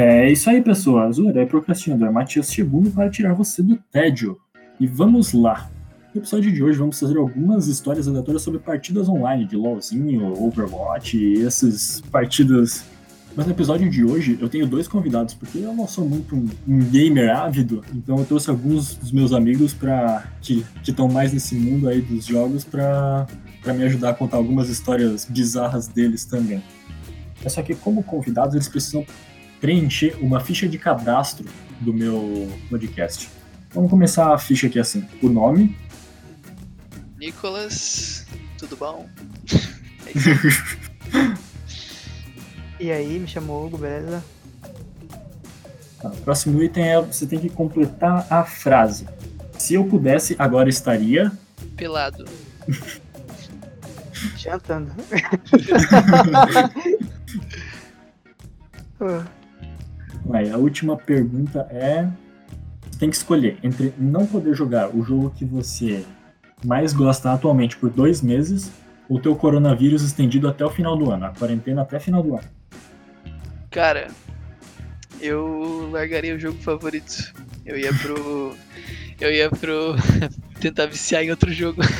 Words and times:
É 0.00 0.30
isso 0.30 0.48
aí, 0.48 0.62
pessoas. 0.62 1.18
O 1.18 1.28
herói 1.28 1.44
procrastinador 1.44 2.12
Matias 2.12 2.46
Segundo 2.46 2.88
para 2.88 3.10
tirar 3.10 3.34
você 3.34 3.64
do 3.64 3.76
tédio. 3.90 4.38
E 4.78 4.86
vamos 4.86 5.32
lá. 5.32 5.68
No 6.14 6.20
episódio 6.20 6.52
de 6.52 6.62
hoje 6.62 6.78
vamos 6.78 7.00
fazer 7.00 7.18
algumas 7.18 7.66
histórias 7.66 8.06
aleatórias 8.06 8.42
sobre 8.42 8.60
partidas 8.60 9.08
online 9.08 9.44
de 9.44 9.56
LoLzinho, 9.56 10.40
Overwatch 10.40 11.18
e 11.18 11.44
essas 11.44 12.00
partidas. 12.12 12.84
Mas 13.34 13.46
no 13.46 13.52
episódio 13.52 13.90
de 13.90 14.04
hoje 14.04 14.38
eu 14.40 14.48
tenho 14.48 14.68
dois 14.68 14.86
convidados, 14.86 15.34
porque 15.34 15.58
eu 15.58 15.74
não 15.74 15.88
sou 15.88 16.08
muito 16.08 16.36
um, 16.36 16.48
um 16.68 16.78
gamer 16.78 17.36
ávido, 17.36 17.82
então 17.92 18.18
eu 18.18 18.24
trouxe 18.24 18.50
alguns 18.50 18.94
dos 18.94 19.10
meus 19.10 19.32
amigos 19.32 19.74
para 19.74 20.30
que 20.40 20.64
estão 20.86 21.08
mais 21.08 21.32
nesse 21.32 21.56
mundo 21.56 21.88
aí 21.88 22.00
dos 22.00 22.24
jogos 22.24 22.64
para 22.64 23.26
me 23.66 23.82
ajudar 23.82 24.10
a 24.10 24.14
contar 24.14 24.36
algumas 24.36 24.68
histórias 24.68 25.24
bizarras 25.24 25.88
deles 25.88 26.24
também. 26.24 26.62
É 27.44 27.48
só 27.48 27.62
que 27.62 27.74
como 27.74 28.02
convidados 28.04 28.54
eles 28.54 28.68
precisam 28.68 29.04
preencher 29.60 30.16
uma 30.20 30.40
ficha 30.40 30.68
de 30.68 30.78
cadastro 30.78 31.46
do 31.80 31.92
meu 31.92 32.50
podcast. 32.68 33.28
Vamos 33.72 33.90
começar 33.90 34.32
a 34.32 34.38
ficha 34.38 34.66
aqui 34.66 34.78
assim. 34.78 35.06
O 35.22 35.28
nome. 35.28 35.76
Nicolas, 37.18 38.26
tudo 38.56 38.76
bom? 38.76 39.08
e 42.80 42.90
aí, 42.90 43.18
me 43.18 43.26
chamou 43.26 43.66
Hugo, 43.66 43.78
beleza? 43.78 44.24
Tá, 46.00 46.08
o 46.08 46.16
próximo 46.18 46.62
item 46.62 46.84
é 46.84 47.02
você 47.02 47.26
tem 47.26 47.40
que 47.40 47.50
completar 47.50 48.26
a 48.30 48.44
frase. 48.44 49.06
Se 49.58 49.74
eu 49.74 49.84
pudesse, 49.84 50.36
agora 50.38 50.68
estaria. 50.68 51.32
Pelado. 51.76 52.24
Jantando. 54.36 54.92
A 60.52 60.56
última 60.56 60.96
pergunta 60.96 61.66
é: 61.70 62.08
você 62.90 62.98
tem 62.98 63.10
que 63.10 63.16
escolher 63.16 63.58
entre 63.62 63.92
não 63.98 64.26
poder 64.26 64.54
jogar 64.54 64.94
o 64.94 65.02
jogo 65.02 65.30
que 65.30 65.44
você 65.44 66.04
mais 66.64 66.92
gosta 66.92 67.32
atualmente 67.32 67.76
por 67.76 67.88
dois 67.90 68.20
meses 68.20 68.70
ou 69.08 69.20
ter 69.20 69.28
o 69.28 69.36
coronavírus 69.36 70.02
estendido 70.02 70.48
até 70.48 70.64
o 70.64 70.70
final 70.70 70.96
do 70.96 71.10
ano, 71.10 71.26
a 71.26 71.30
quarentena 71.30 71.82
até 71.82 71.96
o 71.96 72.00
final 72.00 72.22
do 72.22 72.34
ano. 72.34 72.48
Cara, 73.70 74.08
eu 75.20 75.88
largaria 75.90 76.34
o 76.34 76.38
jogo 76.38 76.58
favorito. 76.60 77.32
Eu 77.64 77.78
ia 77.78 77.92
pro. 77.94 78.54
Eu 79.20 79.32
ia 79.32 79.50
pro. 79.50 79.96
tentar 80.60 80.86
viciar 80.86 81.22
em 81.22 81.30
outro 81.30 81.52
jogo. 81.52 81.80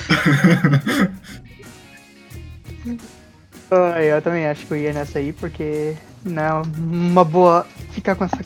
eu 4.02 4.22
também 4.22 4.46
acho 4.46 4.66
que 4.66 4.72
eu 4.72 4.78
ia 4.78 4.92
nessa 4.92 5.18
aí, 5.18 5.32
porque 5.32 5.94
não, 6.24 6.62
uma 6.62 7.24
boa 7.24 7.66
ficar 7.90 8.14
com 8.14 8.24
essa 8.24 8.38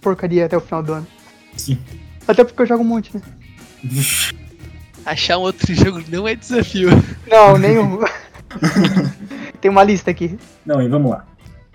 porcaria 0.00 0.46
até 0.46 0.56
o 0.56 0.60
final 0.60 0.82
do 0.82 0.92
ano. 0.92 1.06
Sim. 1.56 1.78
Até 2.26 2.44
porque 2.44 2.62
eu 2.62 2.66
jogo 2.66 2.82
um 2.82 2.86
monte, 2.86 3.14
né? 3.14 3.22
Achar 5.04 5.38
um 5.38 5.42
outro 5.42 5.74
jogo 5.74 6.02
não 6.08 6.28
é 6.28 6.34
desafio. 6.34 6.88
Não, 7.28 7.58
nenhum. 7.58 7.98
Tem 9.60 9.70
uma 9.70 9.82
lista 9.82 10.10
aqui. 10.10 10.38
Não, 10.64 10.80
e 10.80 10.88
vamos 10.88 11.10
lá. 11.10 11.26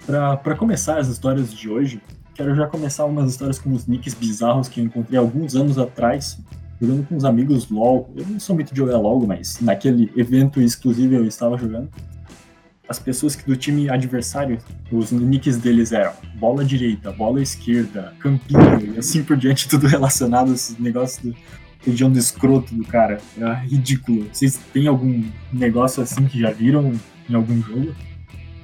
Pra, 0.06 0.38
pra 0.38 0.56
começar 0.56 0.98
as 0.98 1.10
histórias 1.10 1.54
de 1.54 1.70
hoje, 1.70 2.02
quero 2.34 2.56
já 2.56 2.68
começar 2.68 3.04
umas 3.06 3.32
histórias 3.32 3.60
com 3.60 3.74
os 3.74 3.86
nicks 3.86 4.14
bizarros 4.14 4.70
que 4.70 4.80
eu 4.80 4.86
encontrei 4.86 5.20
alguns 5.20 5.56
anos 5.56 5.78
atrás, 5.78 6.38
jogando 6.80 7.06
com 7.06 7.16
uns 7.16 7.26
amigos 7.26 7.70
LOL. 7.70 8.10
Eu 8.16 8.26
não 8.26 8.40
sou 8.40 8.56
muito 8.56 8.74
de 8.74 8.78
jogar 8.78 8.98
LOL, 8.98 9.26
mas 9.28 9.60
naquele 9.60 10.10
evento 10.16 10.62
exclusivo 10.62 11.16
eu 11.16 11.26
estava 11.26 11.58
jogando 11.58 11.90
as 12.88 13.00
pessoas 13.00 13.36
que 13.36 13.46
do 13.46 13.56
time 13.56 13.90
adversário, 13.90 14.58
os 14.92 15.12
nicks 15.12 15.58
deles 15.58 15.92
eram 15.92 16.14
bola 16.36 16.64
direita, 16.64 17.12
bola 17.12 17.42
esquerda, 17.42 18.14
campinho 18.20 18.96
e 18.96 18.98
assim 18.98 19.24
por 19.24 19.36
diante, 19.36 19.68
tudo 19.70 19.88
relacionado 19.88 20.52
a 20.52 20.54
esse 20.54 20.82
negócio 20.82 21.24
do 21.24 21.36
região 21.86 22.12
do 22.12 22.20
escroto 22.20 22.74
do 22.76 22.84
cara. 22.86 23.20
Era 23.38 23.54
ridículo. 23.54 24.28
Vocês 24.32 24.60
têm 24.74 24.88
algum 24.88 25.24
negócio 25.52 26.04
assim 26.04 26.26
que 26.28 26.40
já 26.40 26.52
viram 26.52 26.94
em 27.30 27.34
algum 27.34 27.62
jogo? 27.62 27.96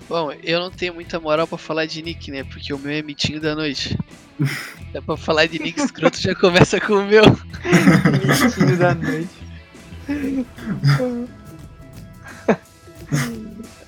Bom, 0.09 0.31
eu 0.44 0.59
não 0.59 0.69
tenho 0.69 0.94
muita 0.94 1.19
moral 1.19 1.47
para 1.47 1.57
falar 1.57 1.85
de 1.85 2.01
nick, 2.01 2.29
né? 2.29 2.44
Porque 2.44 2.73
o 2.73 2.79
meu 2.79 2.91
é 2.91 3.01
mitinho 3.01 3.40
da 3.40 3.55
noite. 3.55 3.97
Dá 4.91 5.01
pra 5.01 5.17
falar 5.17 5.45
de 5.47 5.59
nick 5.59 5.79
escroto, 5.79 6.22
já 6.22 6.35
começa 6.35 6.79
com 6.79 6.94
o 6.94 7.05
meu. 7.05 7.23
mitinho 7.23 8.78
da 8.78 8.94
noite. 8.94 9.29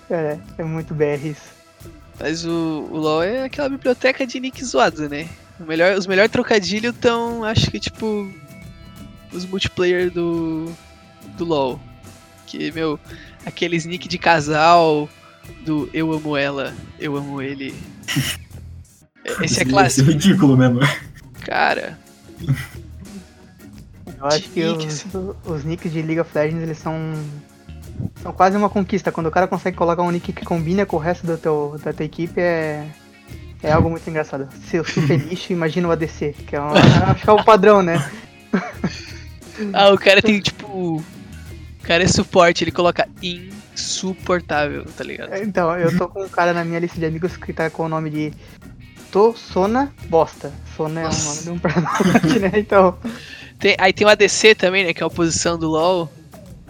É, 0.09 0.37
é 0.57 0.63
muito 0.63 0.93
BR 0.93 1.25
isso. 1.25 1.55
Mas 2.19 2.45
o, 2.45 2.87
o 2.91 2.97
LoL 2.97 3.23
é 3.23 3.43
aquela 3.43 3.69
biblioteca 3.69 4.25
de 4.25 4.39
nick 4.39 4.63
zoado, 4.63 5.09
né? 5.09 5.27
O 5.59 5.63
melhor, 5.63 5.97
os 5.97 6.07
melhores 6.07 6.31
trocadilhos 6.31 6.93
estão, 6.95 7.43
acho 7.43 7.69
que, 7.69 7.79
tipo, 7.79 8.31
os 9.33 9.45
multiplayer 9.45 10.09
do, 10.11 10.71
do 11.37 11.45
LoL. 11.45 11.79
Que, 12.45 12.71
meu, 12.71 12.99
aqueles 13.45 13.85
nick 13.85 14.07
de 14.07 14.17
casal 14.17 15.09
do 15.65 15.89
eu 15.93 16.11
amo 16.13 16.37
ela, 16.37 16.73
eu 16.99 17.15
amo 17.15 17.41
ele. 17.41 17.73
Esse 19.41 19.61
é 19.61 19.65
clássico. 19.65 20.09
Esse 20.09 20.11
é 20.11 20.13
ridículo 20.13 20.55
mesmo. 20.55 20.79
Cara. 21.41 21.97
Eu 24.17 24.25
acho 24.25 24.49
que 24.49 24.63
os, 24.63 25.05
os 25.45 25.63
nicks 25.63 25.91
de 25.91 26.01
League 26.01 26.19
of 26.19 26.31
Legends 26.33 26.63
eles 26.63 26.77
são 26.77 26.95
são 28.21 28.31
quase 28.33 28.57
uma 28.57 28.69
conquista. 28.69 29.11
Quando 29.11 29.27
o 29.27 29.31
cara 29.31 29.47
consegue 29.47 29.77
colocar 29.77 30.01
um 30.01 30.11
nick 30.11 30.33
que 30.33 30.45
combina 30.45 30.85
com 30.85 30.95
o 30.97 30.99
resto 30.99 31.25
do 31.25 31.37
teu, 31.37 31.79
da 31.83 31.93
tua 31.93 32.05
equipe, 32.05 32.39
é, 32.39 32.85
é 33.61 33.71
algo 33.71 33.89
muito 33.89 34.09
engraçado. 34.09 34.47
Se 34.67 34.77
eu 34.77 34.85
sou 34.85 35.03
feliz, 35.07 35.49
imagina 35.49 35.87
o 35.87 35.91
ADC, 35.91 36.35
que 36.47 36.55
é 36.55 36.61
um, 36.61 36.69
acho 37.09 37.23
que 37.23 37.29
é 37.29 37.33
o 37.33 37.43
padrão, 37.43 37.81
né? 37.81 38.03
ah, 39.73 39.91
o 39.91 39.97
cara 39.97 40.21
tem 40.21 40.39
tipo. 40.39 40.67
O 40.67 41.03
cara 41.87 42.03
é 42.03 42.07
suporte, 42.07 42.63
ele 42.63 42.71
coloca 42.71 43.07
insuportável, 43.21 44.85
tá 44.97 45.03
ligado? 45.03 45.33
É, 45.33 45.43
então, 45.43 45.77
eu 45.77 45.95
tô 45.95 46.07
com 46.07 46.23
um 46.23 46.29
cara 46.29 46.51
na 46.51 46.65
minha 46.65 46.79
lista 46.79 46.99
de 46.99 47.05
amigos 47.05 47.37
que 47.37 47.53
tá 47.53 47.69
com 47.69 47.83
o 47.83 47.89
nome 47.89 48.09
de 48.09 48.33
Sona 49.35 49.93
Bosta. 50.09 50.51
Sona 50.75 51.01
é 51.01 51.07
o 51.07 51.13
nome 51.13 51.41
de 51.43 51.49
um 51.49 51.59
personagem, 51.59 52.39
né? 52.39 52.51
Então. 52.55 52.97
Tem, 53.59 53.75
aí 53.79 53.93
tem 53.93 54.05
o 54.05 54.09
ADC 54.09 54.55
também, 54.55 54.83
né? 54.83 54.93
Que 54.93 55.01
é 55.01 55.05
a 55.05 55.07
oposição 55.07 55.57
do 55.57 55.69
LoL. 55.69 56.11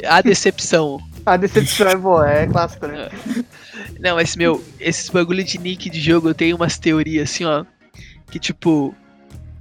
A 0.05 0.21
decepção. 0.21 1.01
A 1.25 1.37
decepção 1.37 1.87
é 1.87 1.95
boa, 1.95 2.29
é 2.29 2.45
clássico, 2.45 2.85
né? 2.85 3.09
Não, 3.99 4.15
mas, 4.15 4.35
meu, 4.35 4.63
esses 4.79 5.09
bagulho 5.09 5.43
de 5.43 5.57
nick 5.57 5.89
de 5.89 5.99
jogo, 5.99 6.29
eu 6.29 6.35
tenho 6.35 6.55
umas 6.55 6.77
teorias 6.77 7.31
assim, 7.31 7.45
ó. 7.45 7.65
Que 8.29 8.39
tipo, 8.39 8.93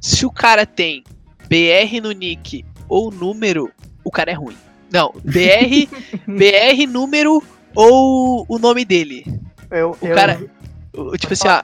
se 0.00 0.26
o 0.26 0.30
cara 0.30 0.66
tem 0.66 1.02
BR 1.48 2.00
no 2.02 2.12
nick 2.12 2.64
ou 2.88 3.10
número, 3.10 3.70
o 4.04 4.10
cara 4.10 4.30
é 4.30 4.34
ruim. 4.34 4.56
Não, 4.90 5.12
BR, 5.24 5.88
BR, 6.28 6.86
número 6.86 7.42
ou 7.74 8.44
o 8.48 8.58
nome 8.58 8.84
dele. 8.84 9.24
Eu, 9.70 9.96
o 10.00 10.06
eu... 10.06 10.14
cara. 10.14 10.40
O, 10.92 11.16
tipo 11.16 11.32
assim, 11.32 11.48
ó. 11.48 11.62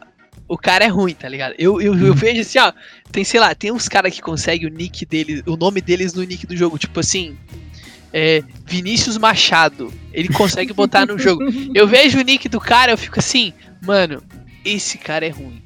O 0.49 0.59
cara 0.59 0.84
é 0.84 0.89
ruim, 0.89 1.15
tá 1.15 1.28
ligado? 1.28 1.55
Eu, 1.56 1.81
eu, 1.81 1.97
eu 1.97 2.12
vejo 2.12 2.41
assim, 2.41 2.59
ó. 2.59 2.72
Tem, 3.12 3.22
sei 3.22 3.39
lá, 3.39 3.55
tem 3.55 3.71
uns 3.71 3.89
caras 3.89 4.12
que 4.12 4.21
conseguem 4.21 4.69
o 4.69 4.72
nick 4.72 5.06
deles, 5.06 5.43
o 5.47 5.56
nome 5.56 5.81
deles 5.81 6.12
no 6.12 6.25
nick 6.25 6.44
do 6.44 6.56
jogo. 6.56 6.77
Tipo 6.77 6.99
assim, 6.99 7.39
é, 8.12 8.43
Vinícius 8.66 9.19
Machado. 9.19 9.93
Ele 10.12 10.28
consegue 10.28 10.72
botar 10.72 11.06
no 11.06 11.19
jogo. 11.19 11.43
Eu 11.75 11.87
vejo 11.87 12.19
o 12.19 12.22
nick 12.22 12.48
do 12.48 12.60
cara, 12.60 12.93
eu 12.93 12.98
fico 12.98 13.19
assim, 13.19 13.53
mano, 13.82 14.22
esse 14.65 14.98
cara 14.98 15.26
é 15.26 15.31
ruim. 15.31 15.62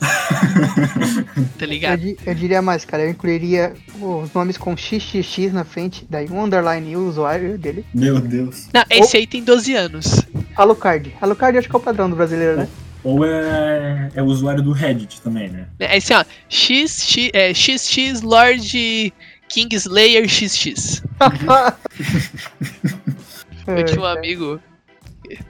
tá 1.58 1.66
ligado? 1.66 2.06
Eu, 2.06 2.16
eu, 2.26 2.34
diria 2.34 2.62
mais, 2.62 2.84
cara, 2.84 3.02
eu 3.02 3.10
incluiria 3.10 3.74
os 4.00 4.32
nomes 4.32 4.56
com 4.56 4.76
XXX 4.76 5.52
na 5.52 5.64
frente, 5.64 6.06
daí 6.08 6.28
um 6.30 6.44
underline 6.44 6.92
e 6.92 6.96
o 6.96 7.08
usuário 7.08 7.58
dele. 7.58 7.84
Meu 7.92 8.20
Deus. 8.20 8.68
Não, 8.72 8.84
esse 8.88 9.16
Ou... 9.16 9.20
aí 9.20 9.26
tem 9.26 9.42
12 9.42 9.74
anos. 9.74 10.22
Alucard. 10.56 11.14
Alucard 11.20 11.58
acho 11.58 11.68
que 11.68 11.74
é 11.74 11.78
o 11.78 11.82
padrão 11.82 12.08
do 12.08 12.16
brasileiro, 12.16 12.58
né? 12.58 12.68
Ou 13.04 13.24
é, 13.24 14.10
é 14.14 14.22
o 14.22 14.26
usuário 14.26 14.62
do 14.62 14.72
Reddit 14.72 15.20
também, 15.20 15.48
né? 15.48 15.66
É 15.78 15.96
assim, 15.96 16.14
ó, 16.14 16.24
XX, 16.48 17.30
é, 17.32 17.54
XX 17.54 18.22
Lord 18.22 19.12
Kingslayer 19.48 20.28
XX. 20.28 21.02
eu 23.66 23.84
tinha 23.84 24.00
um 24.00 24.04
amigo. 24.04 24.60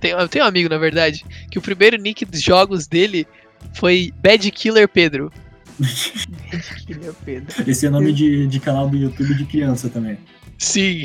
Tenho, 0.01 0.19
eu 0.19 0.29
tenho 0.29 0.45
um 0.45 0.49
amigo, 0.49 0.69
na 0.69 0.79
verdade, 0.79 1.25
que 1.51 1.59
o 1.59 1.63
primeiro 1.63 1.97
nick 1.97 2.25
dos 2.25 2.43
jogos 2.43 2.87
dele 2.87 3.27
foi 3.75 4.13
Bad 4.23 4.51
Killer 4.51 4.89
Pedro. 4.89 5.33
Bad 5.79 6.87
Killer 6.87 7.15
Pedro. 7.25 7.71
Esse 7.71 7.87
é 7.87 7.91
nome 7.91 8.13
de, 8.13 8.47
de 8.47 8.61
canal 8.61 8.89
do 8.89 8.97
YouTube 8.97 9.35
de 9.35 9.45
criança 9.45 9.89
também. 9.89 10.19
Sim. 10.57 11.05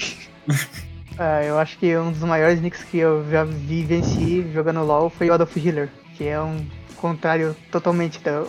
Ah, 1.18 1.44
eu 1.44 1.60
acho 1.60 1.78
que 1.78 1.96
um 1.96 2.12
dos 2.12 2.22
maiores 2.22 2.60
nicks 2.60 2.84
que 2.84 2.98
eu 2.98 3.26
já 3.30 3.44
vivenci 3.44 4.46
jogando 4.52 4.84
LoL 4.84 5.10
foi 5.10 5.30
o 5.30 5.34
Adolf 5.34 5.56
Hitler, 5.56 5.90
que 6.16 6.26
é 6.26 6.42
um 6.42 6.66
contrário 6.96 7.56
totalmente 7.72 8.20
da, 8.20 8.46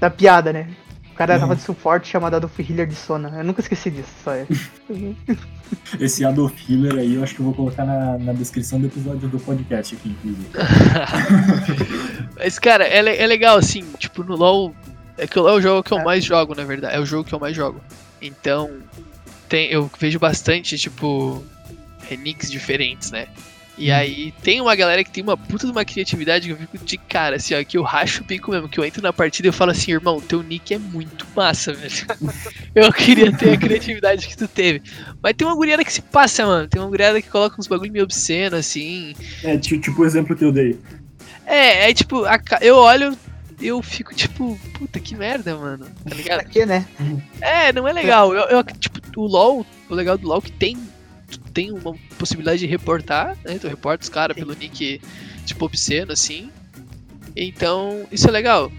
da 0.00 0.10
piada, 0.10 0.52
né? 0.52 0.68
Cara 1.20 1.34
uhum. 1.34 1.40
tava 1.40 1.56
de 1.56 1.62
suporte 1.62 2.08
chamado 2.08 2.36
Adolf 2.36 2.58
Hitler 2.58 2.86
de 2.86 2.94
Sona. 2.94 3.30
Eu 3.36 3.44
nunca 3.44 3.60
esqueci 3.60 3.90
disso, 3.90 4.08
só 4.24 4.32
é. 4.32 4.46
Esse 6.00 6.24
Adolf 6.24 6.54
Hitler 6.66 6.94
aí 6.94 7.16
eu 7.16 7.22
acho 7.22 7.34
que 7.34 7.40
eu 7.40 7.44
vou 7.44 7.52
colocar 7.52 7.84
na, 7.84 8.16
na 8.16 8.32
descrição 8.32 8.80
do 8.80 8.86
episódio 8.86 9.28
do 9.28 9.38
podcast 9.38 9.94
aqui, 9.94 10.08
inclusive. 10.08 10.48
Mas, 12.38 12.58
cara, 12.58 12.86
é, 12.86 13.22
é 13.22 13.26
legal, 13.26 13.58
assim, 13.58 13.82
tipo, 13.98 13.98
tipo, 13.98 14.24
no 14.24 14.34
LoL. 14.34 14.74
É 15.18 15.26
que 15.26 15.38
o 15.38 15.42
LoL 15.42 15.56
é 15.56 15.58
o 15.58 15.60
jogo 15.60 15.82
que 15.82 15.92
eu 15.92 15.98
É. 15.98 16.04
mais 16.04 16.24
jogo, 16.24 16.54
na 16.54 16.64
verdade. 16.64 16.96
É 16.96 16.98
o 16.98 17.04
jogo 17.04 17.24
que 17.24 17.34
eu 17.34 17.38
mais 17.38 17.54
jogo. 17.54 17.82
Então, 18.22 18.70
tem, 19.46 19.70
eu 19.70 19.90
vejo 20.00 20.18
bastante, 20.18 20.78
tipo, 20.78 21.44
remix 22.08 22.50
diferentes, 22.50 23.10
né? 23.10 23.26
E 23.78 23.90
aí 23.90 24.32
tem 24.42 24.60
uma 24.60 24.74
galera 24.76 25.02
que 25.02 25.10
tem 25.10 25.22
uma 25.22 25.36
puta 25.38 25.64
de 25.64 25.72
uma 25.72 25.84
criatividade 25.84 26.46
que 26.46 26.52
eu 26.52 26.56
fico 26.68 26.84
de 26.84 26.98
cara, 26.98 27.36
assim, 27.36 27.54
ó, 27.54 27.64
que 27.64 27.78
eu 27.78 27.82
racho 27.82 28.22
o 28.22 28.26
bico 28.26 28.50
mesmo, 28.50 28.68
que 28.68 28.78
eu 28.78 28.84
entro 28.84 29.00
na 29.02 29.12
partida 29.12 29.48
e 29.48 29.50
eu 29.50 29.52
falo 29.54 29.70
assim, 29.70 29.92
irmão, 29.92 30.20
teu 30.20 30.42
nick 30.42 30.74
é 30.74 30.78
muito 30.78 31.26
massa, 31.34 31.72
velho. 31.72 32.06
eu 32.74 32.92
queria 32.92 33.32
ter 33.34 33.52
a 33.54 33.56
criatividade 33.56 34.26
que 34.28 34.36
tu 34.36 34.46
teve. 34.46 34.82
Mas 35.22 35.34
tem 35.34 35.46
uma 35.46 35.56
guriada 35.56 35.82
que 35.84 35.92
se 35.92 36.02
passa, 36.02 36.44
mano. 36.44 36.68
Tem 36.68 36.80
uma 36.80 36.90
guriada 36.90 37.22
que 37.22 37.30
coloca 37.30 37.56
uns 37.58 37.66
bagulho 37.66 37.90
meio 37.92 38.04
obsceno, 38.04 38.56
assim. 38.56 39.14
É, 39.42 39.56
ti- 39.56 39.78
tipo 39.78 40.02
o 40.02 40.04
exemplo 40.04 40.36
que 40.36 40.44
eu 40.44 40.52
dei. 40.52 40.78
É, 41.46 41.88
é 41.90 41.94
tipo, 41.94 42.24
a 42.26 42.38
eu 42.60 42.76
olho, 42.76 43.16
eu 43.60 43.80
fico 43.82 44.14
tipo, 44.14 44.60
puta 44.78 45.00
que 45.00 45.16
merda, 45.16 45.56
mano. 45.56 45.86
Tá 46.06 46.14
ligado? 46.14 46.40
Aqui, 46.40 46.66
né? 46.66 46.86
É, 47.40 47.72
não 47.72 47.88
é 47.88 47.92
legal. 47.94 48.34
Eu, 48.34 48.44
eu- 48.58 48.64
tipo, 48.64 49.00
o 49.16 49.26
LoL, 49.26 49.64
o 49.88 49.94
legal 49.94 50.18
do 50.18 50.28
LoL 50.28 50.38
é 50.38 50.42
que 50.42 50.52
tem, 50.52 50.76
tem 51.38 51.70
uma 51.70 51.94
possibilidade 52.18 52.58
de 52.60 52.66
reportar, 52.66 53.36
né? 53.44 53.58
Tu 53.60 53.68
reporta 53.68 54.02
os 54.02 54.08
caras 54.08 54.36
pelo 54.36 54.54
nick, 54.54 55.00
tipo, 55.46 55.64
obsceno, 55.64 56.12
assim. 56.12 56.50
Então, 57.36 58.06
isso 58.10 58.26
é 58.28 58.30
legal. 58.30 58.70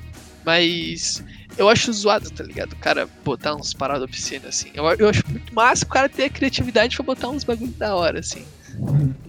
Mas 0.46 1.24
eu 1.58 1.70
acho 1.70 1.92
zoado, 1.94 2.30
tá 2.32 2.44
ligado? 2.44 2.74
O 2.74 2.78
cara 2.78 3.08
botar 3.24 3.56
uns 3.56 3.74
paradas 3.74 4.04
obscenas, 4.04 4.48
assim. 4.50 4.70
Eu, 4.74 4.84
eu 4.94 5.10
acho 5.10 5.24
muito 5.30 5.54
massa 5.54 5.86
o 5.86 5.88
cara 5.88 6.10
ter 6.10 6.26
a 6.26 6.30
criatividade 6.30 6.96
pra 6.96 7.06
botar 7.06 7.30
uns 7.30 7.44
bagulho 7.44 7.72
da 7.72 7.96
hora, 7.96 8.20
assim. 8.20 8.44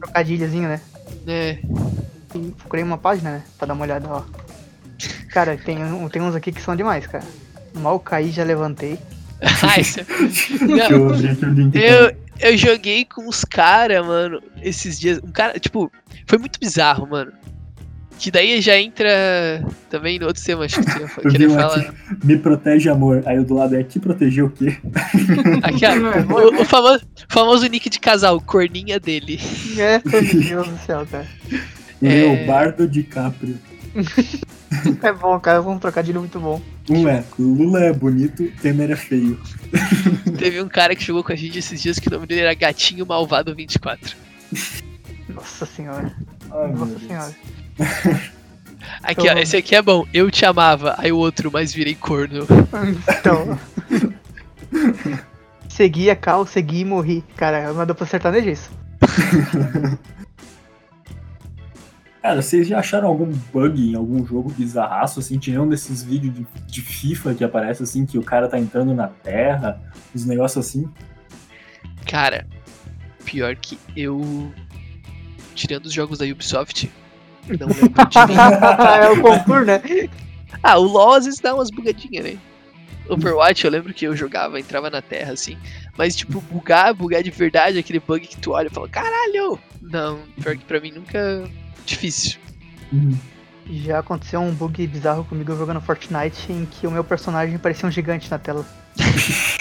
Trocadilhozinho, 0.00 0.68
né? 0.68 0.80
É. 1.26 1.58
E 2.34 2.38
procurei 2.58 2.84
uma 2.84 2.98
página, 2.98 3.30
né? 3.32 3.42
Pra 3.58 3.66
dar 3.66 3.74
uma 3.74 3.82
olhada, 3.84 4.08
ó. 4.08 4.22
Cara, 5.30 5.56
tem, 5.56 5.82
um- 5.84 6.08
tem 6.08 6.22
uns 6.22 6.34
aqui 6.34 6.52
que 6.52 6.60
são 6.62 6.74
demais, 6.76 7.06
cara. 7.06 7.24
Mal 7.74 7.98
caí, 8.00 8.30
já 8.30 8.44
levantei. 8.44 8.98
Ah, 9.60 9.78
isso 9.80 9.98
é- 10.00 10.04
Deixa 10.04 10.92
eu 10.92 11.08
abrir 11.12 11.30
aqui 11.30 11.44
o 11.44 11.48
link. 11.52 11.74
Eu, 11.76 12.16
eu 12.40 12.56
joguei 12.56 13.04
com 13.04 13.28
os 13.28 13.44
caras, 13.44 14.04
mano, 14.06 14.42
esses 14.62 14.98
dias. 14.98 15.20
Um 15.22 15.30
cara, 15.30 15.58
tipo, 15.58 15.90
foi 16.26 16.38
muito 16.38 16.58
bizarro, 16.58 17.06
mano. 17.06 17.32
Que 18.18 18.30
daí 18.30 18.60
já 18.60 18.78
entra 18.78 19.10
também 19.90 20.18
no 20.18 20.26
outro 20.26 20.42
tema, 20.44 20.64
acho 20.64 20.80
que 20.80 20.84
querer 21.30 21.50
falar. 21.50 21.80
aqui, 21.80 21.92
me 22.24 22.38
protege 22.38 22.88
amor. 22.88 23.22
Aí 23.26 23.38
o 23.38 23.44
do 23.44 23.54
lado 23.54 23.74
é 23.74 23.82
te 23.82 23.98
proteger 23.98 24.44
o 24.44 24.50
quê? 24.50 24.76
Aqui, 25.62 25.84
ó, 25.86 26.56
o, 26.56 26.62
o 26.62 26.64
famoso, 26.64 27.04
famoso 27.28 27.66
nick 27.66 27.90
de 27.90 27.98
casal, 27.98 28.40
corninha 28.40 29.00
dele. 29.00 29.40
É, 29.76 30.00
meu 30.04 30.22
Deus 30.22 30.68
do 30.68 30.78
céu, 30.86 31.06
cara. 31.10 31.26
Leobardo 32.00 32.86
DiCaprio. 32.86 33.58
É 35.02 35.12
bom, 35.12 35.38
cara. 35.40 35.60
Vamos 35.60 35.80
trocadilho 35.80 36.20
muito 36.20 36.38
bom. 36.40 36.60
Um 36.88 37.08
é, 37.08 37.24
Lula 37.38 37.80
é 37.80 37.92
bonito, 37.92 38.50
Temer 38.60 38.90
é 38.90 38.96
feio. 38.96 39.40
Teve 40.38 40.60
um 40.60 40.68
cara 40.68 40.94
que 40.94 41.04
jogou 41.04 41.22
com 41.22 41.32
a 41.32 41.36
gente 41.36 41.58
esses 41.58 41.80
dias 41.80 41.98
que 41.98 42.08
o 42.08 42.10
nome 42.10 42.26
dele 42.26 42.42
era 42.42 42.54
Gatinho 42.54 43.06
Malvado 43.06 43.54
24. 43.54 44.16
Nossa 45.28 45.66
senhora. 45.66 46.14
Ai, 46.50 46.72
Nossa 46.72 46.98
senhora. 46.98 47.34
Aqui, 49.02 49.28
ó, 49.28 49.38
esse 49.38 49.56
aqui 49.56 49.76
é 49.76 49.82
bom. 49.82 50.04
Eu 50.12 50.30
te 50.30 50.44
amava, 50.44 50.94
aí 50.98 51.12
o 51.12 51.16
outro, 51.16 51.50
mas 51.52 51.72
virei 51.72 51.94
corno. 51.94 52.46
Então. 53.08 53.58
segui 55.68 56.10
a 56.10 56.16
cal, 56.16 56.46
segui 56.46 56.80
e 56.80 56.84
morri. 56.84 57.24
Cara, 57.36 57.58
é 57.58 57.70
uma 57.70 57.86
dupla 57.86 58.06
sertaneja 58.06 58.50
isso. 58.50 58.70
Cara, 62.22 62.40
vocês 62.40 62.68
já 62.68 62.78
acharam 62.78 63.08
algum 63.08 63.26
bug 63.52 63.90
em 63.90 63.96
algum 63.96 64.24
jogo 64.24 64.50
bizarraço, 64.52 65.18
assim, 65.18 65.38
tirando 65.38 65.70
desses 65.70 66.04
vídeos 66.04 66.32
de, 66.32 66.46
de 66.66 66.80
FIFA 66.80 67.34
que 67.34 67.42
aparece 67.42 67.82
assim, 67.82 68.06
que 68.06 68.16
o 68.16 68.22
cara 68.22 68.48
tá 68.48 68.58
entrando 68.58 68.94
na 68.94 69.08
terra, 69.08 69.80
uns 70.14 70.24
negócios 70.24 70.64
assim? 70.64 70.88
Cara, 72.06 72.46
pior 73.24 73.56
que 73.56 73.78
eu. 73.96 74.52
Tirando 75.54 75.86
os 75.86 75.92
jogos 75.92 76.18
da 76.18 76.24
Ubisoft, 76.24 76.90
não 77.48 77.66
lembro 77.66 78.06
de 78.08 78.18
é 79.02 79.10
o 79.10 79.20
concurso, 79.20 79.64
né? 79.64 79.82
Ah, 80.62 80.78
o 80.78 80.84
LoL 80.84 81.14
às 81.14 81.24
vezes 81.24 81.40
dá 81.40 81.54
umas 81.54 81.70
bugadinhas, 81.70 82.24
né? 82.24 82.38
Overwatch, 83.08 83.64
eu 83.64 83.70
lembro 83.70 83.92
que 83.92 84.06
eu 84.06 84.16
jogava, 84.16 84.60
entrava 84.60 84.88
na 84.88 85.02
terra, 85.02 85.32
assim. 85.32 85.58
Mas, 85.98 86.14
tipo, 86.14 86.40
bugar, 86.40 86.94
bugar 86.94 87.22
de 87.22 87.30
verdade, 87.30 87.78
aquele 87.78 87.98
bug 87.98 88.26
que 88.26 88.36
tu 88.36 88.52
olha 88.52 88.68
e 88.68 88.70
fala, 88.70 88.88
caralho! 88.88 89.58
Não, 89.80 90.20
pior 90.40 90.56
que 90.56 90.64
pra 90.64 90.80
mim 90.80 90.92
nunca. 90.92 91.44
Difícil. 91.84 92.38
Já 93.70 94.00
aconteceu 94.00 94.40
um 94.40 94.52
bug 94.52 94.86
bizarro 94.86 95.24
comigo 95.24 95.56
jogando 95.56 95.80
Fortnite 95.80 96.52
em 96.52 96.66
que 96.66 96.86
o 96.86 96.90
meu 96.90 97.04
personagem 97.04 97.58
parecia 97.58 97.88
um 97.88 97.92
gigante 97.92 98.30
na 98.30 98.38
tela. 98.38 98.64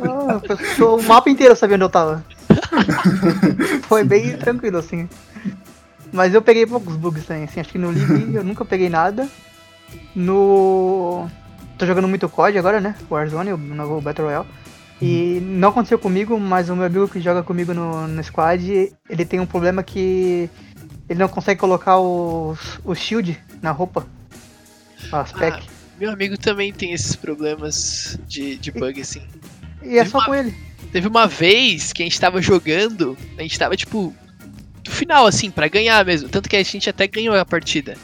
Ah, 0.00 0.40
o 0.84 1.02
mapa 1.02 1.28
inteiro 1.28 1.56
sabia 1.56 1.74
onde 1.74 1.84
eu 1.84 1.88
tava. 1.88 2.24
Foi 3.88 4.04
bem 4.04 4.36
tranquilo, 4.36 4.78
assim. 4.78 5.08
Mas 6.12 6.32
eu 6.32 6.40
peguei 6.40 6.64
poucos 6.64 6.94
bugs 6.94 7.26
também, 7.26 7.42
assim, 7.42 7.58
acho 7.58 7.72
que 7.72 7.78
no 7.78 7.90
League 7.90 8.32
eu 8.32 8.44
nunca 8.44 8.64
peguei 8.64 8.88
nada. 8.88 9.28
No. 10.14 11.28
Tô 11.76 11.84
jogando 11.84 12.06
muito 12.06 12.28
COD 12.28 12.56
agora, 12.56 12.80
né? 12.80 12.94
Warzone, 13.10 13.52
o 13.52 13.56
novo 13.56 14.00
Battle 14.00 14.28
Royale. 14.28 14.46
E 15.02 15.40
não 15.42 15.70
aconteceu 15.70 15.98
comigo, 15.98 16.38
mas 16.38 16.70
o 16.70 16.76
meu 16.76 16.86
amigo 16.86 17.08
que 17.08 17.20
joga 17.20 17.42
comigo 17.42 17.74
no, 17.74 18.06
no 18.06 18.22
squad, 18.22 18.92
ele 19.10 19.24
tem 19.24 19.40
um 19.40 19.46
problema 19.46 19.82
que 19.82 20.48
ele 21.08 21.18
não 21.18 21.28
consegue 21.28 21.60
colocar 21.60 21.98
o, 21.98 22.56
o 22.84 22.94
shield 22.94 23.38
na 23.62 23.70
roupa. 23.70 24.06
As 25.12 25.32
pack. 25.32 25.66
Meu 25.98 26.10
amigo 26.10 26.36
também 26.36 26.72
tem 26.72 26.92
esses 26.92 27.14
problemas 27.14 28.18
de, 28.26 28.56
de 28.56 28.72
bug, 28.72 29.00
assim. 29.00 29.22
e 29.82 29.98
é 29.98 30.04
só 30.04 30.24
com 30.24 30.34
ele. 30.34 30.54
Teve 30.90 31.06
uma 31.06 31.26
vez 31.26 31.92
que 31.92 32.02
a 32.02 32.06
gente 32.06 32.20
tava 32.20 32.40
jogando, 32.40 33.16
a 33.38 33.42
gente 33.42 33.58
tava, 33.58 33.76
tipo, 33.76 34.14
no 34.86 34.92
final, 34.92 35.26
assim, 35.26 35.50
pra 35.50 35.68
ganhar 35.68 36.04
mesmo. 36.04 36.28
Tanto 36.28 36.48
que 36.48 36.56
a 36.56 36.62
gente 36.62 36.88
até 36.88 37.06
ganhou 37.06 37.36
a 37.36 37.44
partida. 37.44 37.96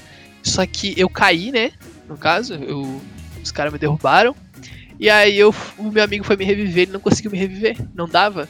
Só 0.42 0.64
que 0.66 0.94
eu 0.96 1.08
caí, 1.08 1.50
né? 1.50 1.72
No 2.08 2.16
caso, 2.16 2.54
eu, 2.54 3.00
os 3.42 3.50
caras 3.50 3.72
me 3.72 3.78
derrubaram. 3.78 4.34
E 4.98 5.08
aí 5.08 5.38
eu, 5.38 5.54
o 5.78 5.90
meu 5.90 6.04
amigo 6.04 6.24
foi 6.24 6.36
me 6.36 6.44
reviver, 6.44 6.82
ele 6.82 6.92
não 6.92 7.00
conseguiu 7.00 7.30
me 7.30 7.38
reviver. 7.38 7.76
Não 7.94 8.08
dava. 8.08 8.48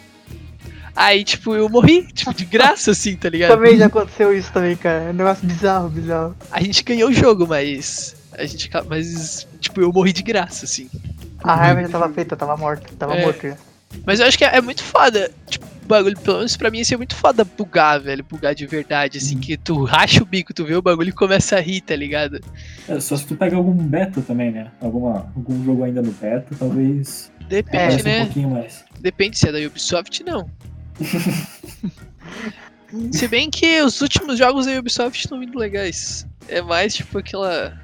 Aí, 0.95 1.25
tipo, 1.25 1.55
eu 1.55 1.69
morri, 1.69 2.03
tipo, 2.13 2.35
de 2.35 2.45
graça, 2.45 2.91
assim, 2.91 3.17
tá 3.17 3.29
ligado? 3.29 3.51
Também 3.51 3.77
já 3.77 3.87
aconteceu 3.87 4.37
isso 4.37 4.53
também, 4.53 4.77
cara. 4.77 5.05
É 5.05 5.11
um 5.11 5.15
negócio 5.15 5.47
bizarro, 5.47 5.89
bizarro. 5.89 6.37
A 6.51 6.63
gente 6.63 6.83
ganhou 6.83 7.11
o 7.11 7.13
jogo, 7.13 7.47
mas. 7.47 8.17
A 8.37 8.44
gente. 8.44 8.70
Mas, 8.89 9.47
tipo, 9.61 9.81
eu 9.81 9.93
morri 9.93 10.13
de 10.13 10.23
graça, 10.23 10.65
assim. 10.65 10.89
A 11.43 11.55
raiva 11.55 11.82
já 11.82 11.89
tava 11.89 12.09
feita, 12.13 12.37
tava 12.37 12.56
morto, 12.56 12.93
tava 12.97 13.15
É. 13.17 13.25
morto 13.25 13.49
já. 13.49 13.56
Mas 14.06 14.20
eu 14.20 14.27
acho 14.27 14.39
que 14.39 14.44
é, 14.44 14.56
é 14.56 14.61
muito 14.61 14.82
foda. 14.82 15.31
Tipo, 15.49 15.67
o 15.67 15.87
bagulho, 15.89 16.17
pelo 16.20 16.37
menos 16.39 16.56
pra 16.56 16.70
mim, 16.70 16.81
assim, 16.81 16.94
é 16.94 16.97
muito 16.97 17.17
foda 17.17 17.44
bugar, 17.44 18.01
velho. 18.01 18.23
Bugar 18.23 18.55
de 18.55 18.67
verdade, 18.67 19.19
assim, 19.19 19.39
que 19.39 19.56
tu 19.56 19.82
racha 19.85 20.23
o 20.23 20.27
bico, 20.27 20.55
tu 20.55 20.65
vê 20.65 20.75
o 20.77 20.82
bagulho 20.82 21.09
e 21.09 21.13
começa 21.13 21.56
a 21.56 21.61
rir, 21.61 21.81
tá 21.81 21.97
ligado? 21.97 22.41
É, 22.89 23.01
só 23.01 23.17
se 23.17 23.27
tu 23.27 23.35
pega 23.35 23.56
algum 23.56 23.73
beta 23.75 24.20
também, 24.23 24.53
né? 24.53 24.70
Alguma, 24.81 25.32
algum 25.35 25.65
jogo 25.65 25.82
ainda 25.82 26.01
no 26.03 26.13
beta, 26.13 26.55
talvez 26.59 27.32
Depende, 27.49 28.03
um 28.03 28.05
né? 28.05 28.20
pouquinho 28.27 28.51
mais. 28.51 28.85
Depende 29.01 29.37
se 29.39 29.49
é 29.49 29.53
da 29.53 29.59
Ubisoft, 29.59 30.23
não. 30.23 30.49
se 33.13 33.29
bem 33.29 33.51
que 33.51 33.81
os 33.83 34.01
últimos 34.01 34.39
jogos 34.39 34.67
da 34.67 34.79
Ubisoft 34.79 35.19
estão 35.19 35.41
vindo 35.41 35.59
legais. 35.59 36.27
É 36.49 36.61
mais 36.61 36.95
tipo 36.95 37.19
aquela. 37.19 37.79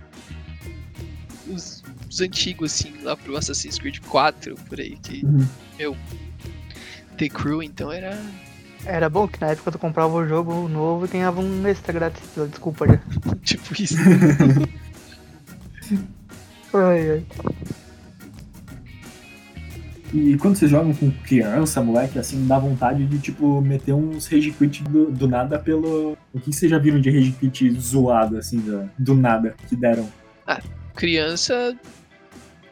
Os, 1.48 1.82
os 2.08 2.20
antigos, 2.20 2.72
assim, 2.72 2.92
lá 3.02 3.16
pro 3.16 3.36
Assassin's 3.36 3.78
Creed 3.78 4.00
4, 4.00 4.56
por 4.68 4.80
aí, 4.80 4.96
que 4.96 5.24
Uhum. 5.24 5.46
The 7.16 7.28
Crew, 7.28 7.62
então 7.62 7.92
era. 7.92 8.20
Era 8.84 9.08
bom 9.08 9.26
que 9.26 9.40
na 9.40 9.48
época 9.48 9.72
tu 9.72 9.78
comprava 9.78 10.14
o 10.14 10.28
jogo 10.28 10.68
novo 10.68 11.06
e 11.06 11.08
ganhava 11.08 11.40
um 11.40 11.66
extra 11.66 11.92
grátis. 11.92 12.22
Desculpa 12.50 12.86
já. 12.86 13.00
tipo 13.42 13.82
isso. 13.82 13.96
Ai, 16.74 17.10
ai. 17.10 17.24
E 20.12 20.36
quando 20.36 20.56
vocês 20.56 20.70
jogam 20.70 20.94
com 20.94 21.10
criança, 21.10 21.82
moleque, 21.82 22.18
assim, 22.18 22.46
dá 22.46 22.58
vontade 22.58 23.04
de, 23.06 23.18
tipo, 23.18 23.60
meter 23.60 23.92
uns 23.92 24.26
rage 24.26 24.52
quit 24.52 24.82
do, 24.84 25.10
do 25.10 25.26
nada 25.26 25.58
pelo... 25.58 26.16
O 26.32 26.40
que 26.40 26.52
vocês 26.52 26.70
já 26.70 26.78
viram 26.78 27.00
de 27.00 27.10
rage 27.10 27.32
quit 27.32 27.72
zoado, 27.78 28.38
assim, 28.38 28.58
do, 28.58 28.88
do 28.98 29.14
nada, 29.14 29.54
que 29.68 29.74
deram? 29.74 30.08
criança, 30.96 31.76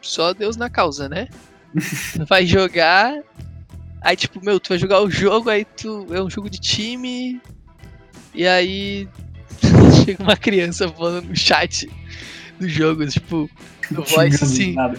só 0.01 0.33
Deus 0.33 0.57
na 0.57 0.69
causa, 0.69 1.07
né? 1.07 1.27
vai 2.27 2.45
jogar, 2.45 3.21
aí 4.01 4.15
tipo, 4.15 4.43
meu, 4.43 4.59
tu 4.59 4.69
vai 4.69 4.79
jogar 4.79 5.01
o 5.01 5.09
jogo, 5.09 5.49
aí 5.49 5.63
tu 5.63 6.07
é 6.11 6.21
um 6.21 6.29
jogo 6.29 6.49
de 6.49 6.59
time, 6.59 7.39
e 8.33 8.47
aí 8.47 9.07
chega 10.03 10.23
uma 10.23 10.35
criança 10.35 10.89
falando 10.89 11.27
no 11.27 11.35
chat 11.35 11.89
do 12.59 12.67
jogo, 12.67 13.05
tipo, 13.07 13.49
no 13.91 14.03
voice 14.03 14.43
assim. 14.43 14.73
nada. 14.73 14.97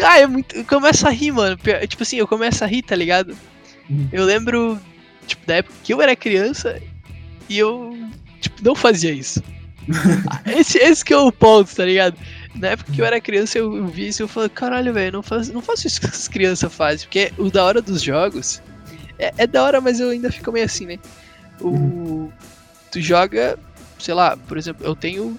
Ah, 0.00 0.18
é 0.20 0.26
muito. 0.26 0.54
Eu 0.56 0.64
começo 0.64 1.06
a 1.06 1.10
rir, 1.10 1.32
mano. 1.32 1.56
Pior- 1.58 1.86
Tipo 1.86 2.02
assim, 2.02 2.16
eu 2.16 2.26
começo 2.28 2.62
a 2.64 2.66
rir, 2.66 2.82
tá 2.82 2.96
ligado? 2.96 3.36
Uhum. 3.90 4.08
Eu 4.12 4.24
lembro, 4.24 4.78
tipo, 5.26 5.44
da 5.46 5.56
época 5.56 5.74
que 5.82 5.92
eu 5.92 6.00
era 6.00 6.16
criança 6.16 6.80
e 7.48 7.58
eu, 7.58 7.96
tipo, 8.40 8.62
não 8.64 8.74
fazia 8.74 9.12
isso. 9.12 9.42
esse, 10.46 10.78
esse 10.78 11.04
que 11.04 11.12
é 11.12 11.18
o 11.18 11.32
ponto, 11.32 11.74
tá 11.74 11.84
ligado? 11.84 12.16
Na 12.54 12.68
época 12.68 12.92
que 12.92 13.00
eu 13.00 13.04
era 13.04 13.20
criança, 13.20 13.58
eu 13.58 13.86
vi 13.86 14.08
isso 14.08 14.22
e 14.22 14.24
eu 14.24 14.28
falei, 14.28 14.48
caralho, 14.48 14.92
velho, 14.92 15.12
não, 15.12 15.22
faz, 15.22 15.48
não 15.48 15.60
faço 15.60 15.86
isso 15.86 16.00
que 16.00 16.06
as 16.06 16.28
crianças 16.28 16.72
fazem. 16.72 17.06
Porque 17.06 17.32
o 17.36 17.50
da 17.50 17.64
hora 17.64 17.82
dos 17.82 18.00
jogos 18.02 18.62
é, 19.18 19.32
é 19.38 19.46
da 19.46 19.62
hora, 19.62 19.80
mas 19.80 19.98
eu 20.00 20.10
ainda 20.10 20.30
fico 20.30 20.52
meio 20.52 20.64
assim, 20.64 20.86
né? 20.86 20.98
O, 21.60 22.30
tu 22.90 23.00
joga, 23.00 23.58
sei 23.98 24.14
lá, 24.14 24.36
por 24.36 24.56
exemplo, 24.56 24.86
eu 24.86 24.94
tenho 24.94 25.38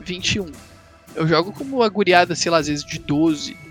21. 0.00 0.50
Eu 1.14 1.26
jogo 1.26 1.52
como 1.52 1.76
uma 1.76 1.88
guriada, 1.88 2.34
sei 2.34 2.50
lá, 2.50 2.58
às 2.58 2.66
vezes 2.66 2.84
de 2.84 2.98
12, 2.98 3.54
de 3.54 3.65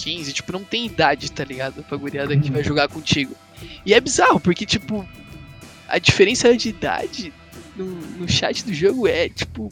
15, 0.00 0.32
tipo, 0.32 0.52
não 0.52 0.64
tem 0.64 0.86
idade, 0.86 1.30
tá 1.30 1.44
ligado? 1.44 1.82
Pra 1.82 1.98
guriada 1.98 2.36
que 2.36 2.50
vai 2.50 2.64
jogar 2.64 2.88
contigo. 2.88 3.34
E 3.84 3.92
é 3.92 4.00
bizarro, 4.00 4.40
porque, 4.40 4.64
tipo, 4.64 5.06
a 5.86 5.98
diferença 5.98 6.56
de 6.56 6.70
idade 6.70 7.32
no, 7.76 7.86
no 7.86 8.28
chat 8.28 8.64
do 8.64 8.72
jogo 8.72 9.06
é, 9.06 9.28
tipo, 9.28 9.70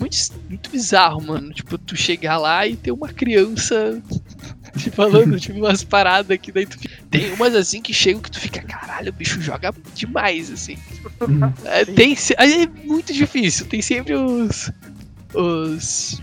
muito, 0.00 0.16
muito 0.48 0.70
bizarro, 0.70 1.22
mano. 1.22 1.52
Tipo, 1.52 1.78
tu 1.78 1.96
chegar 1.96 2.38
lá 2.38 2.66
e 2.66 2.76
ter 2.76 2.90
uma 2.90 3.08
criança 3.08 4.02
te 4.76 4.90
falando, 4.90 5.38
tipo, 5.40 5.58
umas 5.58 5.84
paradas 5.84 6.38
que 6.38 6.50
daí 6.50 6.66
tu 6.66 6.78
fica... 6.78 6.96
Tem 7.08 7.32
umas 7.32 7.54
assim 7.54 7.80
que 7.80 7.94
chegam 7.94 8.20
que 8.20 8.30
tu 8.30 8.40
fica, 8.40 8.62
caralho, 8.62 9.10
o 9.10 9.12
bicho 9.12 9.40
joga 9.40 9.72
demais, 9.94 10.50
assim. 10.50 10.76
É, 11.64 11.84
tem, 11.84 12.16
é 12.36 12.66
muito 12.84 13.12
difícil, 13.12 13.66
tem 13.66 13.80
sempre 13.80 14.14
os. 14.14 14.72
Os. 15.32 16.20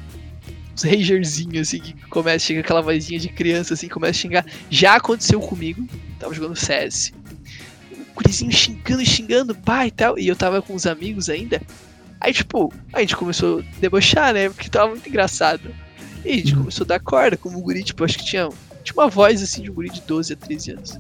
Os 0.76 0.84
ragerzinhos, 0.84 1.68
assim, 1.68 1.80
que 1.80 1.94
começa 2.08 2.38
a 2.38 2.40
chegar 2.40 2.62
aquela 2.62 2.82
vozinha 2.82 3.20
de 3.20 3.30
criança, 3.30 3.74
assim, 3.74 3.88
começa 3.88 4.12
a 4.12 4.22
xingar. 4.22 4.46
Já 4.70 4.96
aconteceu 4.96 5.40
comigo, 5.40 5.88
tava 6.20 6.34
jogando 6.34 6.56
CS. 6.56 7.14
O 7.92 8.16
gurizinho 8.16 8.52
xingando, 8.52 9.06
xingando, 9.06 9.56
pai 9.56 9.88
e 9.88 9.92
tal. 9.92 10.18
E 10.18 10.28
eu 10.28 10.36
tava 10.36 10.62
com 10.62 10.74
os 10.74 10.86
amigos 10.86 11.30
ainda. 11.30 11.62
Aí, 12.20 12.34
tipo, 12.34 12.74
a 12.94 13.02
gente 13.02 13.16
começou 13.16 13.60
a 13.60 13.80
debochar, 13.80 14.34
né? 14.34 14.50
Porque 14.50 14.70
tava 14.70 14.90
muito 14.90 15.08
engraçado. 15.08 15.74
E 16.26 16.32
a 16.32 16.36
gente 16.38 16.56
começou 16.56 16.86
a 16.86 16.88
dar 16.88 17.00
corda, 17.00 17.36
como 17.36 17.58
o 17.60 17.62
guri, 17.62 17.84
tipo, 17.84 18.04
acho 18.04 18.18
que 18.18 18.26
tinha, 18.26 18.48
tinha 18.84 18.96
uma 18.96 19.10
voz 19.10 19.44
assim 19.44 19.62
de 19.62 19.70
um 19.70 19.74
guri 19.74 19.90
de 19.90 20.02
12 20.02 20.34
a 20.34 20.36
13 20.36 20.72
anos. 20.72 21.00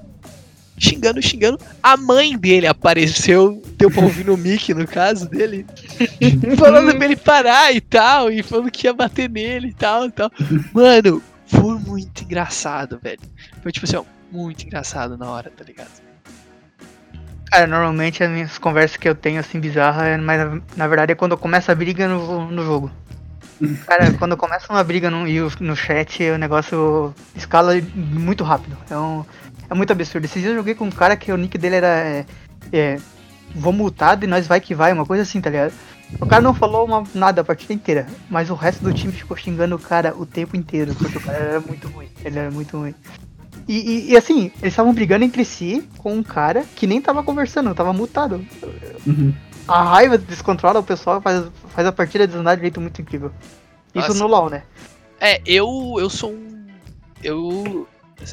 Xingando, 0.84 1.22
xingando. 1.22 1.58
A 1.82 1.96
mãe 1.96 2.38
dele 2.38 2.68
apareceu, 2.68 3.62
deu 3.78 3.90
pra 3.90 4.04
ouvir 4.04 4.26
no 4.26 4.36
mic, 4.36 4.74
no 4.74 4.86
caso 4.86 5.30
dele, 5.30 5.66
falando 6.60 6.94
pra 6.94 7.06
ele 7.06 7.16
parar 7.16 7.74
e 7.74 7.80
tal, 7.80 8.30
e 8.30 8.44
falando 8.44 8.70
que 8.70 8.86
ia 8.86 8.94
bater 8.94 9.30
nele 9.30 9.70
e 9.70 9.74
tal 9.74 10.08
e 10.08 10.12
tal. 10.12 10.30
Mano, 10.74 11.24
foi 11.46 11.80
muito 11.80 12.24
engraçado, 12.26 13.00
velho. 13.02 13.22
Foi 13.62 13.72
tipo 13.72 13.86
assim, 13.86 13.96
ó, 13.96 14.04
muito 14.30 14.66
engraçado 14.66 15.18
na 15.18 15.30
hora, 15.30 15.50
tá 15.50 15.64
ligado? 15.64 16.04
Cara, 17.50 17.66
normalmente 17.66 18.22
as 18.22 18.30
minhas 18.30 18.58
conversas 18.58 18.98
que 18.98 19.08
eu 19.08 19.16
tenho 19.16 19.40
assim 19.40 19.62
bizarras, 19.62 20.04
é, 20.04 20.18
mas 20.18 20.62
na 20.76 20.88
verdade 20.88 21.14
é 21.14 21.16
quando 21.16 21.38
começa 21.38 21.72
a 21.72 21.76
briga 21.76 22.10
no, 22.10 22.52
no 22.52 22.66
jogo. 22.66 22.92
Cara, 23.88 24.12
quando 24.14 24.36
começa 24.36 24.74
uma 24.74 24.84
briga 24.84 25.10
no, 25.10 25.24
no 25.62 25.76
chat, 25.78 26.24
o 26.30 26.38
negócio 26.38 27.14
escala 27.36 27.74
muito 27.96 28.44
rápido. 28.44 28.78
É, 28.90 28.98
um, 28.98 29.24
é 29.74 29.78
muito 29.78 29.92
absurdo. 29.92 30.26
Esses 30.26 30.42
dias 30.42 30.52
eu 30.52 30.58
joguei 30.58 30.76
com 30.76 30.86
um 30.86 30.92
cara 30.92 31.18
que 31.18 31.32
o 31.32 31.38
nick 31.38 31.58
dele 31.58 31.76
era. 31.76 31.88
É, 31.88 32.26
é, 32.72 33.00
vou 33.54 33.74
multado 33.74 34.24
e 34.24 34.28
nós 34.28 34.48
vai 34.48 34.62
que 34.62 34.74
vai, 34.74 34.94
uma 34.94 35.06
coisa 35.06 35.24
assim, 35.24 35.42
tá 35.42 35.50
ligado? 35.50 35.74
O 36.20 36.26
cara 36.26 36.42
não 36.42 36.54
falou 36.54 36.86
uma, 36.86 37.04
nada 37.14 37.42
a 37.42 37.44
partida 37.44 37.74
inteira, 37.74 38.08
mas 38.30 38.50
o 38.50 38.54
resto 38.54 38.84
do 38.84 38.94
time 38.94 39.12
ficou 39.12 39.36
xingando 39.36 39.76
o 39.76 39.80
cara 39.80 40.16
o 40.16 40.26
tempo 40.26 40.56
inteiro, 40.56 40.94
porque 40.94 41.18
o 41.18 41.22
cara 41.22 41.38
era 41.38 41.60
muito 41.60 41.88
ruim. 41.88 42.08
Ele 42.24 42.40
era 42.40 42.52
muito 42.52 42.78
ruim. 42.78 42.94
E, 43.68 43.78
e, 43.78 44.12
e, 44.12 44.18
assim, 44.18 44.52
eles 44.62 44.74
estavam 44.74 44.94
brigando 44.94 45.24
entre 45.24 45.44
si 45.46 45.88
com 45.98 46.14
um 46.14 46.24
cara 46.24 46.66
que 46.76 46.86
nem 46.86 47.02
tava 47.02 47.24
conversando, 47.24 47.74
tava 47.74 47.94
mutado. 47.94 48.46
Uhum. 49.08 49.34
A 49.68 49.84
raiva 49.84 50.18
descontrola 50.18 50.82
o 50.82 50.84
pessoal, 50.84 51.22
faz, 51.22 51.46
faz 51.70 51.88
a 51.88 51.92
partida 51.92 52.28
desandar 52.28 52.58
de 52.58 52.64
jeito 52.64 52.82
muito 52.82 53.02
incrível. 53.02 53.32
Isso 53.96 54.10
Nossa. 54.10 54.20
no 54.20 54.28
LoL, 54.28 54.50
né? 54.50 54.64
É, 55.20 55.42
eu, 55.46 55.96
eu 55.98 56.10
sou 56.10 56.32
um. 56.32 56.68
Eu. 57.24 57.88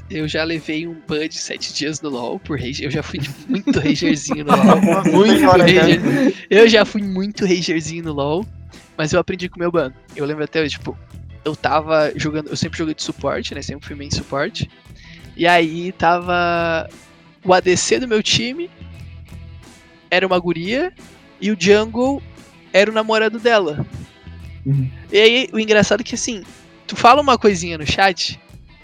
Eu 0.09 0.29
já 0.29 0.45
levei 0.45 0.87
um 0.87 0.97
ban 1.07 1.29
de 1.29 1.39
7 1.39 1.73
dias 1.75 2.01
no 2.01 2.11
LoL 2.11 2.39
por 2.39 2.59
rage. 2.59 2.85
Eu 2.85 2.91
já 2.91 3.03
fui 3.03 3.21
muito 3.49 3.79
ragerzinho 3.79 4.45
no 4.45 4.55
LoL. 4.57 5.05
muito 5.05 5.47
rager. 5.47 6.01
Eu 6.49 6.69
já 6.69 6.85
fui 6.85 7.03
muito 7.03 7.45
ragerzinho 7.45 8.05
no 8.05 8.13
LoL. 8.13 8.47
Mas 8.97 9.13
eu 9.13 9.21
aprendi 9.21 9.49
com 9.49 9.57
o 9.57 9.59
meu 9.59 9.73
ban. 9.73 9.93
Eu 10.15 10.25
lembro 10.27 10.45
até 10.45 10.67
tipo, 10.69 10.97
eu 11.45 11.57
tava 11.57 12.13
jogando. 12.17 12.49
Eu 12.49 12.57
sempre 12.57 12.79
joguei 12.79 12.95
de 12.95 13.03
suporte, 13.03 13.55
né? 13.55 13.63
Sempre 13.63 13.87
fui 13.87 13.97
main 13.97 14.11
suporte. 14.11 14.71
E 15.37 15.47
aí 15.47 15.93
tava 15.93 16.89
o 17.45 17.55
ADC 17.55 18.01
do 18.01 18.09
meu 18.09 18.23
time 18.23 18.71
era 20.11 20.27
uma 20.27 20.39
guria 20.39 20.93
e 21.41 21.51
o 21.51 21.57
Jungle 21.59 22.23
era 22.73 22.91
o 22.91 22.95
namorado 22.95 23.39
dela. 23.39 23.87
Uhum. 24.67 24.91
E 25.11 25.19
aí 25.19 25.49
o 25.53 25.59
engraçado 25.59 26.01
é 26.01 26.05
que 26.05 26.15
assim, 26.15 26.43
tu 26.87 26.97
fala 26.97 27.23
uma 27.23 27.39
coisinha 27.39 27.79
no 27.79 27.87
chat, 27.87 28.39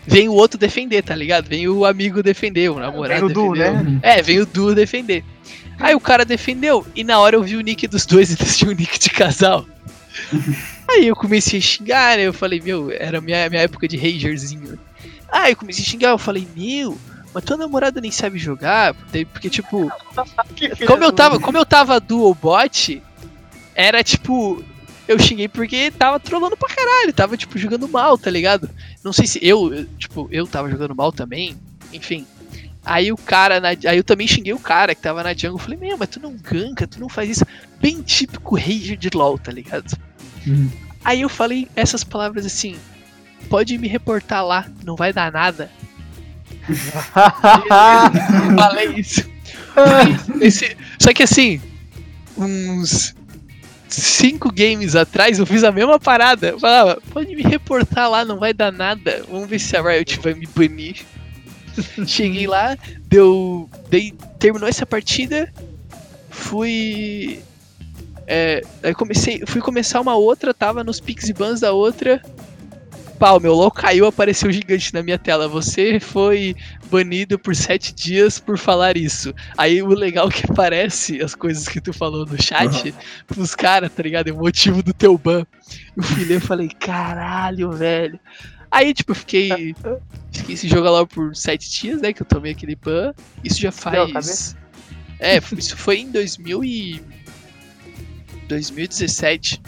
vem 0.07 0.29
o 0.29 0.33
outro 0.33 0.59
defender, 0.59 1.03
tá 1.03 1.15
ligado? 1.15 1.49
Vem 1.49 1.69
o 1.69 1.85
amigo 1.85 2.23
defender, 2.23 2.71
o 2.71 2.79
namorado 2.79 3.29
vem 3.29 3.45
o 3.45 3.53
defender. 3.53 3.73
Du, 3.73 3.91
né? 3.91 4.01
É, 4.03 4.23
vem 4.23 4.41
o 4.41 4.47
Du 4.47 4.75
defender. 4.75 5.25
Aí 5.79 5.95
o 5.95 6.01
cara 6.01 6.25
defendeu, 6.25 6.87
e 6.95 7.05
na 7.05 7.19
hora 7.19 7.37
eu 7.37 7.43
vi 7.43 7.57
o 7.57 7.61
nick 7.61 7.87
dos 7.87 8.07
dois 8.07 8.31
e 8.31 8.37
eles 8.41 8.57
tinham 8.57 8.73
um 8.73 8.77
nick 8.77 8.99
de 8.99 9.11
casal. 9.11 9.67
Aí 10.89 11.09
eu 11.09 11.17
comecei 11.17 11.59
a 11.59 11.63
xingar, 11.63 12.17
né? 12.17 12.23
Eu 12.23 12.33
falei, 12.33 12.61
meu, 12.61 12.91
era 12.93 13.21
minha, 13.21 13.51
minha 13.51 13.63
época 13.63 13.89
de 13.89 13.97
ragerzinho. 13.97 14.79
Aí 15.31 15.53
eu 15.53 15.57
comecei 15.57 15.85
a 15.85 15.87
xingar, 15.87 16.11
eu 16.11 16.19
falei, 16.19 16.47
meu, 16.57 16.97
mas 17.35 17.45
tua 17.45 17.57
namorada 17.57 18.01
nem 18.01 18.11
sabe 18.11 18.39
jogar, 18.39 18.95
porque 19.33 19.51
tipo, 19.51 19.91
como 20.87 21.05
eu 21.05 21.13
tava, 21.13 21.41
como 21.41 21.59
eu 21.59 21.67
tava 21.67 22.01
dual 22.01 22.35
bot, 22.35 23.03
era 23.75 24.03
tipo, 24.03 24.65
eu 25.09 25.19
xinguei 25.19 25.49
porque 25.49 25.91
tava 25.91 26.19
trolando 26.19 26.57
pra 26.57 26.75
caralho, 26.75 27.13
tava 27.13 27.37
tipo 27.37 27.59
jogando 27.59 27.89
mal, 27.89 28.19
tá 28.19 28.31
ligado? 28.31 28.69
Não 29.05 29.13
sei 29.13 29.27
se 29.27 29.39
eu, 29.43 29.87
tipo, 29.99 30.29
eu 30.31 30.47
tava 30.47 30.71
jogando 30.71 30.95
mal 30.95 31.13
também, 31.13 31.57
enfim. 31.93 32.27
Aí 32.85 33.11
o 33.11 33.17
cara, 33.17 33.59
na, 33.59 33.71
aí 33.71 33.97
eu 33.97 34.05
também 34.05 34.29
xinguei 34.29 34.53
o 34.53 34.61
cara 34.61 34.95
que 34.95 35.03
tava 35.03 35.23
na 35.23 35.35
jungle, 35.35 35.59
falei, 35.59 35.79
meu, 35.79 35.99
mas 35.99 36.09
tu 36.09 36.21
não 36.21 36.37
ganka, 36.37 36.87
tu 36.87 37.01
não 37.01 37.09
faz 37.09 37.31
isso. 37.31 37.45
Bem 37.81 38.01
típico 38.01 38.57
rager 38.57 38.97
de 38.97 39.11
LoL, 39.13 39.39
tá 39.39 39.51
ligado? 39.51 39.93
Uhum. 40.47 40.71
Aí 41.05 41.23
eu 41.23 41.29
falei 41.29 41.69
essas 41.75 42.05
palavras 42.05 42.47
assim, 42.47 42.77
pode 43.49 43.77
me 43.77 43.89
reportar 43.89 44.47
lá, 44.47 44.67
não 44.85 44.95
vai 44.95 45.13
dar 45.13 45.33
nada. 45.33 45.69
falei 48.57 49.01
isso. 49.01 49.29
Esse, 50.41 50.77
só 51.01 51.13
que 51.13 51.25
assim, 51.25 51.61
uns 52.37 53.16
cinco 53.89 54.53
games 54.53 54.97
atrás 54.97 55.39
eu 55.39 55.47
fiz 55.47 55.65
a 55.65 55.73
mesma 55.73 55.99
parada. 55.99 56.49
Eu 56.49 56.61
falava, 56.61 57.01
pode 57.13 57.35
me 57.35 57.43
reportar 57.43 58.11
lá, 58.11 58.25
não 58.25 58.39
vai 58.39 58.53
dar 58.53 58.73
nada. 58.73 59.25
Vamos 59.31 59.49
ver 59.49 59.59
se 59.59 59.77
a 59.77 59.83
Riot 59.83 60.21
vai 60.21 60.35
me 60.35 60.47
banir. 60.47 61.05
Cheguei 62.07 62.47
lá, 62.47 62.77
deu. 63.09 63.69
Dei, 63.89 64.13
terminou 64.39 64.69
essa 64.69 64.87
partida. 64.87 65.53
Fui. 66.31 67.41
É, 68.27 68.63
aí 68.83 68.93
comecei, 68.93 69.43
fui 69.47 69.61
começar 69.61 70.01
uma 70.01 70.17
outra, 70.17 70.53
tava 70.53 70.83
nos 70.83 70.99
picks 70.99 71.29
e 71.29 71.33
bans 71.33 71.61
da 71.61 71.73
outra 71.73 72.21
pau, 73.17 73.41
meu 73.41 73.55
LOL 73.55 73.71
caiu, 73.71 74.07
apareceu 74.07 74.51
gigante 74.53 74.93
na 74.95 75.03
minha 75.03 75.19
tela. 75.19 75.49
Você 75.49 75.99
foi 75.99 76.55
banido 76.91 77.39
por 77.39 77.57
sete 77.57 77.95
dias 77.95 78.39
por 78.39 78.59
falar 78.59 78.97
isso. 78.97 79.35
Aí 79.57 79.83
o 79.83 79.89
legal 79.89 80.29
é 80.29 80.31
que 80.31 80.51
aparece 80.51 81.21
as 81.23 81.35
coisas 81.35 81.67
que 81.67 81.81
tu 81.81 81.93
falou 81.93 82.27
no 82.27 82.41
chat 82.41 82.89
uhum. 82.89 82.95
pros 83.27 83.55
caras, 83.55 83.91
tá 83.93 84.03
ligado? 84.03 84.29
É 84.29 84.33
o 84.33 84.37
motivo 84.37 84.83
do 84.83 84.93
teu 84.93 85.17
ban. 85.17 85.45
Eu 85.97 86.03
fui 86.03 86.35
eu 86.35 86.41
falei, 86.41 86.69
caralho, 86.69 87.73
velho. 87.73 88.21
Aí, 88.71 88.93
tipo, 88.93 89.13
eu 89.13 89.17
fiquei. 89.17 89.75
Fiquei 90.33 90.55
esse 90.55 90.69
jogo 90.69 90.89
lá 90.91 91.07
por 91.07 91.35
sete 91.35 91.71
dias, 91.71 92.01
né? 92.03 92.13
Que 92.13 92.23
eu 92.23 92.27
tomei 92.27 92.53
aquele 92.53 92.77
ban. 92.77 93.15
Isso 93.43 93.61
já 93.61 93.73
faz. 93.73 94.57
É, 95.19 95.39
isso 95.57 95.77
foi 95.77 96.01
em 96.01 96.11
2000 96.11 96.63
e... 96.63 97.03
2017. 98.49 99.63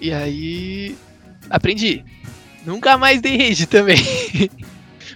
E 0.00 0.12
aí. 0.12 0.96
Aprendi. 1.48 2.04
Nunca 2.68 2.98
mais 2.98 3.22
dei 3.22 3.38
rage 3.38 3.64
também. 3.64 3.96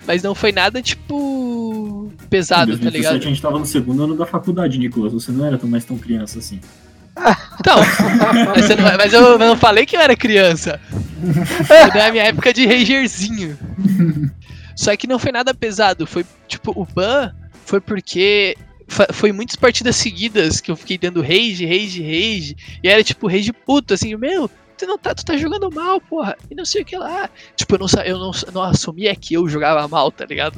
Mas 0.06 0.22
não 0.22 0.34
foi 0.34 0.52
nada, 0.52 0.80
tipo, 0.80 2.10
pesado, 2.30 2.78
tá 2.78 2.88
ligado? 2.88 3.16
a 3.16 3.20
gente 3.20 3.42
tava 3.42 3.58
no 3.58 3.66
segundo 3.66 4.02
ano 4.02 4.16
da 4.16 4.24
faculdade, 4.24 4.78
Nicolas. 4.78 5.12
Você 5.12 5.30
não 5.30 5.44
era 5.44 5.58
tão 5.58 5.68
mais 5.68 5.84
tão 5.84 5.98
criança 5.98 6.38
assim. 6.38 6.58
Então, 7.60 7.76
mas, 8.56 8.68
não, 8.70 8.96
mas 8.96 9.12
eu 9.12 9.38
não 9.38 9.54
falei 9.54 9.84
que 9.84 9.94
eu 9.94 10.00
era 10.00 10.16
criança. 10.16 10.80
Foi 11.66 12.00
na 12.00 12.10
minha 12.10 12.24
época 12.24 12.54
de 12.54 12.66
ragerzinho. 12.66 13.56
Só 14.74 14.96
que 14.96 15.06
não 15.06 15.18
foi 15.18 15.30
nada 15.30 15.52
pesado. 15.52 16.06
Foi, 16.06 16.24
tipo, 16.48 16.72
o 16.74 16.86
ban 16.86 17.32
foi 17.66 17.80
porque 17.80 18.56
foi 19.12 19.30
muitas 19.30 19.56
partidas 19.56 19.96
seguidas 19.96 20.60
que 20.60 20.70
eu 20.70 20.76
fiquei 20.76 20.96
dando 20.96 21.20
rage, 21.20 21.66
rage, 21.66 22.02
rage. 22.02 22.56
E 22.82 22.88
era 22.88 23.04
tipo 23.04 23.28
rage 23.28 23.52
puto, 23.52 23.94
assim, 23.94 24.16
meu, 24.16 24.50
tu 24.82 24.86
não 24.86 24.98
tá, 24.98 25.14
tu 25.14 25.24
tá 25.24 25.36
jogando 25.36 25.70
mal, 25.70 26.00
porra. 26.00 26.36
E 26.50 26.54
não 26.54 26.64
sei 26.64 26.82
o 26.82 26.84
que 26.84 26.96
lá. 26.96 27.30
Tipo, 27.54 27.76
eu 27.76 27.78
não, 27.78 28.02
eu 28.04 28.18
não, 28.18 28.30
não 28.52 28.62
assumia 28.62 29.14
que 29.14 29.34
eu 29.34 29.48
jogava 29.48 29.86
mal, 29.86 30.10
tá 30.10 30.24
ligado? 30.24 30.56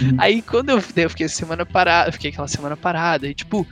Uhum. 0.00 0.16
Aí 0.18 0.40
quando 0.40 0.70
eu, 0.70 0.82
eu 0.96 1.10
fiquei 1.10 1.28
semana 1.28 1.66
parada, 1.66 2.10
fiquei 2.10 2.30
aquela 2.30 2.48
semana 2.48 2.76
parada, 2.76 3.28
e 3.28 3.34
tipo. 3.34 3.66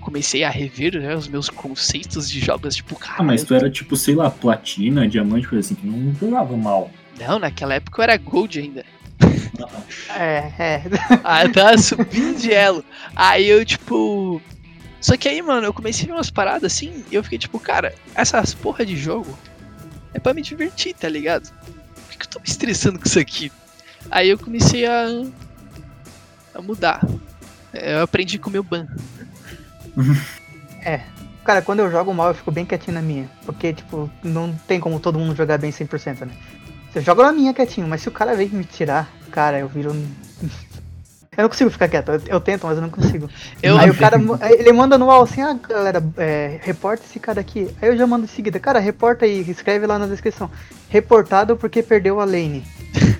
comecei 0.00 0.42
a 0.42 0.50
rever 0.50 1.00
né, 1.00 1.14
os 1.14 1.28
meus 1.28 1.48
conceitos 1.48 2.28
de 2.28 2.40
jogos, 2.40 2.74
tipo, 2.74 2.96
cara. 2.96 3.16
Ah, 3.18 3.22
mas 3.22 3.44
tu 3.44 3.54
era 3.54 3.70
tipo, 3.70 3.96
sei 3.96 4.14
lá, 4.14 4.28
platina, 4.30 5.08
diamante, 5.08 5.46
coisa 5.46 5.64
assim, 5.64 5.74
que 5.74 5.86
não 5.86 6.12
jogava 6.14 6.56
mal. 6.56 6.90
Não, 7.18 7.38
naquela 7.38 7.74
época 7.74 8.00
eu 8.00 8.02
era 8.02 8.16
Gold 8.16 8.58
ainda. 8.58 8.84
É, 10.10 10.52
é. 10.58 10.82
Aí 11.22 11.46
eu 11.46 11.52
tava 11.52 11.78
subindo 11.78 12.36
de 12.38 12.52
elo. 12.52 12.84
Aí 13.14 13.46
eu, 13.46 13.64
tipo. 13.64 14.42
Só 15.04 15.18
que 15.18 15.28
aí, 15.28 15.42
mano, 15.42 15.66
eu 15.66 15.74
comecei 15.74 16.10
umas 16.10 16.30
paradas 16.30 16.72
assim 16.72 17.04
e 17.10 17.14
eu 17.14 17.22
fiquei 17.22 17.38
tipo, 17.38 17.60
cara, 17.60 17.94
essas 18.14 18.54
porra 18.54 18.86
de 18.86 18.96
jogo 18.96 19.38
é 20.14 20.18
pra 20.18 20.32
me 20.32 20.40
divertir, 20.40 20.94
tá 20.94 21.06
ligado? 21.10 21.52
Por 21.52 22.10
que, 22.10 22.16
que 22.16 22.24
eu 22.24 22.30
tô 22.30 22.38
me 22.38 22.48
estressando 22.48 22.98
com 22.98 23.04
isso 23.04 23.18
aqui? 23.18 23.52
Aí 24.10 24.30
eu 24.30 24.38
comecei 24.38 24.86
a. 24.86 25.08
a 26.54 26.62
mudar. 26.62 27.06
Eu 27.74 28.00
aprendi 28.00 28.38
com 28.38 28.48
o 28.48 28.52
meu 28.52 28.62
ban. 28.62 28.86
É. 30.86 31.00
Cara, 31.44 31.62
quando 31.62 31.80
eu 31.80 31.90
jogo 31.90 32.12
mal, 32.12 32.28
eu 32.28 32.34
fico 32.34 32.50
bem 32.50 32.66
quietinho 32.66 32.94
na 32.94 33.00
minha. 33.00 33.30
Porque, 33.46 33.72
tipo, 33.72 34.10
não 34.22 34.54
tem 34.66 34.78
como 34.78 35.00
todo 35.00 35.18
mundo 35.18 35.34
jogar 35.34 35.56
bem 35.56 35.70
100%, 35.70 36.26
né? 36.26 36.34
Você 36.90 37.00
joga 37.00 37.22
na 37.22 37.32
minha 37.32 37.54
quietinho, 37.54 37.88
mas 37.88 38.02
se 38.02 38.08
o 38.08 38.12
cara 38.12 38.36
vem 38.36 38.48
me 38.48 38.64
tirar, 38.64 39.10
cara, 39.30 39.58
eu 39.58 39.68
viro. 39.68 39.94
Eu 41.36 41.42
não 41.42 41.48
consigo 41.48 41.70
ficar 41.70 41.88
quieto. 41.88 42.10
Eu, 42.12 42.20
eu 42.26 42.40
tento, 42.40 42.66
mas 42.66 42.76
eu 42.76 42.82
não 42.82 42.90
consigo. 42.90 43.28
Eu, 43.62 43.76
Aí 43.78 43.90
o 43.90 43.94
cara, 43.94 44.20
ele 44.58 44.72
manda 44.72 44.96
no 44.96 45.06
wall 45.06 45.22
assim, 45.22 45.42
ah, 45.42 45.56
galera, 45.68 46.02
é, 46.16 46.58
reporta 46.62 47.04
esse 47.08 47.18
cara 47.18 47.40
aqui. 47.40 47.68
Aí 47.80 47.88
eu 47.88 47.96
já 47.96 48.06
mando 48.06 48.24
em 48.24 48.28
seguida, 48.28 48.58
cara, 48.60 48.78
reporta 48.78 49.24
aí, 49.24 49.40
escreve 49.48 49.86
lá 49.86 49.98
na 49.98 50.06
descrição. 50.06 50.50
Reportado 50.88 51.56
porque 51.56 51.82
perdeu 51.82 52.20
a 52.20 52.24
lane. 52.24 52.64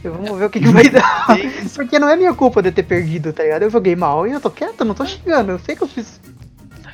Eu, 0.05 0.13
vamos 0.13 0.39
ver 0.39 0.45
o 0.45 0.51
que, 0.51 0.61
que 0.61 0.69
vai 0.69 0.89
dar. 0.89 1.27
Porque 1.75 1.99
não 1.99 2.09
é 2.09 2.15
minha 2.15 2.33
culpa 2.35 2.63
de 2.63 2.71
ter 2.71 2.83
perdido, 2.83 3.33
tá 3.33 3.43
ligado? 3.43 3.63
Eu 3.63 3.71
joguei 3.71 3.97
mal 3.97 4.27
e 4.29 4.33
eu 4.33 4.41
tô 4.41 4.51
quieto, 4.51 4.85
não 4.85 4.95
tô 4.95 5.05
xingando. 5.07 5.53
Eu 5.53 5.59
sei 5.59 5.75
que 5.75 5.83
eu 5.83 5.89
fiz, 5.89 6.21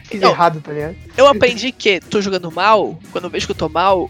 fiz 0.04 0.22
Eu- 0.22 0.30
errado, 0.30 0.60
tá 0.60 0.72
ligado? 0.72 0.94
eu 1.16 1.26
aprendi 1.26 1.72
que 1.72 2.00
tô 2.00 2.20
jogando 2.20 2.50
mal, 2.52 2.98
quando 3.12 3.24
eu 3.24 3.30
vejo 3.30 3.46
que 3.46 3.52
eu 3.52 3.56
tô 3.56 3.68
mal, 3.68 4.08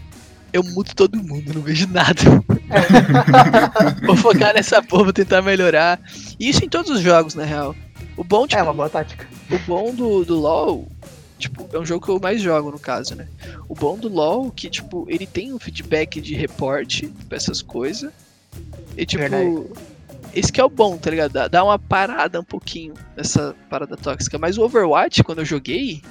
eu 0.53 0.63
mudo 0.63 0.93
todo 0.95 1.17
mundo, 1.17 1.53
não 1.53 1.61
vejo 1.61 1.87
nada. 1.87 2.21
vou 4.05 4.15
focar 4.15 4.53
nessa 4.53 4.81
porra, 4.81 5.05
vou 5.05 5.13
tentar 5.13 5.41
melhorar. 5.41 5.99
E 6.39 6.49
isso 6.49 6.63
em 6.63 6.69
todos 6.69 6.91
os 6.91 7.01
jogos, 7.01 7.35
na 7.35 7.43
real. 7.43 7.75
O 8.17 8.23
bom, 8.23 8.45
tipo, 8.45 8.59
É 8.59 8.63
uma 8.63 8.73
boa 8.73 8.89
tática. 8.89 9.27
O 9.49 9.57
bom 9.59 9.93
do, 9.93 10.23
do 10.23 10.37
LoL, 10.37 10.87
tipo, 11.37 11.67
é 11.73 11.79
um 11.79 11.85
jogo 11.85 12.05
que 12.05 12.11
eu 12.11 12.19
mais 12.19 12.41
jogo 12.41 12.71
no 12.71 12.79
caso, 12.79 13.15
né? 13.15 13.27
O 13.67 13.75
bom 13.75 13.97
do 13.97 14.07
LoL 14.09 14.51
que, 14.51 14.69
tipo, 14.69 15.05
ele 15.09 15.25
tem 15.25 15.53
um 15.53 15.59
feedback 15.59 16.19
de 16.21 16.35
reporte 16.35 17.11
pra 17.27 17.37
essas 17.37 17.61
coisas. 17.61 18.11
E, 18.97 19.05
tipo, 19.05 19.21
Verdade. 19.21 19.65
esse 20.33 20.51
que 20.51 20.59
é 20.59 20.63
o 20.63 20.69
bom, 20.69 20.97
tá 20.97 21.09
ligado? 21.09 21.49
Dá 21.49 21.63
uma 21.63 21.79
parada 21.79 22.39
um 22.39 22.43
pouquinho 22.43 22.93
nessa 23.15 23.55
parada 23.69 23.95
tóxica. 23.95 24.37
Mas 24.37 24.57
o 24.57 24.63
Overwatch, 24.63 25.23
quando 25.23 25.39
eu 25.39 25.45
joguei, 25.45 26.01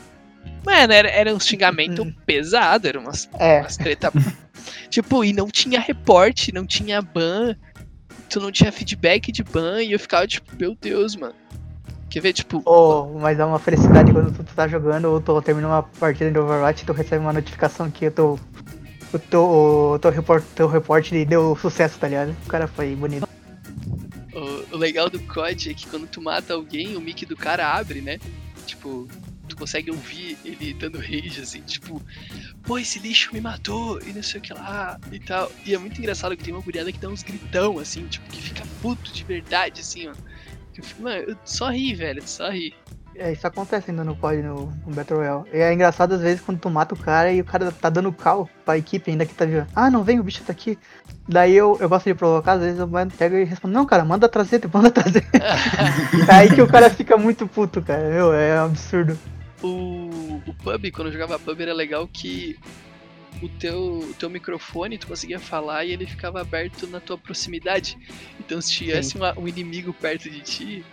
mano, 0.65 0.93
era, 0.93 1.09
era 1.09 1.35
um 1.35 1.41
xingamento 1.41 2.03
Hum. 2.03 2.13
pesado, 2.27 2.87
era 2.89 2.99
umas, 2.99 3.29
É, 3.39 3.61
umas 3.61 3.77
treta. 3.77 4.13
tipo, 4.91 5.25
e 5.25 5.33
não 5.33 5.49
tinha 5.49 5.81
reporte, 5.81 6.53
não 6.53 6.67
tinha 6.67 7.01
ban, 7.03 7.55
tu 8.29 8.41
não 8.41 8.53
tinha 8.53 8.71
feedback 8.71 9.33
de 9.33 9.43
ban, 9.43 9.83
e 9.83 9.93
eu 9.93 9.99
ficava, 9.99 10.27
tipo, 10.27 10.55
meu 10.59 10.77
Deus, 10.81 11.17
mano. 11.17 11.35
Quer 12.09 12.21
ver, 12.21 12.33
tipo, 12.33 12.61
oh, 12.65 13.19
mas 13.21 13.39
é 13.39 13.45
uma 13.45 13.61
felicidade 13.61 14.13
quando 14.13 14.35
tu, 14.35 14.43
tá 14.43 14.67
jogando 14.67 15.05
ou 15.05 15.21
tu 15.21 15.41
termina 15.43 15.69
uma 15.69 15.83
partida 15.85 16.29
de 16.29 16.39
Overwatch 16.41 16.83
e 16.83 16.87
tu 16.87 16.93
recebe 16.93 17.25
uma 17.25 17.33
notificação 17.33 17.89
que 17.89 18.09
o 18.09 18.11
teu, 18.11 18.41
o 19.15 19.19
teu, 19.19 19.43
o 19.45 19.99
teu, 20.01 20.11
report, 20.11 20.45
teu 20.57 20.67
reporte 20.67 21.25
deu 21.25 21.55
sucesso, 21.55 21.99
tá 22.01 22.09
ligado? 22.09 22.35
O 22.45 22.49
cara 22.49 22.67
foi 22.67 22.97
bonito. 22.97 23.29
O, 24.35 24.75
o 24.75 24.77
legal 24.77 25.09
do 25.09 25.21
COD 25.21 25.71
é 25.71 25.75
que 25.75 25.87
quando 25.87 26.09
tu 26.09 26.21
mata 26.21 26.53
alguém, 26.55 26.97
o 26.97 27.01
mic 27.01 27.25
do 27.27 27.37
cara 27.37 27.73
abre, 27.75 28.01
né? 28.01 28.19
Tipo, 28.67 29.07
tu 29.50 29.57
consegue 29.57 29.90
ouvir 29.90 30.38
ele 30.45 30.73
dando 30.75 30.99
rage, 30.99 31.40
assim, 31.40 31.61
tipo, 31.61 32.02
pô, 32.62 32.78
esse 32.78 32.99
lixo 32.99 33.30
me 33.33 33.40
matou, 33.40 34.00
e 34.02 34.12
não 34.12 34.23
sei 34.23 34.40
o 34.40 34.42
que 34.42 34.54
lá, 34.54 34.99
e 35.12 35.21
tal. 35.21 35.50
E 35.66 35.75
é 35.75 35.78
muito 35.78 35.99
engraçado 35.99 36.36
que 36.36 36.45
tem 36.45 36.54
uma 36.54 36.63
guriada 36.63 36.91
que 36.91 36.99
dá 36.99 37.08
uns 37.08 37.23
gritão, 37.23 37.78
assim, 37.78 38.06
tipo, 38.06 38.28
que 38.30 38.41
fica 38.41 38.65
puto 38.80 39.13
de 39.13 39.25
verdade, 39.25 39.80
assim, 39.80 40.08
ó. 40.08 40.15
Eu 40.76 40.84
fico, 40.84 41.02
mano, 41.02 41.23
eu 41.28 41.36
só 41.45 41.69
ri, 41.71 41.95
velho, 41.95 42.23
só 42.26 42.49
ri. 42.49 42.75
É, 43.17 43.32
isso 43.32 43.47
acontece 43.47 43.91
ainda 43.91 44.04
no 44.04 44.15
COD, 44.17 44.43
no, 44.43 44.73
no 44.86 44.95
Battle 44.95 45.19
Royale. 45.19 45.45
E 45.52 45.58
é 45.58 45.73
engraçado 45.73 46.15
às 46.15 46.21
vezes 46.23 46.41
quando 46.41 46.58
tu 46.58 46.71
mata 46.71 46.95
o 46.95 46.99
cara 46.99 47.32
e 47.32 47.41
o 47.41 47.45
cara 47.45 47.71
tá 47.73 47.91
dando 47.91 48.13
cal 48.13 48.49
pra 48.65 48.78
equipe 48.78 49.10
ainda 49.10 49.26
que 49.26 49.34
tá 49.34 49.45
vindo. 49.45 49.67
Ah, 49.75 49.91
não 49.91 50.04
vem, 50.04 50.21
o 50.21 50.23
bicho 50.23 50.43
tá 50.43 50.52
aqui. 50.52 50.78
Daí 51.28 51.54
eu, 51.54 51.76
eu 51.80 51.89
gosto 51.89 52.06
de 52.06 52.15
provocar, 52.15 52.52
às 52.52 52.60
vezes 52.60 52.78
eu 52.78 52.89
pego 53.19 53.36
e 53.36 53.45
respondo, 53.45 53.75
não, 53.75 53.84
cara, 53.84 54.04
manda 54.04 54.28
trazer, 54.28 54.60
manda 54.73 54.91
trazer. 54.91 55.26
é 55.34 56.32
aí 56.32 56.54
que 56.54 56.63
o 56.63 56.67
cara 56.67 56.89
fica 56.89 57.17
muito 57.17 57.47
puto, 57.47 57.82
cara. 57.82 58.08
Meu, 58.08 58.32
é 58.32 58.63
um 58.63 58.67
absurdo. 58.67 59.19
O, 59.63 60.41
o 60.47 60.55
pub, 60.63 60.91
quando 60.91 61.09
eu 61.09 61.13
jogava 61.13 61.39
pub, 61.39 61.61
era 61.61 61.75
legal 61.75 62.09
que 62.11 62.59
o 63.43 63.49
teu, 63.49 63.79
o 64.11 64.15
teu 64.19 64.29
microfone, 64.31 64.99
tu 64.99 65.07
conseguia 65.07 65.39
falar 65.39 65.85
e 65.85 65.93
ele 65.93 66.07
ficava 66.07 66.41
aberto 66.41 66.87
na 66.87 67.01
tua 67.01 67.17
proximidade. 67.19 67.97
Então 68.39 68.61
se 68.61 68.73
tivesse 68.73 69.17
uma- 69.17 69.39
um 69.39 69.47
inimigo 69.49 69.93
perto 69.95 70.29
de 70.31 70.41
ti, 70.41 70.85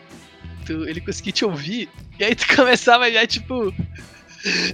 tu, 0.66 0.88
ele 0.88 1.02
conseguia 1.02 1.32
te 1.34 1.46
ouvir. 1.46 1.90
E 2.20 2.24
aí 2.24 2.36
tu 2.36 2.46
começava 2.56 3.12
já, 3.12 3.26
tipo. 3.26 3.74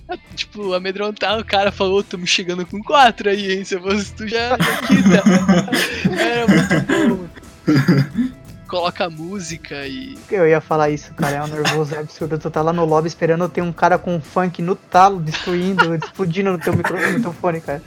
a- 0.10 0.18
tipo, 0.36 0.74
amedrontar 0.74 1.40
o 1.40 1.46
cara, 1.46 1.72
falou, 1.72 2.04
tô 2.04 2.18
me 2.18 2.28
chegando 2.28 2.66
com 2.66 2.82
quatro 2.84 3.30
aí, 3.30 3.54
hein? 3.54 3.64
Se 3.64 3.76
eu 3.76 3.82
fosse 3.82 4.14
tu 4.14 4.28
já, 4.28 4.50
já 4.50 4.78
quita. 4.88 5.24
Era 6.22 6.48
muito 6.48 6.80
bom. 6.88 7.28
Coloca 8.74 9.08
música 9.08 9.86
e. 9.86 10.18
Eu 10.32 10.48
ia 10.48 10.60
falar 10.60 10.90
isso, 10.90 11.14
cara, 11.14 11.36
é 11.36 11.44
um 11.44 11.48
nervoso 11.48 11.94
é 11.94 12.00
absurdo. 12.00 12.40
Tu 12.40 12.50
tá 12.50 12.60
lá 12.64 12.74
no 12.74 12.84
lobby 12.86 13.08
esperando 13.08 13.48
ter 13.48 13.62
um 13.62 13.72
cara 13.72 14.00
com 14.00 14.20
funk 14.20 14.64
no 14.64 14.76
talo, 14.76 15.22
destruindo, 15.22 15.94
explodindo 16.04 16.52
no 16.52 16.58
teu 16.58 16.76
microfone, 16.76 17.12
no 17.12 17.22
teu 17.22 17.34
fone, 17.34 17.62
cara. 17.62 17.84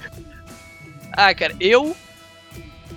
Ah, 1.10 1.34
cara, 1.34 1.56
eu. 1.58 1.96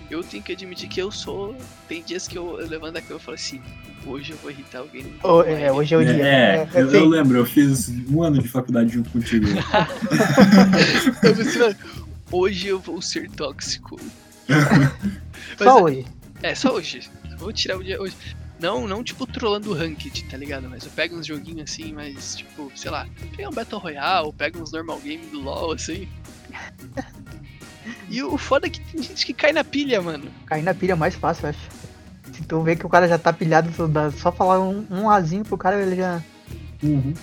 Eu 0.07 0.23
tenho 0.23 0.43
que 0.43 0.51
admitir 0.51 0.87
que 0.87 1.01
eu 1.01 1.09
sou. 1.11 1.55
Tem 1.87 2.03
dias 2.03 2.27
que 2.27 2.37
eu, 2.37 2.59
eu 2.59 2.67
levanto 2.67 2.93
da 2.93 3.01
cama 3.01 3.19
e 3.19 3.23
falo 3.23 3.33
assim: 3.33 3.59
hoje 4.05 4.33
eu 4.33 4.37
vou 4.37 4.51
irritar 4.51 4.81
alguém. 4.81 5.11
online." 5.25 5.63
é, 5.63 5.71
hoje 5.71 5.95
é 5.95 5.97
o 5.97 6.05
dia. 6.05 6.23
É, 6.23 6.69
eu, 6.75 6.85
assim, 6.85 6.95
eu 6.95 7.05
lembro, 7.05 7.39
eu 7.39 7.45
fiz 7.47 7.89
um 8.07 8.21
ano 8.21 8.37
de 8.39 8.47
faculdade 8.47 8.93
junto 8.93 9.09
contigo. 9.09 9.47
Eu 11.23 11.31
assim, 11.31 11.57
"Mano, 11.57 11.75
hoje 12.31 12.67
eu 12.67 12.79
vou 12.79 13.01
ser 13.01 13.31
tóxico. 13.31 13.99
Mas 14.47 15.57
Só 15.57 15.81
hoje. 15.81 16.05
É, 16.43 16.53
só 16.53 16.73
hoje. 16.73 17.01
Vou 17.39 17.51
tirar 17.51 17.77
o 17.77 17.83
dia 17.83 17.99
hoje. 18.01 18.15
Não, 18.59 18.87
não 18.87 19.03
tipo 19.03 19.25
trolando 19.25 19.71
o 19.71 19.73
ranked, 19.73 20.25
tá 20.25 20.35
ligado? 20.35 20.69
Mas 20.69 20.83
eu 20.83 20.91
pego 20.91 21.15
uns 21.15 21.25
joguinhos 21.25 21.71
assim, 21.71 21.93
mas 21.93 22.35
tipo, 22.35 22.71
sei 22.75 22.91
lá, 22.91 23.07
pega 23.35 23.49
um 23.49 23.53
Battle 23.53 23.79
Royale, 23.79 24.33
pega 24.33 24.61
uns 24.61 24.71
normal 24.71 24.99
game 24.99 25.25
do 25.27 25.39
LoL, 25.39 25.71
assim. 25.71 26.07
E 28.09 28.21
o 28.21 28.37
foda 28.37 28.67
é 28.67 28.69
que 28.69 28.81
tem 28.81 29.01
gente 29.01 29.25
que 29.25 29.33
cai 29.33 29.53
na 29.53 29.63
pilha, 29.63 30.01
mano. 30.01 30.29
Cair 30.45 30.63
na 30.63 30.73
pilha 30.73 30.93
é 30.93 30.95
mais 30.95 31.15
fácil, 31.15 31.45
eu 31.45 31.49
acho. 31.51 31.59
Se 32.33 32.43
tu 32.43 32.61
vê 32.61 32.75
que 32.75 32.85
o 32.85 32.89
cara 32.89 33.07
já 33.07 33.17
tá 33.17 33.31
pilhado, 33.31 33.71
só 34.17 34.31
falar 34.31 34.59
um, 34.59 34.85
um 34.89 35.09
azinho 35.09 35.45
pro 35.45 35.57
cara, 35.57 35.81
ele 35.81 35.95
já. 35.95 36.21
Uhum. 36.83 37.13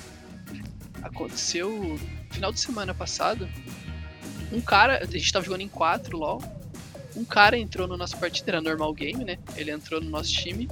Aconteceu 1.03 1.71
no 1.71 1.99
final 2.31 2.53
de 2.53 2.61
semana 2.61 2.95
passado. 2.95 3.49
Um 4.53 4.61
cara, 4.61 5.03
a 5.03 5.07
gente 5.07 5.33
tava 5.33 5.45
jogando 5.45 5.63
em 5.63 5.69
4 5.69 6.17
LoL. 6.17 6.43
Um 7.17 7.25
cara 7.25 7.57
entrou 7.59 7.89
no 7.89 7.97
nosso 7.97 8.17
partida, 8.19 8.51
era 8.53 8.61
normal 8.61 8.93
game, 8.93 9.25
né? 9.25 9.39
Ele 9.57 9.71
entrou 9.71 10.01
no 10.01 10.11
nosso 10.11 10.33
time 10.33 10.69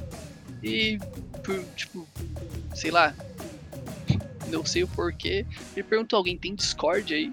e 0.62 0.98
por, 1.42 1.62
tipo, 1.74 2.06
sei 2.74 2.90
lá, 2.90 3.14
não 4.48 4.64
sei 4.64 4.84
o 4.84 4.88
porquê, 4.88 5.46
ele 5.74 5.82
perguntou 5.82 6.16
alguém 6.18 6.36
tem 6.36 6.54
Discord 6.54 7.12
aí? 7.14 7.32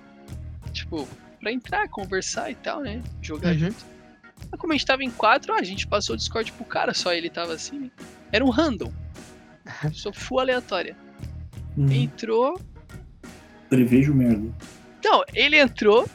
Tipo, 0.72 1.08
pra 1.40 1.52
entrar, 1.52 1.88
conversar 1.90 2.50
e 2.52 2.56
tal, 2.56 2.82
né? 2.82 3.02
Jogar 3.22 3.52
Uhum. 3.54 3.60
junto. 3.60 3.86
Mas 4.50 4.60
como 4.60 4.74
a 4.74 4.76
gente 4.76 4.86
tava 4.86 5.04
em 5.04 5.12
4, 5.12 5.54
a 5.54 5.64
gente 5.64 5.86
passou 5.88 6.14
o 6.16 6.18
Discord 6.18 6.52
pro 6.54 6.66
cara, 6.66 6.94
só 6.94 7.14
ele 7.14 7.30
tava 7.30 7.54
assim, 7.54 7.80
né? 7.80 7.92
Era 8.32 8.44
um 8.46 8.50
random. 8.50 8.92
Só 9.94 10.12
full 10.12 10.40
aleatória. 10.40 10.96
Uhum. 11.78 11.92
Entrou, 11.92 12.60
Prevejo 13.70 14.14
merda. 14.14 14.52
Não, 15.04 15.24
ele 15.34 15.58
entrou. 15.58 16.06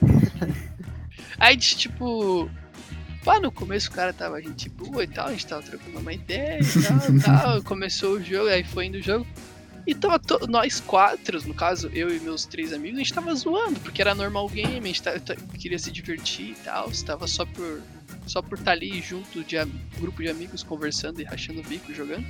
aí, 1.40 1.56
tipo. 1.56 2.50
Lá 3.26 3.40
no 3.40 3.50
começo 3.50 3.90
o 3.90 3.92
cara 3.92 4.12
tava 4.12 4.40
gente 4.40 4.68
boa 4.68 5.02
e 5.02 5.06
tal, 5.08 5.26
a 5.26 5.32
gente 5.32 5.46
tava 5.46 5.62
trocando 5.62 5.98
uma 5.98 6.12
ideia 6.12 6.60
e 6.60 6.82
tal, 7.24 7.42
tal. 7.42 7.62
Começou 7.64 8.12
o 8.14 8.22
jogo, 8.22 8.48
aí 8.48 8.62
foi 8.62 8.86
indo 8.86 8.98
o 8.98 9.02
jogo. 9.02 9.26
E 9.86 9.94
tava 9.94 10.18
to- 10.18 10.46
nós 10.48 10.80
quatro, 10.80 11.40
no 11.46 11.54
caso, 11.54 11.88
eu 11.92 12.08
e 12.14 12.18
meus 12.18 12.44
três 12.44 12.72
amigos, 12.72 12.98
a 12.98 13.02
gente 13.02 13.12
tava 13.14 13.32
zoando, 13.34 13.78
porque 13.80 14.00
era 14.00 14.14
normal 14.16 14.48
game, 14.48 14.78
a 14.78 14.86
gente 14.86 15.02
ta- 15.02 15.18
ta- 15.20 15.36
queria 15.58 15.78
se 15.78 15.90
divertir 15.92 16.50
e 16.50 16.54
tal, 16.64 16.88
estava 16.90 17.26
só 17.26 17.44
por 17.44 17.82
só 18.26 18.42
por 18.42 18.58
estar 18.58 18.72
ali 18.72 19.00
junto 19.00 19.44
de 19.44 19.56
am- 19.56 19.70
grupo 19.98 20.20
de 20.22 20.28
amigos 20.28 20.62
conversando 20.64 21.20
e 21.20 21.24
rachando 21.24 21.60
o 21.60 21.62
bico 21.62 21.94
jogando. 21.94 22.24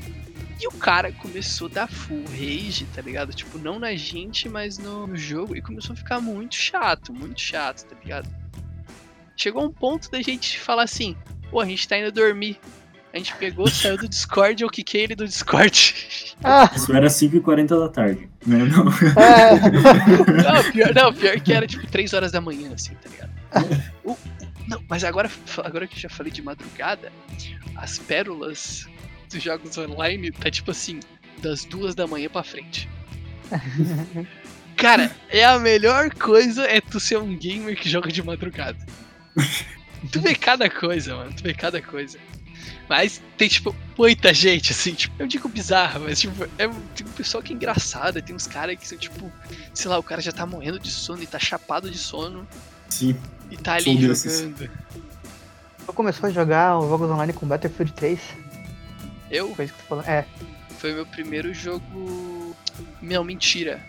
E 0.61 0.67
o 0.69 0.73
cara 0.73 1.11
começou 1.13 1.69
a 1.69 1.71
dar 1.71 1.87
full 1.89 2.23
rage, 2.31 2.87
tá 2.95 3.01
ligado? 3.01 3.33
Tipo, 3.33 3.59
não 3.59 3.79
na 3.79 3.95
gente, 3.95 4.47
mas 4.49 4.77
no 4.77 5.15
jogo. 5.17 5.57
E 5.57 5.63
começou 5.63 5.95
a 5.95 5.97
ficar 5.97 6.21
muito 6.21 6.55
chato, 6.55 7.13
muito 7.15 7.41
chato, 7.41 7.85
tá 7.87 7.97
ligado? 8.03 8.29
Chegou 9.37 9.65
um 9.65 9.71
ponto 9.71 10.11
da 10.11 10.21
gente 10.23 10.59
falar 10.59 10.85
assim, 10.85 11.15
pô, 11.51 11.61
a 11.61 11.67
gente 11.67 11.87
tá 11.87 11.99
indo 11.99 12.11
dormir. 12.11 12.59
A 13.13 13.19
gente 13.19 13.35
pegou, 13.37 13.69
saiu 13.71 13.97
do 13.97 14.09
Discord, 14.09 14.63
eu 14.63 14.69
quiquei 14.71 15.03
ele 15.05 15.15
do 15.15 15.27
Discord. 15.27 15.95
Ah, 16.45 16.71
Isso 16.77 16.93
era 16.95 17.07
5h40 17.07 17.81
da 17.81 17.89
tarde. 17.89 18.29
Né? 18.47 18.59
Não. 18.59 18.85
É. 19.23 19.55
Não, 20.63 20.71
pior, 20.71 20.95
não, 20.95 21.11
pior 21.15 21.41
que 21.41 21.51
era 21.51 21.67
tipo 21.67 21.87
3 21.87 22.13
horas 22.13 22.31
da 22.31 22.43
manhã, 22.43 22.73
assim, 22.75 22.93
tá 22.95 23.09
ligado? 23.09 23.83
O- 24.05 24.19
não, 24.69 24.83
mas 24.87 25.03
agora, 25.03 25.31
agora 25.65 25.87
que 25.87 25.97
eu 25.97 26.01
já 26.01 26.11
falei 26.11 26.31
de 26.31 26.43
madrugada, 26.43 27.11
as 27.77 27.97
pérolas 27.99 28.87
dos 29.33 29.43
jogos 29.43 29.79
online 29.79 30.31
tá 30.31 30.51
tipo 30.51 30.73
assim, 30.73 31.01
das 31.41 31.65
duas 31.65 31.95
da 31.95 32.07
manhã 32.07 32.29
pra 32.29 32.43
frente. 32.43 32.87
Cara, 34.77 35.11
é 35.31 35.43
a 35.45 35.59
melhor 35.59 36.11
coisa 36.11 36.65
é 36.67 36.83
tu 36.83 37.01
ser 37.01 37.17
um 37.19 37.35
gamer 37.35 37.77
que 37.81 37.89
joga 37.89 38.13
de 38.13 38.23
madrugada. 38.23 38.79
Tu 40.13 40.21
vê 40.21 40.35
cada 40.35 40.69
coisa, 40.71 41.17
mano, 41.17 41.33
tu 41.33 41.43
vê 41.43 41.55
cada 41.55 41.81
coisa. 41.83 42.19
Mas 42.89 43.21
tem, 43.37 43.49
tipo, 43.49 43.75
muita 43.99 44.33
gente, 44.33 44.73
assim, 44.73 44.95
tipo, 44.95 45.15
eu 45.19 45.27
digo 45.27 45.49
bizarro, 45.49 46.01
mas, 46.05 46.21
tipo, 46.21 46.45
é, 46.59 46.69
tem 46.69 47.07
um 47.07 47.11
pessoal 47.17 47.43
que 47.43 47.53
é 47.53 47.57
engraçado, 47.57 48.21
tem 48.23 48.35
uns 48.35 48.47
caras 48.47 48.77
que 48.77 48.87
são, 48.87 48.97
tipo, 48.97 49.33
sei 49.75 49.91
lá, 49.91 49.99
o 49.99 50.03
cara 50.03 50.21
já 50.21 50.31
tá 50.31 50.47
morrendo 50.47 50.79
de 50.79 50.91
sono 50.91 51.23
e 51.23 51.27
tá 51.27 51.39
chapado 51.39 51.91
de 51.91 51.99
sono 51.99 52.47
Sim. 52.89 53.17
e 53.51 53.57
tá 53.57 53.75
ali 53.75 53.97
desses. 53.97 54.41
jogando. 54.41 54.71
Tu 55.87 55.93
começou 55.93 56.29
a 56.29 56.33
jogar 56.33 56.79
os 56.79 56.89
jogos 56.89 57.11
online 57.11 57.33
com 57.33 57.47
Battlefield 57.47 57.93
3? 57.93 58.21
Eu, 59.31 59.55
Foi 59.55 59.65
isso 59.65 59.75
que 59.75 59.83
tu 59.83 59.87
falou? 59.87 60.05
É. 60.05 60.25
foi 60.79 60.93
meu 60.93 61.07
primeiro 61.07 61.53
jogo. 61.53 62.55
Não, 63.03 63.25
mentira. 63.25 63.85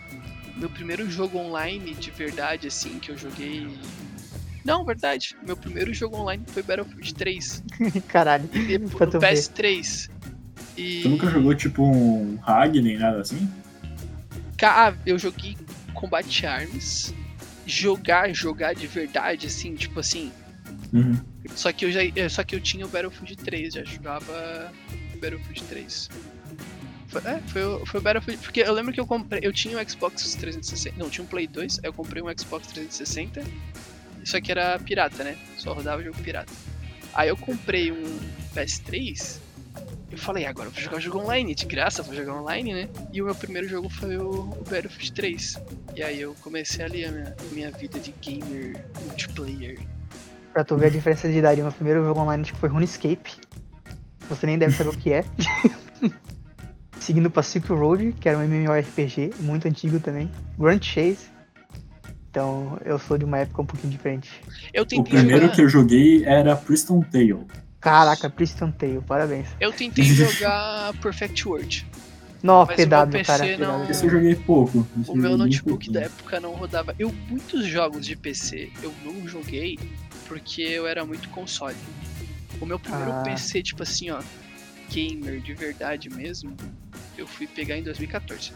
Meu 0.56 0.68
primeiro 0.70 1.08
jogo 1.08 1.38
online 1.38 1.94
de 1.94 2.10
verdade, 2.10 2.66
assim, 2.66 2.98
que 2.98 3.10
eu 3.10 3.18
joguei. 3.18 3.68
Não, 4.68 4.84
verdade. 4.84 5.34
Meu 5.44 5.56
primeiro 5.56 5.92
jogo 5.94 6.16
online 6.18 6.44
foi 6.46 6.62
Battlefield 6.62 7.14
3. 7.14 7.62
Caralho. 8.08 8.48
E 8.54 8.78
no 8.78 8.86
ver. 8.88 9.32
PS3. 9.34 10.10
E. 10.76 11.02
Tu 11.02 11.08
nunca 11.08 11.26
jogou 11.28 11.54
tipo 11.54 11.82
um 11.82 12.38
Hag 12.46 12.80
nem 12.80 12.96
nada 12.98 13.20
assim? 13.20 13.48
Ah, 14.62 14.92
eu 15.06 15.18
joguei 15.18 15.56
Combat 15.94 16.46
Arms. 16.46 17.14
Jogar, 17.66 18.32
jogar 18.34 18.74
de 18.74 18.86
verdade, 18.86 19.46
assim, 19.46 19.74
tipo 19.74 20.00
assim. 20.00 20.32
Uhum. 20.92 21.18
Só 21.54 21.70
que 21.72 21.84
eu 21.84 21.92
já. 21.92 22.00
eh, 22.04 22.28
Só 22.28 22.42
que 22.44 22.54
eu 22.54 22.60
tinha 22.60 22.84
o 22.86 22.88
Battlefield 22.88 23.36
3, 23.36 23.74
já 23.74 23.84
jogava 23.84 24.72
Battlefield 25.20 25.62
3. 25.64 26.08
Foi, 27.08 27.22
é, 27.24 27.40
foi, 27.48 27.64
o- 27.64 27.86
foi 27.86 28.00
o 28.00 28.02
Battlefield. 28.02 28.42
Porque 28.42 28.60
eu 28.60 28.72
lembro 28.72 28.92
que 28.92 29.00
eu 29.00 29.06
comprei. 29.06 29.40
Eu 29.42 29.52
tinha 29.52 29.78
um 29.78 29.88
Xbox 29.88 30.34
360. 30.34 30.96
Não, 30.98 31.10
tinha 31.10 31.24
um 31.24 31.26
Play 31.26 31.46
2, 31.46 31.78
aí 31.78 31.84
eu 31.88 31.92
comprei 31.92 32.22
um 32.22 32.26
Xbox 32.38 32.66
360. 32.68 33.42
Só 34.28 34.38
que 34.42 34.52
era 34.52 34.78
pirata, 34.78 35.24
né? 35.24 35.38
Só 35.56 35.72
rodava 35.72 36.02
jogo 36.02 36.18
pirata. 36.22 36.52
Aí 37.14 37.30
eu 37.30 37.36
comprei 37.36 37.90
um 37.90 38.18
PS3. 38.54 39.40
Eu 40.12 40.18
falei, 40.18 40.44
"Ah, 40.44 40.50
agora 40.50 40.68
eu 40.68 40.70
vou 40.70 40.82
jogar 40.82 41.00
jogo 41.00 41.20
online, 41.20 41.54
de 41.54 41.64
graça, 41.64 42.02
vou 42.02 42.14
jogar 42.14 42.34
online, 42.34 42.74
né? 42.74 42.88
E 43.10 43.22
o 43.22 43.24
meu 43.24 43.34
primeiro 43.34 43.66
jogo 43.66 43.88
foi 43.88 44.18
o, 44.18 44.40
o 44.40 44.64
Battlefield 44.68 45.12
3. 45.12 45.56
E 45.96 46.02
aí 46.02 46.20
eu 46.20 46.34
comecei 46.42 46.84
ali 46.84 47.06
a 47.06 47.10
minha, 47.10 47.36
minha 47.52 47.70
vida 47.70 47.98
de 47.98 48.12
gamer 48.20 48.84
multiplayer. 49.06 49.78
Pra 50.52 50.62
tu 50.62 50.76
ver 50.76 50.88
a 50.88 50.90
diferença 50.90 51.26
de 51.26 51.38
idade, 51.38 51.62
meu 51.62 51.72
primeiro 51.72 52.04
jogo 52.04 52.20
online 52.20 52.42
acho 52.42 52.52
que 52.52 52.60
foi 52.60 52.68
RuneScape. 52.68 53.32
Você 54.28 54.44
nem 54.44 54.58
deve 54.58 54.74
saber 54.74 54.90
o 54.90 54.98
que 54.98 55.10
é. 55.10 55.24
Seguindo 57.00 57.30
pra 57.30 57.42
Silk 57.42 57.66
Road, 57.72 58.12
que 58.20 58.28
era 58.28 58.36
um 58.36 58.42
MMORPG, 58.42 59.36
muito 59.40 59.66
antigo 59.66 59.98
também. 59.98 60.30
Grand 60.58 60.82
Chase. 60.82 61.37
Então 62.38 62.78
eu 62.84 63.00
sou 63.00 63.18
de 63.18 63.24
uma 63.24 63.38
época 63.38 63.62
um 63.62 63.66
pouquinho 63.66 63.90
diferente. 63.90 64.30
Eu 64.72 64.84
O 64.84 64.86
tentei 64.86 65.12
primeiro 65.12 65.42
jogar. 65.42 65.54
que 65.56 65.62
eu 65.62 65.68
joguei 65.68 66.24
era 66.24 66.54
Priston 66.54 67.00
Tale. 67.02 67.44
Caraca, 67.80 68.30
Priston 68.30 68.70
Tale, 68.70 69.00
parabéns. 69.04 69.48
Eu 69.58 69.72
tentei 69.72 70.04
jogar 70.14 70.92
Perfect 71.02 71.48
World. 71.48 71.84
Nossa, 72.40 72.70
Mas 72.76 72.86
o 72.86 72.88
meu 72.88 73.08
PC 73.08 73.24
cara. 73.24 73.58
não-. 73.58 73.90
Esse 73.90 74.04
eu 74.06 74.10
joguei 74.10 74.36
pouco. 74.36 74.86
Esse 75.00 75.10
O 75.10 75.14
eu 75.14 75.16
meu 75.16 75.36
notebook 75.36 75.68
pouquinho. 75.68 75.94
da 75.94 76.02
época 76.02 76.38
não 76.38 76.52
rodava. 76.52 76.94
Eu 76.96 77.12
muitos 77.28 77.66
jogos 77.66 78.06
de 78.06 78.14
PC 78.14 78.70
eu 78.84 78.94
não 79.04 79.26
joguei 79.26 79.76
porque 80.28 80.62
eu 80.62 80.86
era 80.86 81.04
muito 81.04 81.28
console. 81.30 81.74
O 82.60 82.66
meu 82.66 82.78
primeiro 82.78 83.10
Ah. 83.10 83.22
PC, 83.24 83.64
tipo 83.64 83.82
assim, 83.82 84.10
ó, 84.10 84.20
gamer 84.92 85.40
de 85.40 85.54
verdade 85.54 86.08
mesmo, 86.08 86.54
eu 87.16 87.26
fui 87.26 87.48
pegar 87.48 87.76
em 87.76 87.82
2014. 87.82 88.52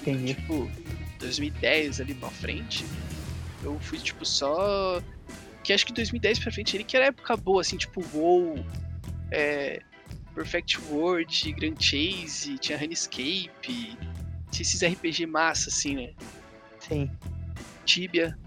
Entendi. 0.00 0.34
Tipo, 0.34 0.70
2010 1.18 2.00
ali 2.00 2.14
pra 2.14 2.30
frente, 2.30 2.84
eu 3.62 3.78
fui 3.80 3.98
tipo 3.98 4.24
só. 4.24 5.00
Que 5.62 5.72
acho 5.72 5.84
que 5.86 5.92
2010 5.92 6.38
pra 6.38 6.52
frente 6.52 6.76
ele 6.76 6.84
que 6.84 6.96
era 6.96 7.06
época 7.06 7.36
boa, 7.36 7.60
assim, 7.60 7.76
tipo 7.76 8.02
WoW, 8.14 8.64
é, 9.32 9.80
Perfect 10.34 10.78
World, 10.90 11.52
Grand 11.54 11.74
Chase, 11.78 12.56
tinha 12.58 12.78
RuneScape, 12.78 13.50
tinha 13.62 13.98
esses 14.62 14.82
RPG 14.82 15.26
massa, 15.26 15.68
assim, 15.70 15.96
né? 15.96 16.10
Sim. 16.78 17.10
Tibia. 17.84 18.38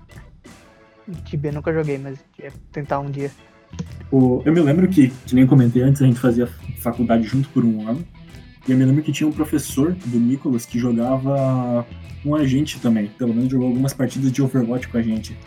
Tibia 1.25 1.51
nunca 1.51 1.73
joguei, 1.73 1.97
mas 1.97 2.19
ia 2.37 2.53
tentar 2.71 2.99
um 2.99 3.09
dia. 3.11 3.31
O- 4.11 4.41
eu 4.45 4.53
me 4.53 4.59
lembro 4.61 4.87
que, 4.87 5.09
que 5.09 5.35
nem 5.35 5.45
comentei 5.45 5.81
antes, 5.81 6.01
a 6.01 6.05
gente 6.05 6.19
fazia 6.19 6.47
faculdade 6.79 7.23
junto 7.23 7.49
por 7.49 7.65
um 7.65 7.87
ano. 7.87 8.07
E 8.67 8.71
eu 8.71 8.77
me 8.77 8.85
lembro 8.85 9.01
que 9.03 9.11
tinha 9.11 9.27
um 9.27 9.31
professor 9.31 9.93
do 9.93 10.19
Nicolas 10.19 10.65
que 10.65 10.77
jogava 10.77 11.85
com 12.23 12.35
a 12.35 12.45
gente 12.45 12.79
também. 12.79 13.07
Pelo 13.17 13.33
menos 13.33 13.49
jogou 13.51 13.67
algumas 13.67 13.93
partidas 13.93 14.31
de 14.31 14.41
Overwatch 14.41 14.87
com 14.87 14.97
a 14.97 15.01
gente. 15.01 15.37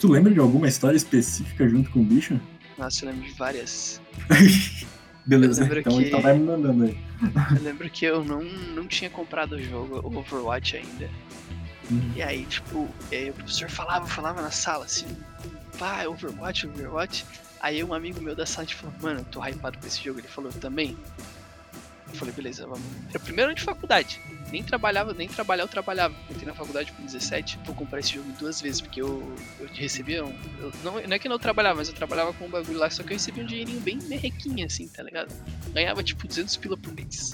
Tu 0.00 0.08
lembra 0.10 0.32
de 0.32 0.40
alguma 0.40 0.66
história 0.68 0.96
específica 0.96 1.68
junto 1.68 1.90
com 1.90 2.00
o 2.00 2.04
bicho? 2.04 2.40
Nossa, 2.78 3.04
eu 3.04 3.10
lembro 3.10 3.26
de 3.26 3.34
várias. 3.34 4.00
Beleza, 5.26 5.64
então 5.64 5.98
que- 5.98 6.06
então 6.08 6.20
vai 6.20 6.36
me 6.36 6.44
mandando 6.44 6.84
aí. 6.84 6.98
Eu 7.56 7.62
lembro 7.62 7.88
que 7.90 8.04
eu 8.04 8.24
não, 8.24 8.42
não 8.42 8.86
tinha 8.86 9.10
comprado 9.10 9.52
o 9.52 9.62
jogo, 9.62 10.00
o 10.02 10.16
Overwatch 10.18 10.76
ainda. 10.78 11.08
Uhum. 11.90 12.10
E 12.16 12.22
aí, 12.22 12.44
tipo, 12.46 12.88
aí 13.12 13.30
o 13.30 13.34
professor 13.34 13.68
falava, 13.68 14.06
falava 14.06 14.40
na 14.40 14.50
sala 14.50 14.86
assim, 14.86 15.06
pá, 15.78 16.04
Overwatch, 16.06 16.66
Overwatch. 16.66 17.24
Aí 17.60 17.84
um 17.84 17.92
amigo 17.92 18.20
meu 18.22 18.34
da 18.34 18.46
sala 18.46 18.66
tipo, 18.66 18.82
falou, 18.82 18.96
mano, 19.02 19.20
eu 19.20 19.24
tô 19.26 19.40
hypado 19.46 19.78
com 19.78 19.86
esse 19.86 20.02
jogo. 20.02 20.18
Ele 20.20 20.28
falou, 20.28 20.50
também. 20.50 20.96
Eu 22.12 22.18
falei, 22.18 22.34
beleza, 22.34 22.66
vamos. 22.66 22.82
Era 23.08 23.18
primeiro 23.20 23.50
ano 23.50 23.56
de 23.56 23.62
faculdade. 23.62 24.20
Nem 24.50 24.62
trabalhava, 24.64 25.14
nem 25.14 25.28
trabalhar 25.28 25.62
eu 25.62 25.68
trabalhava. 25.68 26.14
Entrei 26.28 26.44
na 26.46 26.54
faculdade 26.54 26.90
com 26.92 27.04
17, 27.04 27.58
vou 27.64 27.74
comprar 27.74 28.00
esse 28.00 28.14
jogo 28.14 28.30
duas 28.38 28.60
vezes, 28.60 28.80
porque 28.80 29.00
eu, 29.00 29.22
eu 29.60 29.68
recebia 29.72 30.24
um. 30.24 30.34
eu- 30.60 30.72
não, 30.82 30.94
não 31.00 31.14
é 31.14 31.18
que 31.18 31.28
não 31.28 31.38
trabalhava, 31.38 31.76
mas 31.76 31.88
eu 31.88 31.94
trabalhava 31.94 32.32
com 32.32 32.46
um 32.46 32.50
bagulho 32.50 32.78
lá, 32.78 32.90
só 32.90 33.02
que 33.04 33.10
eu 33.12 33.16
recebia 33.16 33.44
um 33.44 33.46
dinheirinho 33.46 33.80
bem 33.80 33.96
merrequinha, 34.08 34.66
assim, 34.66 34.88
tá 34.88 35.02
ligado? 35.04 35.32
Ganhava 35.72 36.02
tipo 36.02 36.26
200 36.26 36.56
pila 36.56 36.76
por 36.76 36.92
mês. 36.92 37.32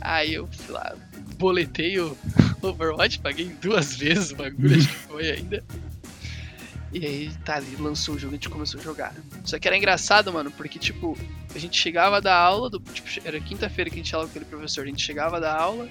Aí 0.00 0.34
eu 0.34 0.46
fui 0.46 0.72
lá, 0.72 0.94
boletei 1.38 1.98
o 1.98 2.16
Overwatch, 2.62 3.18
paguei 3.18 3.46
duas 3.60 3.96
vezes 3.96 4.30
o 4.30 4.36
bagulho, 4.36 4.76
acho 4.76 4.88
que 4.88 4.94
foi 4.94 5.30
ainda. 5.30 5.64
E 6.98 7.04
aí, 7.04 7.30
tá 7.44 7.56
ali, 7.56 7.76
lançou 7.76 8.14
o 8.14 8.18
jogo, 8.18 8.32
a 8.32 8.36
gente 8.36 8.48
começou 8.48 8.80
a 8.80 8.82
jogar. 8.82 9.14
Só 9.44 9.58
que 9.58 9.68
era 9.68 9.76
engraçado, 9.76 10.32
mano, 10.32 10.50
porque, 10.50 10.78
tipo, 10.78 11.14
a 11.54 11.58
gente 11.58 11.78
chegava 11.78 12.22
da 12.22 12.34
aula, 12.34 12.70
do, 12.70 12.80
tipo, 12.80 13.06
era 13.22 13.38
quinta-feira 13.38 13.90
que 13.90 13.96
a 13.96 13.98
gente 13.98 14.14
aula 14.14 14.26
com 14.26 14.30
aquele 14.30 14.46
professor, 14.46 14.82
a 14.82 14.86
gente 14.86 15.02
chegava 15.02 15.38
da 15.38 15.54
aula, 15.54 15.86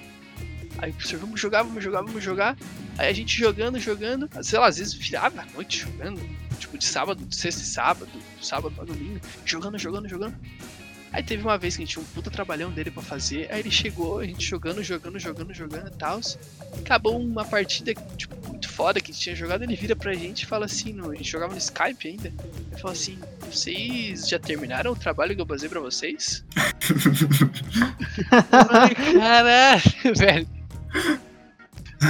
aí 0.78 0.90
o 0.90 0.94
professor, 0.94 1.20
vamos 1.20 1.40
jogar, 1.40 1.62
vamos 1.62 1.84
jogar, 1.84 2.02
vamos 2.02 2.24
jogar. 2.24 2.56
Aí 2.98 3.08
a 3.08 3.12
gente 3.12 3.38
jogando, 3.38 3.78
jogando, 3.78 4.28
sei 4.42 4.58
lá, 4.58 4.66
às 4.66 4.78
vezes 4.78 4.94
virava 4.94 5.42
a 5.42 5.46
noite 5.54 5.78
jogando, 5.78 6.20
tipo, 6.58 6.76
de 6.76 6.84
sábado, 6.84 7.24
de 7.24 7.36
sexta 7.36 7.62
e 7.62 7.66
sábado, 7.66 8.10
sábado 8.42 8.74
pra 8.74 8.84
domingo, 8.84 9.20
jogando, 9.44 9.78
jogando, 9.78 10.08
jogando. 10.08 10.34
Aí 11.12 11.22
teve 11.22 11.42
uma 11.42 11.56
vez 11.56 11.76
que 11.76 11.82
a 11.82 11.86
gente 11.86 11.94
tinha 11.94 12.02
um 12.02 12.06
puta 12.06 12.30
trabalhão 12.30 12.70
dele 12.70 12.90
pra 12.90 13.02
fazer, 13.02 13.50
aí 13.50 13.60
ele 13.60 13.70
chegou, 13.70 14.18
a 14.18 14.26
gente 14.26 14.44
jogando, 14.44 14.82
jogando, 14.82 15.18
jogando, 15.18 15.54
jogando 15.54 15.88
e 15.88 15.96
tal. 15.96 16.20
Acabou 16.78 17.18
uma 17.18 17.44
partida, 17.44 17.94
tipo, 18.16 18.34
muito 18.48 18.68
foda 18.68 19.00
que 19.00 19.10
a 19.10 19.14
gente 19.14 19.22
tinha 19.22 19.36
jogado, 19.36 19.62
ele 19.62 19.76
vira 19.76 19.96
pra 19.96 20.12
gente 20.12 20.42
e 20.42 20.46
fala 20.46 20.66
assim, 20.66 20.92
no, 20.92 21.10
a 21.10 21.14
gente 21.14 21.30
jogava 21.30 21.52
no 21.52 21.58
Skype 21.58 22.08
ainda, 22.08 22.28
ele 22.28 22.80
fala 22.80 22.92
assim, 22.92 23.18
vocês 23.50 24.28
já 24.28 24.38
terminaram 24.38 24.92
o 24.92 24.96
trabalho 24.96 25.34
que 25.34 25.40
eu 25.40 25.46
passei 25.46 25.68
pra 25.68 25.80
vocês? 25.80 26.44
Caralho, 29.18 30.14
velho. 30.14 30.48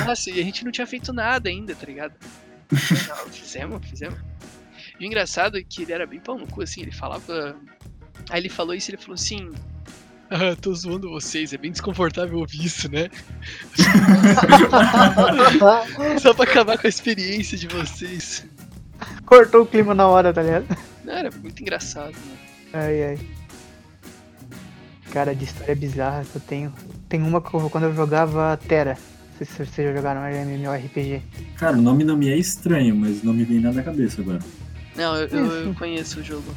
Nossa, 0.05 0.31
e 0.31 0.41
a 0.41 0.43
gente 0.43 0.65
não 0.65 0.73
tinha 0.73 0.87
feito 0.87 1.13
nada 1.13 1.49
ainda, 1.49 1.75
tá 1.75 1.87
ligado? 1.87 2.15
Não, 2.71 3.31
fizemos, 3.31 3.87
fizemos. 3.87 4.19
E 4.99 5.05
o 5.05 5.07
engraçado 5.07 5.59
é 5.59 5.63
que 5.63 5.83
ele 5.83 5.93
era 5.93 6.07
bem 6.07 6.21
pau 6.21 6.39
no 6.39 6.47
cu, 6.47 6.63
assim, 6.63 6.83
ele 6.83 6.93
falava. 6.93 7.57
Aí 8.31 8.41
ele 8.41 8.49
falou 8.49 8.75
isso, 8.75 8.91
ele 8.91 8.97
falou 8.97 9.15
assim. 9.15 9.53
Ah, 10.29 10.57
tô 10.61 10.75
zoando 10.75 11.09
vocês, 11.09 11.53
é 11.53 11.57
bem 11.57 11.71
desconfortável 11.71 12.39
ouvir 12.39 12.65
isso, 12.65 12.91
né? 12.91 13.09
Só 16.21 16.35
pra 16.35 16.45
acabar 16.45 16.79
com 16.79 16.87
a 16.87 16.91
experiência 16.91 17.57
de 17.57 17.69
vocês. 17.69 18.45
Cortou 19.25 19.63
o 19.63 19.67
clima 19.67 19.95
na 19.95 20.09
hora, 20.09 20.33
tá 20.33 20.43
ligado? 20.43 20.67
Não, 21.05 21.13
era 21.13 21.31
muito 21.31 21.61
engraçado, 21.61 22.13
mano. 22.13 22.39
Ai, 22.73 23.05
ai. 23.05 23.19
Cara, 25.13 25.35
de 25.35 25.45
história 25.45 25.77
bizarra 25.77 26.25
que 26.25 26.37
eu 26.37 26.41
tenho. 26.41 26.75
Tem 27.09 27.23
uma 27.23 27.41
que 27.41 27.55
eu, 27.55 27.71
quando 27.71 27.85
eu 27.85 27.95
jogava 27.95 28.59
Terra. 28.69 28.99
Não 29.31 29.39
sei 29.39 29.47
se 29.47 29.55
vocês 29.55 29.89
já 29.89 29.95
jogaram 29.95 30.23
MMORPG. 30.23 31.23
Cara, 31.57 31.77
o 31.77 31.83
nome 31.83 32.05
não 32.05 32.17
me 32.17 32.29
é 32.29 32.37
estranho, 32.37 32.97
mas 32.97 33.23
não 33.23 33.33
me 33.33 33.45
vem 33.45 33.61
nada 33.61 33.77
na 33.77 33.83
cabeça 33.83 34.21
agora. 34.21 34.41
Não, 34.97 35.15
eu, 35.15 35.29
eu, 35.29 35.47
eu 35.67 35.75
conheço 35.75 36.21
o 36.21 36.23
jogo. 36.23 36.55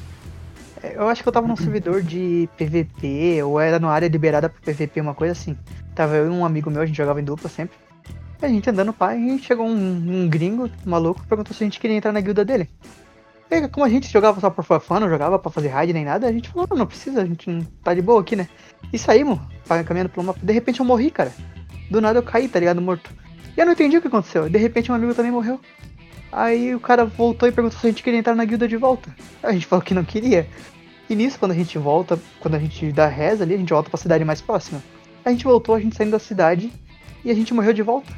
Eu 0.84 1.10
acho 1.10 1.22
que 1.22 1.28
eu 1.28 1.34
tava 1.34 1.48
num 1.48 1.56
servidor 1.56 2.02
de 2.02 2.48
PVP, 2.58 3.44
ou 3.44 3.60
era 3.60 3.80
numa 3.80 3.92
área 3.92 4.08
liberada 4.08 4.50
pro 4.50 4.62
PVP, 4.62 5.02
uma 5.02 5.14
coisa 5.14 5.34
assim. 5.34 5.58
Tava 5.94 6.16
eu 6.16 6.28
e 6.28 6.30
um 6.30 6.46
amigo 6.46 6.72
meu, 6.72 6.82
a 6.82 6.86
gente 6.86 6.96
jogava 6.96 7.20
em 7.20 7.24
dupla 7.24 7.50
sempre. 7.50 7.78
A 8.42 8.48
gente 8.48 8.70
andando 8.70 8.94
pai, 8.94 9.20
e 9.20 9.40
chegou 9.40 9.68
um, 9.68 9.74
um 9.74 10.30
gringo 10.30 10.70
maluco 10.86 11.26
perguntou 11.28 11.54
se 11.54 11.62
a 11.64 11.68
gente 11.68 11.80
queria 11.80 11.98
entrar 11.98 12.14
na 12.14 12.22
guilda 12.22 12.46
dele. 12.46 12.70
E 13.52 13.68
como 13.68 13.86
a 13.86 13.90
gente 13.90 14.08
jogava 14.10 14.40
só 14.40 14.50
por 14.50 14.64
fã, 14.64 15.00
não 15.00 15.10
jogava 15.10 15.40
pra 15.40 15.52
fazer 15.52 15.70
raid 15.70 15.92
nem 15.92 16.06
nada, 16.06 16.28
a 16.28 16.32
gente 16.32 16.50
falou, 16.50 16.68
não, 16.70 16.78
não 16.78 16.86
precisa, 16.86 17.22
a 17.22 17.26
gente 17.26 17.50
não 17.50 17.62
tá 17.84 17.94
de 17.94 18.02
boa 18.02 18.22
aqui, 18.22 18.36
né? 18.36 18.48
E 18.94 18.98
saímos, 18.98 19.40
caminhando 19.86 20.10
pelo 20.10 20.28
mapa. 20.28 20.40
De 20.42 20.54
repente 20.54 20.80
eu 20.80 20.86
morri, 20.86 21.10
cara. 21.10 21.34
Do 21.90 22.00
nada 22.00 22.20
eu 22.20 22.24
caí, 22.24 22.48
tá 22.48 22.60
ligado? 22.60 22.80
Morto. 22.80 23.12
E 23.58 23.60
eu 23.60 23.66
não 23.66 23.74
entendi 23.74 23.98
o 23.98 24.02
que 24.02 24.08
aconteceu. 24.08 24.48
De 24.48 24.58
repente 24.58 24.92
um 24.92 24.96
amigo 24.96 25.16
também 25.16 25.32
morreu. 25.32 25.60
Aí 26.32 26.76
o 26.76 26.80
cara 26.80 27.06
voltou 27.06 27.50
e 27.50 27.52
perguntou 27.52 27.80
se 27.80 27.88
a 27.88 27.90
gente 27.90 28.04
queria 28.04 28.20
entrar 28.20 28.36
na 28.36 28.46
guilda 28.46 28.68
de 28.68 28.78
volta. 28.78 29.14
A 29.42 29.52
gente 29.52 29.66
falou 29.66 29.84
que 29.84 29.94
não 29.94 30.04
queria. 30.04 30.48
E 31.10 31.16
nisso, 31.16 31.40
quando 31.40 31.54
a 31.54 31.56
gente 31.56 31.78
volta, 31.78 32.20
quando 32.40 32.56
a 32.56 32.60
gente 32.60 32.92
dá 32.92 33.08
reza 33.08 33.44
ali, 33.44 33.56
a 33.56 33.58
gente 33.58 33.74
volta 33.74 33.90
pra 33.90 33.98
cidade 33.98 34.24
mais 34.24 34.42
próxima. 34.42 34.84
A 35.26 35.32
gente 35.32 35.44
voltou, 35.44 35.74
a 35.74 35.80
gente 35.80 35.96
saindo 35.96 36.12
da 36.12 36.20
cidade 36.20 36.72
e 37.26 37.32
a 37.32 37.34
gente 37.34 37.54
morreu 37.54 37.74
de 37.74 37.82
volta. 37.82 38.12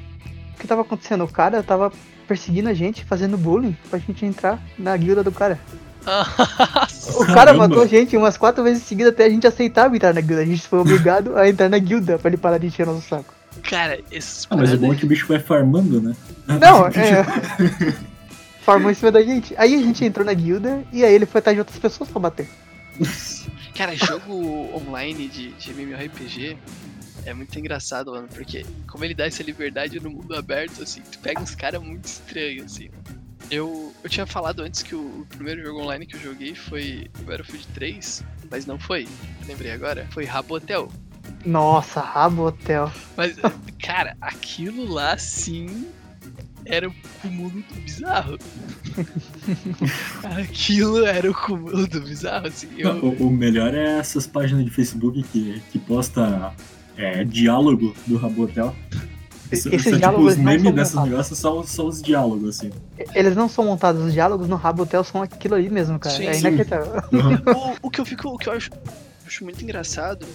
O 0.54 0.60
que 0.60 0.68
tava 0.68 0.82
acontecendo? 0.82 1.24
O 1.24 1.28
cara 1.28 1.64
tava 1.64 1.92
perseguindo 2.28 2.70
a 2.70 2.74
gente, 2.74 3.06
fazendo 3.06 3.38
bullying 3.38 3.76
pra 3.90 3.98
gente 3.98 4.26
entrar 4.26 4.62
na 4.78 4.96
guilda 4.98 5.24
do 5.24 5.32
cara. 5.32 5.60
O 7.16 7.26
cara 7.26 7.46
Caramba. 7.46 7.68
matou 7.68 7.84
a 7.84 7.88
gente 7.88 8.16
umas 8.16 8.38
quatro 8.38 8.64
vezes 8.64 8.84
seguidas 8.84 9.14
até 9.14 9.26
a 9.26 9.30
gente 9.30 9.46
aceitar 9.48 9.94
entrar 9.94 10.14
na 10.14 10.22
guilda. 10.22 10.42
A 10.42 10.46
gente 10.46 10.62
foi 10.68 10.80
obrigado 10.80 11.36
a 11.36 11.50
entrar 11.50 11.68
na 11.68 11.80
guilda 11.80 12.18
pra 12.18 12.30
ele 12.30 12.38
parar 12.38 12.58
de 12.58 12.68
encher 12.68 12.86
nosso 12.86 13.02
saco. 13.02 13.34
Cara, 13.64 14.00
esses 14.12 14.48
Ah, 14.50 14.56
mas 14.56 14.70
o 14.70 14.72
paradas- 14.74 14.80
bom 14.80 14.94
é 14.94 14.96
que 14.96 15.06
o 15.06 15.08
bicho 15.08 15.28
vai 15.28 15.40
farmando, 15.40 16.02
né? 16.02 16.16
Não, 16.48 16.88
é. 16.96 17.24
Formou 18.62 18.92
em 18.92 18.94
cima 18.94 19.12
da 19.12 19.22
gente. 19.22 19.54
Aí 19.58 19.74
a 19.76 19.78
gente 19.78 20.04
entrou 20.06 20.26
na 20.26 20.34
guilda 20.34 20.84
e 20.92 21.04
aí 21.04 21.14
ele 21.14 21.26
foi 21.26 21.40
atrás 21.40 21.56
de 21.56 21.60
outras 21.60 21.78
pessoas 21.80 22.10
pra 22.10 22.20
bater. 22.20 22.48
Cara, 23.76 23.96
jogo 23.96 24.70
online 24.76 25.28
de, 25.28 25.52
de 25.54 25.72
MMORPG 25.74 26.58
é 27.26 27.34
muito 27.34 27.58
engraçado, 27.58 28.12
mano, 28.12 28.28
porque 28.34 28.66
como 28.88 29.04
ele 29.04 29.14
dá 29.14 29.26
essa 29.26 29.42
liberdade 29.44 30.00
no 30.00 30.10
mundo 30.10 30.36
aberto, 30.36 30.84
assim, 30.84 31.02
tu 31.12 31.20
pega 31.20 31.42
uns 31.42 31.56
caras 31.56 31.82
muito 31.82 32.06
estranhos, 32.06 32.74
assim. 32.74 32.90
Eu, 33.50 33.94
eu 34.04 34.10
tinha 34.10 34.26
falado 34.26 34.62
antes 34.62 34.82
que 34.84 34.96
o, 34.96 35.00
o 35.22 35.26
primeiro 35.28 35.62
jogo 35.64 35.82
online 35.82 36.06
que 36.06 36.16
eu 36.16 36.22
joguei 36.22 36.56
foi 36.56 37.10
Battlefield 37.26 37.68
3, 37.74 38.24
mas 38.50 38.66
não 38.66 38.80
foi, 38.80 39.08
lembrei 39.48 39.72
agora, 39.72 40.08
foi 40.12 40.26
Rabotel. 40.26 40.92
Nossa, 41.46 42.02
Rabo 42.02 42.48
Hotel. 42.48 42.92
Mas, 43.18 43.36
cara, 43.82 44.16
aquilo 44.22 44.86
lá 44.92 45.18
sim 45.18 45.88
era 46.66 46.88
o 46.88 46.94
cúmulo 47.22 47.50
do 47.50 47.82
bizarro. 47.82 48.38
aquilo 50.40 51.06
era 51.06 51.30
o 51.30 51.34
cúmulo 51.34 51.88
do 51.88 52.02
bizarro, 52.02 52.48
assim. 52.48 52.70
Eu, 52.78 53.04
O, 53.04 53.28
o 53.28 53.32
melhor 53.32 53.74
é 53.74 54.00
essas 54.00 54.28
páginas 54.28 54.64
de 54.64 54.72
Facebook 54.72 55.24
que, 55.24 55.62
que 55.72 55.80
posta 55.80 56.54
é, 56.98 57.24
diálogo 57.24 57.96
do 58.06 58.18
Rabotel. 58.18 58.76
Esses 59.52 59.64
São, 59.64 59.72
são, 59.72 59.82
tipo, 59.82 59.98
diálogos 59.98 60.34
os 60.34 60.40
memes 60.40 60.64
são 60.64 60.72
desses 60.72 60.96
negócios 60.96 61.40
são, 61.40 61.64
são 61.64 61.88
os 61.88 62.02
diálogos, 62.02 62.50
assim. 62.50 62.72
Eles 63.14 63.36
não 63.36 63.50
são 63.50 63.66
montados, 63.66 64.02
os 64.02 64.14
diálogos 64.14 64.48
no 64.48 64.56
Rabo 64.56 64.84
Hotel 64.84 65.04
são 65.04 65.22
aquilo 65.22 65.56
ali 65.56 65.70
mesmo, 65.70 66.00
cara. 66.00 66.16
Sim, 66.16 66.26
é 66.28 66.34
sim. 66.34 66.40
inacreditável. 66.40 67.04
o, 67.82 67.88
o 67.88 67.90
que 67.90 68.00
eu 68.00 68.06
fico, 68.06 68.30
o 68.30 68.38
que 68.38 68.48
eu 68.48 68.54
acho, 68.54 68.70
acho 69.28 69.44
muito 69.44 69.62
engraçado 69.62 70.26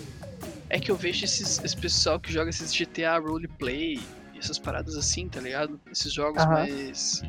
é 0.69 0.79
que 0.79 0.91
eu 0.91 0.97
vejo 0.97 1.25
esses, 1.25 1.63
esse 1.65 1.77
pessoal 1.77 2.19
que 2.19 2.33
joga 2.33 2.51
esses 2.51 2.73
GTA 2.77 3.19
roleplay 3.19 4.01
e 4.35 4.39
essas 4.39 4.59
paradas 4.59 4.97
assim, 4.97 5.29
tá 5.29 5.41
ligado? 5.41 5.81
Esses 5.91 6.13
jogos 6.13 6.43
Aham. 6.43 6.51
mais 6.55 7.23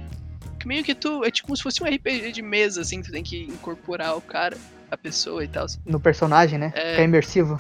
que 0.59 0.67
meio 0.67 0.83
que 0.83 0.95
tu 0.95 1.23
é 1.23 1.31
tipo 1.31 1.47
como 1.47 1.55
se 1.57 1.63
fosse 1.63 1.83
um 1.83 1.87
RPG 1.87 2.31
de 2.31 2.41
mesa 2.41 2.81
assim, 2.81 3.01
tu 3.01 3.11
tem 3.11 3.23
que 3.23 3.43
incorporar 3.43 4.17
o 4.17 4.21
cara, 4.21 4.57
a 4.89 4.97
pessoa 4.97 5.43
e 5.43 5.47
tal. 5.47 5.67
No 5.85 5.99
personagem, 5.99 6.57
né? 6.57 6.71
É. 6.75 6.95
Que 6.95 7.01
é 7.01 7.03
imersivo. 7.03 7.59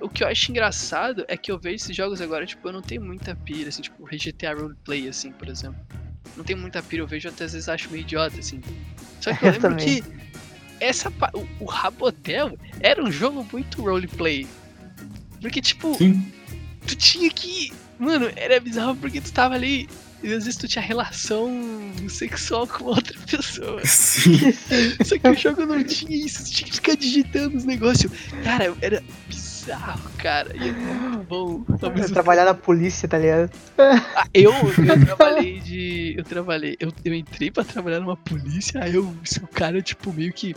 O 0.00 0.08
que 0.08 0.24
eu 0.24 0.28
acho 0.28 0.50
engraçado 0.50 1.24
é 1.28 1.36
que 1.36 1.52
eu 1.52 1.58
vejo 1.58 1.76
esses 1.76 1.96
jogos 1.96 2.20
agora, 2.20 2.44
tipo, 2.44 2.66
eu 2.66 2.72
não 2.72 2.82
tenho 2.82 3.00
muita 3.00 3.36
pira, 3.36 3.68
assim, 3.68 3.82
tipo, 3.82 4.04
GTA 4.04 4.52
Roleplay, 4.54 5.08
assim, 5.08 5.30
por 5.30 5.48
exemplo. 5.48 5.78
Não 6.36 6.42
tenho 6.42 6.58
muita 6.58 6.82
pira, 6.82 7.02
eu 7.02 7.06
vejo 7.06 7.28
até 7.28 7.44
às 7.44 7.52
vezes 7.52 7.68
acho 7.68 7.88
meio 7.90 8.02
idiota, 8.02 8.36
assim. 8.40 8.60
Só 9.20 9.32
que 9.32 9.44
eu 9.44 9.46
Eu 9.48 9.52
lembro 9.52 9.70
também. 9.70 10.02
que 10.02 10.04
essa, 10.80 11.08
o, 11.32 11.64
o 11.64 11.66
Rabotel 11.66 12.58
era 12.80 13.00
um 13.00 13.12
jogo 13.12 13.46
muito 13.52 13.80
roleplay. 13.80 14.48
Porque, 15.42 15.60
tipo, 15.60 15.94
Sim. 15.96 16.24
tu 16.86 16.96
tinha 16.96 17.28
que. 17.30 17.72
Mano, 17.98 18.30
era 18.36 18.58
bizarro 18.58 18.96
porque 18.96 19.20
tu 19.20 19.32
tava 19.32 19.54
ali 19.54 19.88
e 20.22 20.32
às 20.32 20.44
vezes 20.44 20.56
tu 20.56 20.68
tinha 20.68 20.82
relação 20.82 21.50
sexual 22.08 22.66
com 22.66 22.84
outra 22.84 23.18
pessoa. 23.26 23.80
Sim. 23.84 24.52
Só 25.04 25.18
que 25.18 25.28
o 25.28 25.34
jogo 25.34 25.66
não 25.66 25.82
tinha 25.82 26.16
isso, 26.16 26.44
tu 26.44 26.50
tinha 26.52 26.68
que 26.68 26.76
ficar 26.76 26.96
digitando 26.96 27.56
os 27.56 27.64
negócios. 27.64 28.10
Cara, 28.44 28.72
era 28.80 29.02
bizarro, 29.28 30.08
cara. 30.18 30.56
E 30.56 30.68
é 30.68 30.72
muito 30.72 31.26
bom. 31.26 31.64
É 31.82 31.90
mesmo 31.90 32.14
Trabalhar 32.14 32.44
na 32.44 32.54
polícia, 32.54 33.08
tá 33.08 33.18
ligado? 33.18 33.50
ah, 33.78 34.26
eu, 34.32 34.52
eu 34.78 35.04
trabalhei 35.04 35.58
de. 35.58 36.14
Eu 36.16 36.24
trabalhei. 36.24 36.76
Eu, 36.78 36.92
eu 37.04 37.14
entrei 37.14 37.50
pra 37.50 37.64
trabalhar 37.64 37.98
numa 37.98 38.16
polícia, 38.16 38.82
aí 38.82 38.94
eu. 38.94 39.04
O 39.04 39.46
cara, 39.48 39.82
tipo, 39.82 40.12
meio 40.12 40.32
que. 40.32 40.54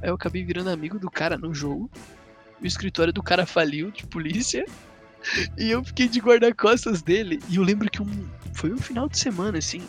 Aí 0.00 0.08
eu 0.08 0.14
acabei 0.14 0.44
virando 0.44 0.70
amigo 0.70 1.00
do 1.00 1.10
cara 1.10 1.36
no 1.36 1.52
jogo. 1.52 1.90
O 2.60 2.66
escritório 2.66 3.12
do 3.12 3.22
cara 3.22 3.46
faliu 3.46 3.90
de 3.90 4.06
polícia. 4.06 4.64
E 5.56 5.70
eu 5.70 5.84
fiquei 5.84 6.08
de 6.08 6.20
guarda-costas 6.20 7.02
dele. 7.02 7.38
E 7.48 7.56
eu 7.56 7.62
lembro 7.62 7.90
que 7.90 8.02
um. 8.02 8.28
Foi 8.52 8.72
um 8.72 8.78
final 8.78 9.08
de 9.08 9.18
semana, 9.18 9.58
assim. 9.58 9.82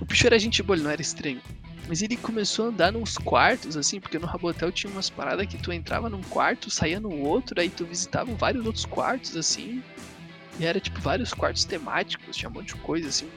O 0.00 0.04
bicho 0.04 0.26
era 0.26 0.38
gente 0.38 0.62
boa, 0.62 0.76
ele 0.76 0.84
não 0.84 0.90
era 0.90 1.00
estranho. 1.00 1.40
Mas 1.88 2.02
ele 2.02 2.16
começou 2.16 2.66
a 2.66 2.68
andar 2.68 2.92
nos 2.92 3.16
quartos, 3.16 3.76
assim, 3.76 3.98
porque 3.98 4.18
no 4.18 4.26
Rabotel 4.26 4.70
tinha 4.70 4.92
umas 4.92 5.08
paradas 5.08 5.46
que 5.46 5.56
tu 5.56 5.72
entrava 5.72 6.10
num 6.10 6.22
quarto, 6.22 6.70
saía 6.70 7.00
no 7.00 7.10
outro, 7.10 7.58
aí 7.58 7.70
tu 7.70 7.86
visitava 7.86 8.34
vários 8.34 8.66
outros 8.66 8.84
quartos, 8.84 9.34
assim. 9.36 9.82
E 10.60 10.66
era 10.66 10.78
tipo 10.80 11.00
vários 11.00 11.32
quartos 11.32 11.64
temáticos, 11.64 12.36
tinha 12.36 12.50
um 12.50 12.52
monte 12.52 12.74
de 12.74 12.80
coisa 12.82 13.08
assim. 13.08 13.28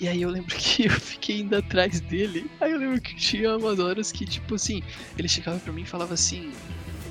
E 0.00 0.06
aí 0.06 0.22
eu 0.22 0.30
lembro 0.30 0.54
que 0.58 0.86
eu 0.86 0.90
fiquei 0.90 1.40
indo 1.40 1.56
atrás 1.56 2.00
dele. 2.00 2.50
Aí 2.60 2.72
eu 2.72 2.78
lembro 2.78 3.00
que 3.00 3.14
tinha 3.14 3.56
umas 3.56 3.78
horas 3.78 4.10
que, 4.10 4.24
tipo 4.24 4.54
assim, 4.54 4.82
ele 5.16 5.28
chegava 5.28 5.58
pra 5.58 5.72
mim 5.72 5.82
e 5.82 5.86
falava 5.86 6.14
assim: 6.14 6.52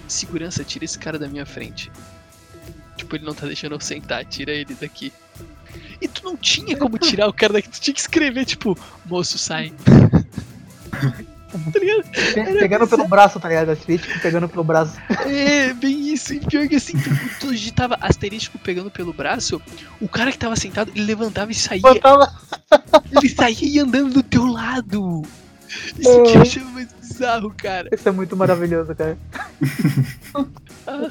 Segurança, 0.07 0.63
tira 0.63 0.85
esse 0.85 0.97
cara 0.97 1.17
da 1.19 1.27
minha 1.27 1.45
frente. 1.45 1.91
Tipo, 2.95 3.15
ele 3.15 3.25
não 3.25 3.33
tá 3.33 3.45
deixando 3.45 3.73
eu 3.75 3.79
sentar, 3.79 4.25
tira 4.25 4.51
ele 4.51 4.75
daqui. 4.79 5.11
E 6.01 6.07
tu 6.07 6.23
não 6.23 6.35
tinha 6.37 6.75
como 6.77 6.97
tirar 6.99 7.27
o 7.27 7.33
cara 7.33 7.53
daqui, 7.53 7.69
tu 7.69 7.79
tinha 7.79 7.93
que 7.93 7.99
escrever, 7.99 8.45
tipo, 8.45 8.77
moço, 9.05 9.37
sai. 9.37 9.73
tá 11.73 11.79
ligado? 11.79 12.03
Pe- 12.33 12.59
Pegando 12.59 12.87
pelo 12.87 13.07
braço, 13.07 13.39
tá 13.39 13.47
ligado? 13.47 13.69
Asterístico 13.69 14.19
pegando 14.19 14.49
pelo 14.49 14.63
braço. 14.63 14.97
É, 15.25 15.73
bem 15.73 16.13
isso. 16.13 16.33
E 16.33 16.39
pior 16.39 16.67
que 16.67 16.75
assim, 16.75 16.97
tu, 16.97 17.09
tu 17.39 17.51
digitava 17.53 17.97
asterístico 18.01 18.57
pegando 18.59 18.89
pelo 18.91 19.13
braço, 19.13 19.61
o 20.01 20.07
cara 20.07 20.31
que 20.31 20.37
tava 20.37 20.55
sentado, 20.55 20.91
ele 20.95 21.05
levantava 21.05 21.51
e 21.51 21.55
saía. 21.55 21.81
Botava. 21.81 22.33
Ele 23.11 23.29
saía 23.29 23.57
e 23.67 23.79
andando 23.79 24.13
do 24.13 24.23
teu 24.23 24.45
lado. 24.45 25.23
Isso 25.97 26.23
que 26.23 26.37
eu 26.37 26.41
achava 26.41 26.69
mais 26.71 26.91
bizarro, 26.93 27.53
cara. 27.55 27.89
Isso 27.93 28.07
é 28.07 28.11
muito 28.11 28.35
maravilhoso, 28.35 28.93
cara. 28.95 29.17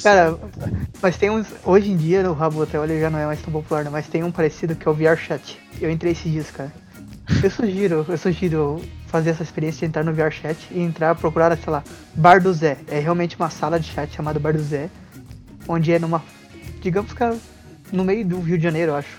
Cara, 0.03 0.39
mas 1.03 1.17
tem 1.17 1.31
uns. 1.31 1.47
Hoje 1.65 1.91
em 1.91 1.97
dia 1.97 2.29
o 2.31 2.35
Rabo 2.35 2.61
Hotel 2.63 2.85
ele 2.85 3.01
já 3.01 3.11
não 3.11 3.19
é 3.19 3.27
mais 3.27 3.41
tão 3.43 3.53
popular, 3.53 3.85
né? 3.85 3.91
Mas 3.91 4.07
tem 4.07 4.23
um 4.25 4.31
parecido 4.33 4.75
que 4.75 4.87
é 4.87 4.91
o 4.91 4.95
VR 4.95 5.17
Chat. 5.17 5.59
Eu 5.81 5.91
entrei 5.91 6.13
esses 6.13 6.31
dias, 6.31 6.51
cara. 6.51 6.73
Eu 7.43 7.51
sugiro, 7.51 8.07
eu 8.09 8.17
sugiro 8.19 8.81
fazer 9.09 9.31
essa 9.31 9.43
experiência 9.43 9.81
de 9.81 9.87
entrar 9.87 10.05
no 10.05 10.13
VR 10.15 10.31
Chat 10.31 10.57
e 10.71 10.81
entrar 10.81 11.15
procurar, 11.17 11.57
sei 11.59 11.73
lá, 11.73 11.83
Bar 12.15 12.41
do 12.41 12.53
Zé. 12.53 12.79
É 12.89 12.99
realmente 13.01 13.37
uma 13.37 13.51
sala 13.51 13.79
de 13.81 13.89
chat 13.91 14.15
chamada 14.15 14.39
Bar 14.39 14.53
do 14.55 14.63
Zé. 14.63 14.89
Onde 15.69 15.93
é 15.93 15.99
numa. 15.99 16.23
Digamos 16.81 17.13
que 17.13 17.23
é 17.23 17.35
no 17.93 18.05
meio 18.05 18.25
do 18.25 18.41
Rio 18.41 18.57
de 18.57 18.63
Janeiro, 18.65 18.93
eu 18.93 18.97
acho. 18.97 19.19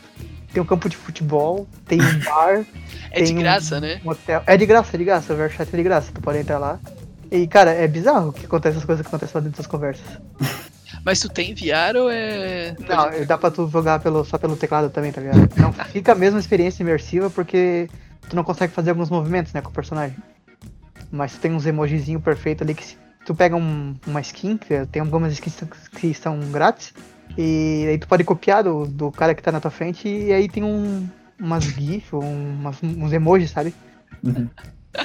Tem 0.54 0.64
um 0.64 0.66
campo 0.66 0.88
de 0.90 0.96
futebol, 0.96 1.68
tem 1.86 2.02
um 2.02 2.20
bar, 2.20 2.66
é 3.12 3.20
de 3.22 3.26
tem 3.28 3.38
um- 3.38 3.42
graça, 3.42 3.80
né? 3.82 4.00
um 4.04 4.10
hotel. 4.10 4.42
É 4.48 4.56
de 4.58 4.66
graça, 4.66 4.96
é 4.96 4.98
de 4.98 5.04
graça. 5.04 5.34
O 5.34 5.36
VR 5.38 5.50
Chat 5.50 5.70
é 5.72 5.78
de 5.78 5.84
graça. 5.84 6.12
Tu 6.14 6.22
pode 6.22 6.40
entrar 6.40 6.58
lá. 6.58 6.80
E, 7.32 7.48
cara, 7.48 7.72
é 7.72 7.88
bizarro 7.88 8.32
que 8.32 8.46
acontece 8.46 8.78
as 8.78 8.86
coisas 8.86 9.02
que 9.04 9.08
acontecem 9.08 9.36
lá 9.36 9.42
dentro 9.42 9.58
das 9.58 9.68
conversas. 9.68 10.06
Mas 11.04 11.20
tu 11.20 11.30
tem 11.30 11.54
VR 11.54 11.96
ou 11.98 12.10
é. 12.10 12.76
Não, 12.80 13.26
dá 13.26 13.38
pra 13.38 13.52
tu 13.52 13.68
jogar 13.70 14.00
pelo, 14.00 14.24
só 14.26 14.38
pelo 14.38 14.56
teclado 14.56 14.90
também, 14.90 15.12
tá 15.12 15.22
ligado? 15.22 15.50
Não 15.58 15.72
fica 15.74 16.12
a 16.12 16.16
mesma 16.16 16.40
experiência 16.40 16.84
imersiva 16.84 17.30
porque 17.30 17.90
tu 18.30 18.36
não 18.36 18.44
consegue 18.44 18.74
fazer 18.74 18.90
alguns 18.92 19.10
movimentos, 19.10 19.54
né, 19.54 19.62
com 19.62 19.70
o 19.70 19.74
personagem. 19.74 20.18
Mas 21.12 21.34
tu 21.34 21.40
tem 21.40 21.52
uns 21.54 21.66
emojizinho 21.66 22.20
perfeito 22.20 22.64
ali 22.64 22.74
que 22.74 22.84
se 22.86 22.98
tu 23.26 23.34
pega 23.36 23.56
um- 23.56 23.96
uma 24.06 24.20
skin, 24.22 24.58
que 24.58 24.86
tem 24.88 25.02
algumas 25.02 25.32
skins 25.34 25.56
que 25.98 26.14
são 26.14 26.40
grátis, 26.52 26.94
e 27.38 27.86
aí 27.90 27.98
tu 27.98 28.08
pode 28.08 28.24
copiar 28.24 28.64
do, 28.64 28.86
do 28.86 29.12
cara 29.12 29.34
que 29.36 29.42
tá 29.44 29.52
na 29.52 29.60
tua 29.62 29.72
frente 29.72 30.08
e 30.08 30.32
aí 30.34 30.50
tem 30.50 30.64
um, 30.64 31.08
umas 31.40 31.64
GIF, 31.66 32.14
um, 32.16 32.20
umas- 32.60 32.82
uns 32.84 33.14
emojis, 33.14 33.52
sabe? 33.52 33.74
Uhum. 34.24 34.50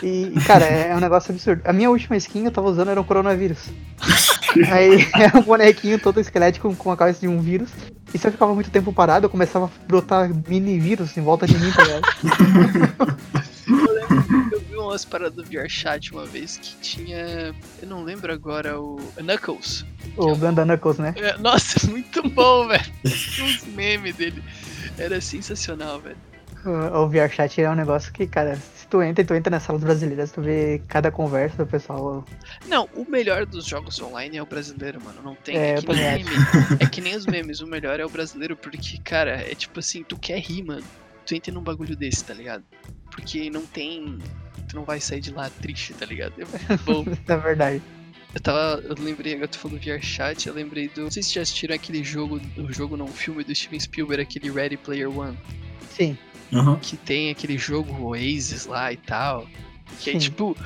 E, 0.02 0.32
cara, 0.46 0.64
é, 0.64 0.88
é 0.90 0.96
um 0.96 1.00
negócio 1.00 1.32
absurdo. 1.32 1.62
A 1.64 1.72
minha 1.72 1.90
última 1.90 2.16
skin 2.16 2.44
eu 2.44 2.50
tava 2.50 2.68
usando 2.68 2.90
era 2.90 3.00
um 3.00 3.04
coronavírus. 3.04 3.70
Aí 4.70 5.08
é 5.14 5.36
um 5.36 5.42
bonequinho 5.42 5.98
todo 5.98 6.20
esquelético 6.20 6.74
com 6.76 6.90
a 6.90 6.96
cabeça 6.96 7.20
de 7.20 7.28
um 7.28 7.40
vírus. 7.40 7.70
E 8.14 8.18
se 8.18 8.26
eu 8.26 8.32
ficava 8.32 8.54
muito 8.54 8.70
tempo 8.70 8.92
parado, 8.92 9.26
eu 9.26 9.30
começava 9.30 9.66
a 9.66 9.86
brotar 9.86 10.30
mini 10.48 10.78
vírus 10.78 11.16
em 11.16 11.22
volta 11.22 11.46
de 11.46 11.58
mim, 11.58 11.70
tá 11.72 11.82
ligado? 11.82 13.42
Eu 14.52 14.60
vi 14.60 14.76
umas 14.76 15.04
paradas 15.04 15.34
do 15.34 15.44
VR 15.44 15.68
Chat 15.68 16.12
uma 16.12 16.26
vez 16.26 16.56
que 16.56 16.76
tinha. 16.76 17.54
Eu 17.80 17.88
não 17.88 18.02
lembro 18.02 18.32
agora 18.32 18.80
o. 18.80 18.96
Knuckles. 19.16 19.84
O 20.16 20.34
Ganda 20.36 20.64
Knuckles, 20.64 20.98
né? 20.98 21.14
É, 21.16 21.38
nossa, 21.38 21.86
muito 21.88 22.28
bom, 22.30 22.68
velho. 22.68 22.84
Os 23.04 23.64
memes 23.68 24.16
dele. 24.16 24.42
Era 24.98 25.20
sensacional, 25.20 26.00
velho. 26.00 26.16
O, 26.64 27.08
VRChat 27.08 27.60
é 27.60 27.68
um 27.68 27.74
negócio 27.74 28.12
que, 28.12 28.26
cara, 28.26 28.56
se 28.56 28.86
tu 28.86 29.02
entra 29.02 29.22
e 29.22 29.26
tu 29.26 29.34
entra 29.34 29.50
nas 29.50 29.64
salas 29.64 29.82
brasileiras, 29.82 30.30
tu 30.30 30.40
vê 30.40 30.80
cada 30.86 31.10
conversa 31.10 31.56
do 31.56 31.66
pessoal. 31.66 32.24
Não, 32.68 32.88
o 32.94 33.04
melhor 33.10 33.44
dos 33.46 33.66
jogos 33.66 34.00
online 34.00 34.36
é 34.36 34.42
o 34.42 34.46
brasileiro, 34.46 35.02
mano. 35.02 35.20
Não 35.22 35.34
tem. 35.34 35.56
É, 35.56 35.74
É, 35.74 35.80
que, 35.80 35.86
nem 35.92 36.24
meme. 36.24 36.30
é 36.80 36.86
que 36.86 37.00
nem 37.00 37.16
os 37.16 37.26
memes. 37.26 37.60
O 37.60 37.66
melhor 37.66 37.98
é 37.98 38.04
o 38.04 38.08
brasileiro, 38.08 38.56
porque, 38.56 38.98
cara, 38.98 39.32
é 39.32 39.54
tipo 39.54 39.80
assim, 39.80 40.04
tu 40.04 40.16
quer 40.16 40.38
rir, 40.38 40.62
mano. 40.62 40.84
Tu 41.26 41.34
entra 41.34 41.52
num 41.52 41.62
bagulho 41.62 41.96
desse, 41.96 42.24
tá 42.24 42.34
ligado? 42.34 42.64
Porque 43.10 43.50
não 43.50 43.66
tem. 43.66 44.18
Tu 44.68 44.76
não 44.76 44.84
vai 44.84 45.00
sair 45.00 45.20
de 45.20 45.32
lá 45.32 45.50
triste, 45.60 45.94
tá 45.94 46.06
ligado? 46.06 46.34
É 46.40 46.76
bom. 46.84 47.04
É 47.26 47.36
verdade. 47.36 47.82
Eu 48.34 48.40
tava. 48.40 48.82
Eu 48.82 48.94
lembrei, 48.98 49.34
agora 49.34 49.48
tu 49.48 49.58
falou 49.58 49.78
do 49.78 49.84
VRChat, 49.84 50.46
eu 50.48 50.54
lembrei 50.54 50.88
do. 50.88 51.02
Não 51.02 51.10
sei 51.10 51.22
se 51.22 51.28
vocês 51.30 51.34
já 51.34 51.42
assistiram 51.42 51.74
aquele 51.74 52.02
jogo, 52.02 52.40
o 52.56 52.72
jogo 52.72 52.96
não, 52.96 53.06
um 53.06 53.12
filme 53.12 53.44
do 53.44 53.54
Steven 53.54 53.78
Spielberg, 53.78 54.22
aquele 54.22 54.50
Ready 54.50 54.76
Player 54.76 55.10
One. 55.10 55.36
Sim. 55.94 56.16
Aham. 56.52 56.78
Que 56.80 56.96
tem 56.96 57.30
aquele 57.30 57.58
jogo 57.58 57.92
Oasis 58.02 58.66
lá 58.66 58.92
e 58.92 58.96
tal. 58.96 59.46
Que 60.00 60.10
é 60.10 60.12
Sim. 60.14 60.18
tipo. 60.18 60.56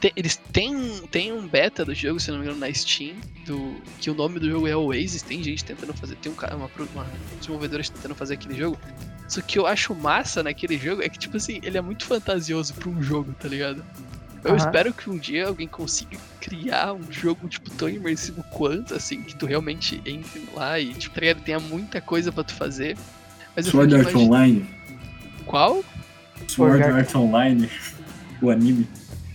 te- 0.00 0.12
eles 0.16 0.36
têm, 0.52 0.98
têm 1.10 1.32
um 1.32 1.46
beta 1.48 1.84
do 1.84 1.94
jogo, 1.94 2.20
se 2.20 2.30
não 2.30 2.38
me 2.38 2.44
engano, 2.44 2.58
na 2.60 2.72
Steam, 2.72 3.14
do, 3.46 3.76
que 3.98 4.10
o 4.10 4.14
nome 4.14 4.38
do 4.38 4.50
jogo 4.50 4.66
é 4.68 4.76
Oasis. 4.76 5.22
Tem 5.22 5.42
gente 5.42 5.64
tentando 5.64 5.94
fazer, 5.94 6.16
tem 6.16 6.30
um 6.30 6.34
cara, 6.34 6.54
uma, 6.56 6.70
uma 6.94 7.06
desenvolvedora 7.38 7.82
tentando 7.82 8.14
fazer 8.14 8.34
aquele 8.34 8.54
jogo. 8.56 8.78
Só 9.26 9.40
que 9.40 9.58
eu 9.58 9.66
acho 9.66 9.94
massa 9.94 10.42
naquele 10.42 10.76
jogo 10.76 11.02
é 11.02 11.08
que, 11.08 11.18
tipo 11.18 11.36
assim, 11.38 11.58
ele 11.62 11.78
é 11.78 11.80
muito 11.80 12.04
fantasioso 12.04 12.74
pra 12.74 12.90
um 12.90 13.02
jogo, 13.02 13.32
tá 13.40 13.48
ligado? 13.48 13.82
Eu 14.44 14.50
Aham. 14.50 14.58
espero 14.58 14.92
que 14.92 15.08
um 15.08 15.16
dia 15.16 15.46
alguém 15.48 15.66
consiga 15.66 16.18
criar 16.40 16.92
um 16.92 17.10
jogo, 17.10 17.48
tipo, 17.48 17.70
tão 17.70 17.88
imersivo 17.88 18.44
quanto, 18.50 18.94
assim, 18.94 19.22
que 19.22 19.34
tu 19.34 19.46
realmente 19.46 20.02
entre 20.04 20.46
lá 20.54 20.78
e, 20.78 20.92
tipo, 20.92 21.14
tá 21.14 21.20
ligado? 21.22 21.42
tenha 21.42 21.58
muita 21.58 22.00
coisa 22.00 22.30
pra 22.30 22.44
tu 22.44 22.52
fazer. 22.52 22.96
Mas 23.56 23.66
eu 23.66 23.72
Sword 23.72 23.94
Art 23.94 24.10
imagi- 24.10 24.24
Online. 24.26 24.66
Qual? 25.46 25.82
Sword 26.46 26.82
Art. 26.82 26.94
Art 26.94 27.14
Online. 27.14 27.70
O 28.42 28.50
anime. 28.50 28.86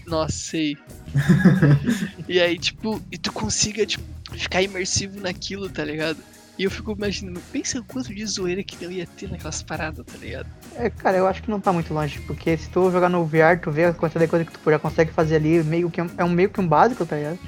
Nossa, 0.06 0.32
sei. 0.38 0.78
e 2.28 2.39
aí, 2.39 2.58
tipo, 2.60 3.02
e 3.12 3.17
tu 3.17 3.32
consiga, 3.32 3.86
tipo, 3.86 4.04
ficar 4.34 4.62
imersivo 4.62 5.19
naquilo, 5.19 5.69
tá 5.69 5.84
ligado? 5.84 6.17
E 6.60 6.65
eu 6.65 6.69
fico 6.69 6.91
imaginando, 6.91 7.39
pensa 7.54 7.80
o 7.80 7.84
quanto 7.86 8.13
de 8.13 8.26
zoeira 8.26 8.62
que 8.62 8.84
não 8.84 8.91
ia 8.91 9.08
ter 9.08 9.32
naquelas 9.32 9.63
paradas, 9.63 10.06
tá 10.06 10.17
ligado? 10.17 10.45
É, 10.76 10.89
cara, 10.89 11.15
eu 11.15 11.26
acho 11.26 11.41
que 11.41 11.50
não 11.50 11.60
tá 11.62 11.72
muito 11.72 11.93
longe, 11.93 12.19
porque 12.28 12.58
se 12.58 12.69
tu 12.69 12.91
jogar 12.91 13.08
no 13.08 13.26
VR, 13.26 13.58
tu 13.62 13.72
vê 13.72 13.86
a 13.86 13.93
quantidade 13.93 14.26
de 14.26 14.30
coisa 14.30 14.43
que 14.43 14.52
tu 14.52 14.69
já 14.69 14.78
consegue 14.78 15.12
fazer 15.13 15.38
ali, 15.38 15.63
meio 15.63 15.89
que 15.89 16.02
é 16.02 16.24
um- 16.24 16.30
meio 16.30 16.50
que 16.50 16.60
um 16.60 16.67
básico, 16.67 17.06
tá 17.06 17.15
ligado? 17.15 17.39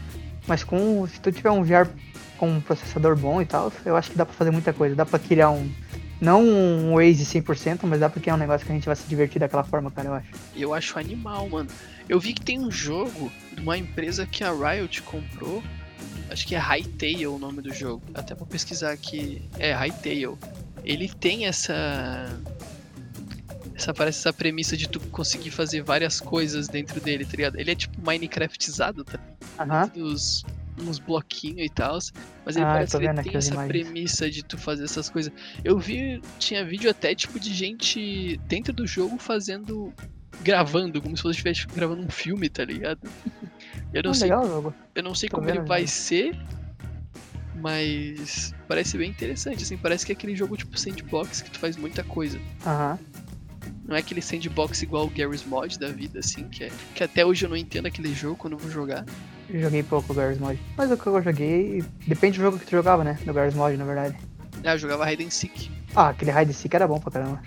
Mas 0.47 0.63
com 0.63 1.05
se 1.07 1.19
tu 1.19 1.29
tiver 1.29 1.51
um 1.51 1.61
VR 1.61 1.89
com 2.37 2.49
um 2.49 2.61
processador 2.61 3.17
bom 3.17 3.41
e 3.41 3.45
tal, 3.45 3.71
eu 3.85 3.97
acho 3.97 4.09
que 4.11 4.17
dá 4.17 4.25
pra 4.25 4.33
fazer 4.33 4.49
muita 4.51 4.71
coisa. 4.71 4.95
Dá 4.95 5.05
pra 5.05 5.19
criar 5.19 5.51
um 5.51 5.69
não 6.21 6.41
um 6.43 6.93
Waze 6.95 7.25
100%, 7.25 7.85
mas 7.87 7.99
dá 7.99 8.09
pra 8.09 8.21
criar 8.21 8.35
um 8.35 8.37
negócio 8.37 8.65
que 8.65 8.71
a 8.71 8.75
gente 8.75 8.85
vai 8.85 8.95
se 8.95 9.07
divertir 9.09 9.39
daquela 9.39 9.63
forma, 9.63 9.91
cara, 9.91 10.07
eu 10.07 10.13
acho. 10.13 10.27
Eu 10.55 10.73
acho 10.73 10.97
animal, 10.97 11.49
mano. 11.49 11.69
Eu 12.07 12.19
vi 12.19 12.31
que 12.33 12.41
tem 12.41 12.59
um 12.59 12.71
jogo 12.71 13.31
de 13.51 13.61
uma 13.61 13.77
empresa 13.77 14.25
que 14.25 14.43
a 14.43 14.51
Riot 14.51 15.01
comprou. 15.01 15.61
Acho 16.31 16.47
que 16.47 16.55
é 16.55 16.59
Hytale 16.59 17.27
o 17.27 17.37
nome 17.37 17.61
do 17.61 17.73
jogo. 17.73 18.01
Até 18.13 18.33
vou 18.33 18.47
pesquisar 18.47 18.91
aqui. 18.91 19.41
É, 19.59 19.73
Hytale. 19.73 20.37
Ele 20.83 21.09
tem 21.09 21.45
essa. 21.45 21.73
Essa 23.75 23.93
parece 23.93 24.19
essa 24.19 24.33
premissa 24.33 24.77
de 24.77 24.87
tu 24.87 24.99
conseguir 25.09 25.49
fazer 25.51 25.81
várias 25.81 26.19
coisas 26.19 26.67
dentro 26.67 26.99
dele, 27.01 27.25
tá 27.25 27.31
ligado? 27.35 27.59
Ele 27.59 27.71
é 27.71 27.75
tipo 27.75 27.99
Minecraftizado, 28.05 29.03
tá? 29.03 29.19
Aham. 29.59 29.87
Dos, 29.87 30.43
uns 30.77 30.99
bloquinhos 30.99 31.65
e 31.65 31.69
tal. 31.69 31.97
Mas 32.45 32.55
ele 32.55 32.65
Ah, 32.65 32.73
parece 32.73 32.97
que 32.97 33.03
ele 33.05 33.23
tem 33.23 33.35
essa 33.37 33.53
imagens. 33.53 33.67
premissa 33.83 34.29
de 34.29 34.43
tu 34.43 34.57
fazer 34.57 34.83
essas 34.83 35.09
coisas. 35.09 35.31
Eu 35.63 35.79
vi, 35.79 36.21
tinha 36.37 36.63
vídeo 36.63 36.89
até 36.89 37.15
tipo 37.15 37.39
de 37.39 37.53
gente 37.53 38.39
dentro 38.47 38.71
do 38.71 38.85
jogo 38.85 39.17
fazendo. 39.17 39.93
gravando, 40.43 41.01
como 41.01 41.15
se 41.15 41.21
fosse 41.23 41.37
estivesse 41.39 41.67
gravando 41.75 42.03
um 42.03 42.09
filme, 42.09 42.49
tá 42.49 42.63
ligado? 42.65 42.99
Eu 43.93 44.03
não 44.03 44.11
Ah, 44.11 44.13
sei, 44.13 44.31
eu 44.95 45.03
não 45.03 45.13
sei 45.15 45.29
tô 45.29 45.37
como 45.37 45.49
ele 45.49 45.59
vai 45.61 45.85
ser. 45.87 46.37
Mas 47.55 48.53
parece 48.67 48.97
bem 48.97 49.09
interessante, 49.09 49.63
assim, 49.63 49.77
parece 49.77 50.05
que 50.05 50.11
é 50.11 50.15
aquele 50.15 50.35
jogo 50.35 50.57
tipo 50.57 50.77
sandbox 50.79 51.41
que 51.41 51.51
tu 51.51 51.59
faz 51.59 51.77
muita 51.77 52.03
coisa. 52.03 52.39
Aham. 52.65 52.97
Não 53.85 53.95
é 53.95 53.99
aquele 53.99 54.21
sandbox 54.21 54.81
igual 54.81 55.05
o 55.05 55.09
Garry's 55.09 55.43
Mod 55.45 55.77
da 55.77 55.89
vida, 55.89 56.19
assim, 56.19 56.47
que, 56.47 56.63
é, 56.63 56.71
que 56.95 57.03
até 57.03 57.25
hoje 57.25 57.45
eu 57.45 57.49
não 57.49 57.57
entendo 57.57 57.87
aquele 57.87 58.13
jogo 58.13 58.37
quando 58.37 58.53
eu 58.53 58.59
vou 58.59 58.71
jogar. 58.71 59.05
Eu 59.49 59.61
Joguei 59.61 59.83
pouco 59.83 60.13
o 60.13 60.15
Garry's 60.15 60.39
Mod. 60.39 60.57
Mas 60.77 60.89
o 60.89 60.97
que 60.97 61.05
eu 61.05 61.21
joguei. 61.21 61.83
Depende 62.07 62.37
do 62.37 62.41
jogo 62.41 62.57
que 62.57 62.65
tu 62.65 62.71
jogava, 62.71 63.03
né? 63.03 63.19
Do 63.25 63.33
Garry's 63.33 63.53
Mod, 63.53 63.75
na 63.75 63.83
verdade. 63.83 64.17
Ah, 64.63 64.73
eu 64.73 64.77
jogava 64.77 65.11
Hide 65.11 65.25
and 65.25 65.29
Seek. 65.29 65.69
Ah, 65.93 66.09
aquele 66.09 66.31
Hide 66.31 66.51
and 66.51 66.53
Seek 66.53 66.73
era 66.73 66.87
bom 66.87 66.99
pra 66.99 67.11
caramba. 67.11 67.41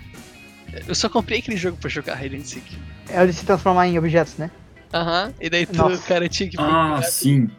Eu 0.87 0.93
só 0.93 1.09
comprei 1.09 1.39
aquele 1.39 1.57
jogo 1.57 1.77
pra 1.77 1.89
jogar 1.89 2.23
Hide 2.23 2.35
and 2.37 2.43
Seek. 2.45 2.77
É 3.09 3.23
o 3.23 3.27
de 3.27 3.33
se 3.33 3.43
transformar 3.43 3.87
em 3.87 3.97
objetos, 3.97 4.37
né? 4.37 4.51
Aham, 4.95 5.33
e 5.41 5.49
daí 5.49 5.65
tu, 5.65 5.75
Nossa. 5.75 6.01
cara 6.07 6.29
tinha 6.29 6.49
que 6.49 6.55
Ah, 6.57 7.01
sim. 7.03 7.49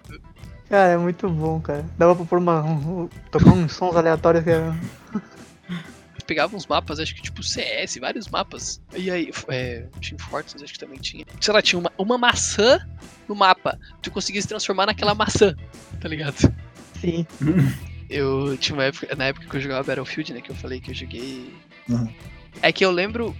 Cara, 0.70 0.92
é 0.92 0.96
muito 0.96 1.28
bom, 1.28 1.60
cara. 1.60 1.84
Dava 1.98 2.16
pra 2.16 2.24
pôr 2.24 2.38
uma. 2.38 2.62
um- 2.62 3.02
um- 3.02 3.08
tocar 3.30 3.50
uns 3.50 3.72
sons 3.74 3.94
aleatórios 3.94 4.42
que 4.42 4.50
era. 4.50 4.74
pegava 6.26 6.56
uns 6.56 6.66
mapas, 6.66 6.98
acho 6.98 7.14
que 7.14 7.22
tipo 7.22 7.42
CS, 7.42 8.00
vários 8.00 8.26
mapas. 8.26 8.80
E 8.96 9.10
aí, 9.10 9.30
é, 9.48 9.84
Team 10.00 10.18
Fortress 10.18 10.64
acho 10.64 10.72
que 10.72 10.78
também 10.78 10.98
tinha. 10.98 11.24
Sei 11.40 11.52
lá, 11.54 11.60
tinha 11.62 11.78
uma, 11.78 11.92
uma 11.98 12.16
maçã 12.18 12.80
no 13.28 13.34
mapa. 13.36 13.78
Tu 14.02 14.10
conseguia 14.10 14.40
se 14.42 14.48
transformar 14.48 14.86
naquela 14.86 15.14
maçã, 15.14 15.54
tá 16.00 16.08
ligado? 16.08 16.52
Sim. 17.00 17.24
Eu 18.08 18.56
tinha 18.56 18.74
uma 18.76 18.84
época, 18.84 19.14
na 19.14 19.24
época 19.26 19.46
que 19.46 19.56
eu 19.56 19.60
jogava 19.60 19.84
Battlefield, 19.84 20.32
né, 20.32 20.40
que 20.40 20.50
eu 20.50 20.56
falei 20.56 20.80
que 20.80 20.90
eu 20.90 20.94
joguei. 20.94 21.52
Uhum. 21.88 22.08
É 22.62 22.72
que 22.72 22.84
eu 22.84 22.90
lembro 22.90 23.36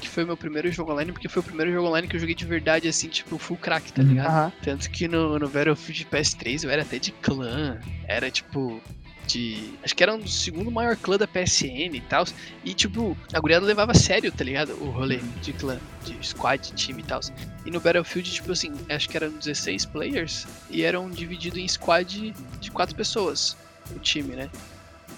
que 0.00 0.08
foi 0.08 0.24
o 0.24 0.26
meu 0.26 0.36
primeiro 0.36 0.70
jogo 0.70 0.92
online, 0.92 1.12
porque 1.12 1.28
foi 1.28 1.40
o 1.40 1.44
primeiro 1.44 1.72
jogo 1.72 1.88
online 1.88 2.06
que 2.08 2.16
eu 2.16 2.20
joguei 2.20 2.34
de 2.34 2.44
verdade, 2.44 2.86
assim, 2.88 3.08
tipo, 3.08 3.38
full 3.38 3.56
crack, 3.56 3.92
tá 3.92 4.02
Uhum. 4.02 4.08
ligado? 4.08 4.26
Aham. 4.28 4.52
Tanto 4.62 4.90
que 4.90 5.08
no, 5.08 5.38
no 5.38 5.48
Battlefield 5.48 6.06
PS3 6.06 6.64
eu 6.64 6.70
era 6.70 6.82
até 6.82 6.98
de 6.98 7.12
clã. 7.12 7.78
Era 8.06 8.30
tipo. 8.30 8.80
De. 9.26 9.72
Acho 9.82 9.96
que 9.96 10.02
era 10.02 10.14
um 10.14 10.18
do 10.18 10.28
segundo 10.28 10.70
maior 10.70 10.96
clã 10.98 11.16
da 11.16 11.26
PSN 11.26 11.96
e 11.96 12.00
tal. 12.02 12.26
E 12.62 12.74
tipo, 12.74 13.16
a 13.32 13.40
guriada 13.40 13.64
levava 13.64 13.92
a 13.92 13.94
sério, 13.94 14.30
tá 14.30 14.44
ligado? 14.44 14.72
O 14.82 14.90
rolê 14.90 15.18
de 15.40 15.54
clã, 15.54 15.78
de 16.04 16.14
squad, 16.26 16.60
de 16.68 16.74
time 16.74 17.00
e 17.00 17.04
tal. 17.06 17.20
E 17.64 17.70
no 17.70 17.80
Battlefield, 17.80 18.30
tipo 18.30 18.52
assim, 18.52 18.72
acho 18.86 19.08
que 19.08 19.16
eram 19.16 19.30
16 19.30 19.86
players 19.86 20.46
e 20.68 20.82
eram 20.82 21.08
divididos 21.08 21.58
em 21.58 21.66
squad 21.66 22.34
de 22.60 22.70
quatro 22.70 22.94
pessoas, 22.94 23.56
o 23.96 23.98
time, 23.98 24.36
né? 24.36 24.50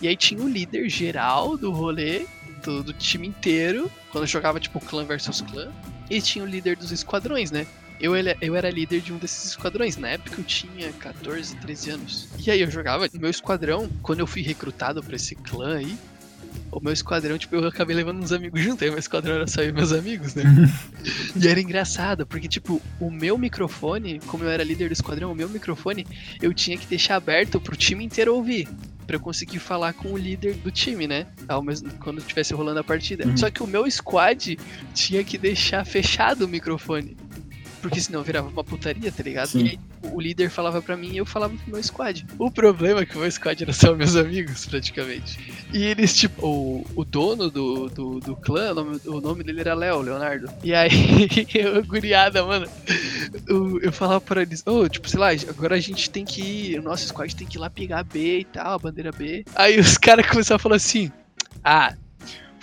E 0.01 0.07
aí 0.07 0.17
tinha 0.17 0.41
o 0.41 0.49
líder 0.49 0.89
geral 0.89 1.57
do 1.57 1.73
rolê, 1.73 2.27
do, 2.67 2.83
do 2.83 2.93
time 2.93 3.29
inteiro, 3.29 3.91
quando 4.11 4.27
jogava 4.27 4.59
tipo 4.61 4.81
clã 4.81 5.05
versus 5.05 5.41
clã. 5.41 5.73
E 6.11 6.21
tinha 6.21 6.45
o 6.45 6.49
líder 6.49 6.77
dos 6.77 6.93
esquadrões, 6.93 7.51
né? 7.51 7.67
Eu, 7.99 8.15
eu 8.15 8.55
era 8.55 8.69
líder 8.69 9.01
de 9.01 9.13
um 9.13 9.17
desses 9.17 9.47
esquadrões. 9.47 9.97
Na 9.97 10.09
época 10.09 10.41
eu 10.41 10.45
tinha 10.45 10.93
14, 10.93 11.57
13 11.57 11.91
anos. 11.91 12.29
E 12.45 12.51
aí 12.51 12.61
eu 12.61 12.71
jogava 12.71 13.09
no 13.13 13.21
meu 13.21 13.31
esquadrão. 13.31 13.89
Quando 14.03 14.21
eu 14.21 14.27
fui 14.27 14.43
recrutado 14.43 15.03
pra 15.03 15.17
esse 15.17 15.35
clã 15.35 15.79
aí, 15.79 15.97
o 16.71 16.79
meu 16.79 16.93
esquadrão, 16.93 17.39
tipo, 17.39 17.57
eu 17.57 17.67
acabei 17.67 17.97
levando 17.97 18.23
uns 18.23 18.33
amigos 18.33 18.61
junto. 18.61 18.85
Aí 18.85 18.91
meu 18.91 18.99
esquadrão 18.99 19.37
era 19.37 19.47
só 19.47 19.63
eu 19.63 19.71
e 19.71 19.73
meus 19.73 19.93
amigos, 19.93 20.35
né? 20.35 20.45
e 21.35 21.49
era 21.49 21.61
engraçado, 21.61 22.27
porque, 22.27 22.49
tipo, 22.49 22.83
o 23.01 23.11
meu 23.11 23.39
microfone, 23.39 24.21
como 24.27 24.45
eu 24.45 24.51
era 24.51 24.63
líder 24.63 24.89
do 24.89 24.93
esquadrão, 24.93 25.33
o 25.33 25.35
meu 25.35 25.49
microfone 25.49 26.07
eu 26.43 26.53
tinha 26.53 26.77
que 26.77 26.87
deixar 26.87 27.17
aberto 27.17 27.59
pro 27.59 27.75
time 27.75 28.05
inteiro 28.05 28.35
ouvir. 28.35 28.69
Pra 29.07 29.17
eu 29.17 29.21
conseguir 29.21 29.59
falar 29.59 29.93
com 29.93 30.13
o 30.13 30.17
líder 30.17 30.55
do 30.55 30.71
time, 30.71 31.07
né? 31.07 31.27
Ao 31.49 31.63
mesmo, 31.63 31.91
quando 32.01 32.19
estivesse 32.19 32.53
rolando 32.53 32.81
a 32.81 32.85
partida. 32.85 33.27
Uhum. 33.27 33.37
Só 33.37 33.51
que 33.51 33.63
o 33.63 33.67
meu 33.67 33.89
squad 33.91 34.59
tinha 34.93 35.23
que 35.23 35.39
deixar 35.39 35.85
fechado 35.85 36.45
o 36.45 36.49
microfone. 36.49 37.17
Porque 37.89 38.01
senão 38.01 38.23
virava 38.23 38.49
uma 38.49 38.65
putaria, 38.65 39.11
tá 39.13 39.23
ligado? 39.23 39.49
Sim. 39.49 39.65
E 39.65 39.69
aí 39.71 39.79
o 40.13 40.21
líder 40.21 40.51
falava 40.51 40.81
pra 40.81 40.97
mim 40.97 41.13
e 41.13 41.17
eu 41.19 41.27
falava 41.27 41.55
pro 41.55 41.73
meu 41.73 41.83
squad. 41.83 42.27
O 42.39 42.51
problema 42.51 43.01
é 43.01 43.07
que 43.07 43.17
o 43.17 43.21
meu 43.21 43.31
squad 43.31 43.63
era 43.63 43.73
só 43.73 43.95
meus 43.95 44.17
amigos, 44.17 44.67
praticamente. 44.67 45.39
E 45.73 45.85
eles, 45.85 46.17
tipo, 46.17 46.47
o, 46.47 46.87
o 46.95 47.05
dono 47.05 47.51
do, 47.51 47.89
do, 47.89 48.21
do 48.21 48.37
clã, 48.37 48.73
o 48.73 48.75
nome, 48.75 49.01
o 49.07 49.21
nome 49.21 49.45
dele 49.45 49.61
era 49.61 49.75
Léo, 49.75 50.01
Leonardo. 50.01 50.49
E 50.63 50.75
aí, 50.75 50.91
eu, 51.55 51.85
guriada, 51.85 52.45
mano, 52.45 52.67
eu, 53.47 53.81
eu 53.81 53.93
falava 53.93 54.21
pra 54.21 54.43
eles, 54.43 54.63
ô, 54.67 54.89
tipo, 54.89 55.09
sei 55.09 55.21
lá, 55.21 55.29
agora 55.49 55.77
a 55.77 55.81
gente 55.81 56.11
tem 56.11 56.25
que 56.25 56.43
ir, 56.43 56.81
o 56.81 56.83
nosso 56.83 57.07
squad 57.07 57.35
tem 57.35 57.47
que 57.47 57.57
ir 57.57 57.61
lá 57.61 57.71
pegar 57.71 58.01
a 58.01 58.05
B 58.05 58.41
e 58.41 58.45
tal, 58.45 58.75
a 58.75 58.79
bandeira 58.79 59.13
B. 59.13 59.45
Aí 59.55 59.79
os 59.79 59.97
caras 59.97 60.27
começaram 60.27 60.57
a 60.57 60.61
falar 60.61 60.77
assim, 60.77 61.11
ah, 61.65 61.95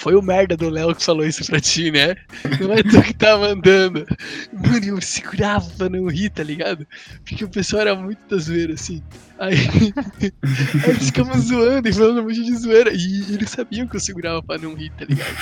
foi 0.03 0.15
o 0.15 0.21
merda 0.21 0.57
do 0.57 0.69
Léo 0.69 0.93
que 0.93 1.01
falou 1.01 1.25
isso 1.25 1.45
pra 1.45 1.61
ti, 1.61 1.89
né? 1.89 2.17
Não 2.59 2.73
é 2.73 2.83
tu 2.83 3.01
que 3.01 3.13
tá 3.13 3.37
mandando. 3.37 4.05
Mano, 4.51 4.85
eu 4.85 5.01
segurava 5.01 5.65
pra 5.77 5.87
não 5.87 6.07
rir, 6.07 6.29
tá 6.29 6.43
ligado? 6.43 6.85
Porque 7.23 7.45
o 7.45 7.49
pessoal 7.49 7.83
era 7.83 7.95
muito 7.95 8.19
da 8.27 8.35
zoeira, 8.35 8.73
assim. 8.73 9.01
Aí, 9.39 9.55
aí 10.85 10.93
ficavam 10.95 11.39
zoando 11.39 11.87
e 11.87 11.93
falando 11.93 12.19
um 12.19 12.23
monte 12.23 12.43
de 12.43 12.53
zoeira. 12.53 12.91
E 12.91 13.33
eles 13.33 13.49
sabiam 13.49 13.87
que 13.87 13.95
eu 13.95 13.99
segurava 14.01 14.43
pra 14.43 14.57
não 14.57 14.75
rir, 14.75 14.89
tá 14.91 15.05
ligado? 15.05 15.37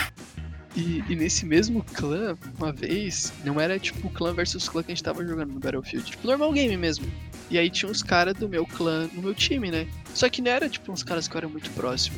E, 0.76 1.04
e 1.10 1.16
nesse 1.16 1.46
mesmo 1.46 1.84
clã, 1.84 2.38
uma 2.58 2.72
vez, 2.72 3.34
não 3.44 3.60
era 3.60 3.78
tipo 3.78 4.10
clã 4.10 4.34
versus 4.34 4.70
clã 4.70 4.82
que 4.82 4.92
a 4.92 4.96
gente 4.96 5.04
tava 5.04 5.26
jogando 5.26 5.54
no 5.54 5.60
Battlefield. 5.60 6.10
Tipo, 6.10 6.28
normal 6.28 6.54
game 6.54 6.78
mesmo. 6.78 7.06
E 7.50 7.58
aí 7.58 7.70
tinha 7.70 7.92
uns 7.92 8.02
caras 8.02 8.36
do 8.36 8.48
meu 8.48 8.66
clã 8.66 9.10
no 9.14 9.22
meu 9.22 9.36
time, 9.36 9.70
né? 9.70 9.86
Só 10.14 10.30
que 10.30 10.42
não 10.42 10.52
era 10.52 10.70
tipo 10.70 10.92
uns 10.92 11.04
caras 11.04 11.28
que 11.28 11.36
eu 11.36 11.40
era 11.40 11.50
muito 11.50 11.70
próximo. 11.72 12.18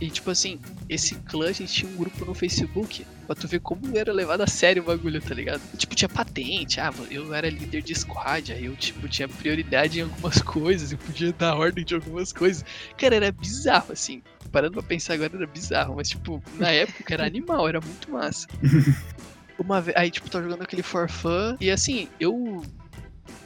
E 0.00 0.10
tipo 0.10 0.30
assim, 0.30 0.58
esse 0.88 1.14
clã 1.14 1.48
a 1.48 1.52
gente 1.52 1.72
tinha 1.72 1.90
um 1.90 1.96
grupo 1.96 2.24
no 2.24 2.34
Facebook 2.34 3.06
pra 3.26 3.34
tu 3.34 3.48
ver 3.48 3.60
como 3.60 3.96
era 3.96 4.12
levado 4.12 4.42
a 4.42 4.46
sério 4.46 4.82
o 4.82 4.86
bagulho, 4.86 5.20
tá 5.20 5.34
ligado? 5.34 5.60
Tipo, 5.76 5.94
tinha 5.94 6.08
patente, 6.08 6.80
ah, 6.80 6.92
eu 7.10 7.32
era 7.34 7.48
líder 7.48 7.82
de 7.82 7.94
squad, 7.94 8.52
aí 8.52 8.66
eu 8.66 8.76
tipo 8.76 9.08
tinha 9.08 9.28
prioridade 9.28 9.98
em 9.98 10.02
algumas 10.02 10.40
coisas, 10.42 10.92
eu 10.92 10.98
podia 10.98 11.32
dar 11.32 11.56
ordem 11.56 11.84
de 11.84 11.94
algumas 11.94 12.32
coisas. 12.32 12.64
Cara, 12.96 13.16
era 13.16 13.32
bizarro, 13.32 13.92
assim. 13.92 14.22
Parando 14.50 14.74
pra 14.74 14.82
pensar 14.82 15.14
agora 15.14 15.34
era 15.34 15.46
bizarro, 15.46 15.96
mas 15.96 16.08
tipo, 16.08 16.42
na 16.58 16.70
época 16.70 17.14
era 17.14 17.26
animal, 17.26 17.68
era 17.68 17.80
muito 17.80 18.10
massa. 18.10 18.46
Uma 19.58 19.80
vez, 19.80 19.96
aí 19.96 20.10
tipo, 20.10 20.28
tava 20.28 20.44
jogando 20.44 20.62
aquele 20.62 20.82
for 20.82 21.08
fun, 21.08 21.56
e 21.60 21.70
assim, 21.70 22.08
eu 22.18 22.62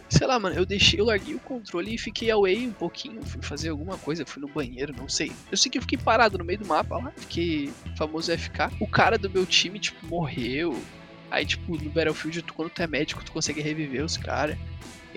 sei 0.09 0.26
lá, 0.26 0.38
mano, 0.38 0.57
eu 0.57 0.64
deixei, 0.64 1.00
eu 1.00 1.04
larguei 1.04 1.34
o 1.34 1.40
controle 1.40 1.94
e 1.94 1.98
fiquei 1.98 2.30
away 2.30 2.66
um 2.66 2.72
pouquinho, 2.72 3.24
fui 3.24 3.42
fazer 3.42 3.70
alguma 3.70 3.98
coisa, 3.98 4.24
fui 4.26 4.40
no 4.40 4.48
banheiro, 4.48 4.94
não 4.96 5.09
sei. 5.09 5.32
Eu 5.50 5.57
sei 5.57 5.70
que 5.70 5.78
eu 5.78 5.82
fiquei 5.82 5.98
parado 5.98 6.38
no 6.38 6.44
meio 6.44 6.59
do 6.59 6.66
mapa 6.66 6.96
lá, 6.96 7.12
fiquei 7.16 7.72
famoso 7.96 8.36
FK. 8.36 8.70
O 8.80 8.86
cara 8.86 9.18
do 9.18 9.30
meu 9.30 9.44
time, 9.44 9.78
tipo, 9.78 10.07
morreu. 10.07 10.78
Aí, 11.30 11.44
tipo, 11.44 11.76
no 11.76 11.90
Battlefield, 11.90 12.42
tu, 12.42 12.54
quando 12.54 12.70
tu 12.70 12.82
é 12.82 12.86
médico, 12.86 13.24
tu 13.24 13.32
consegue 13.32 13.61
reviver 13.61 14.04
os 14.04 14.16
caras. 14.16 14.57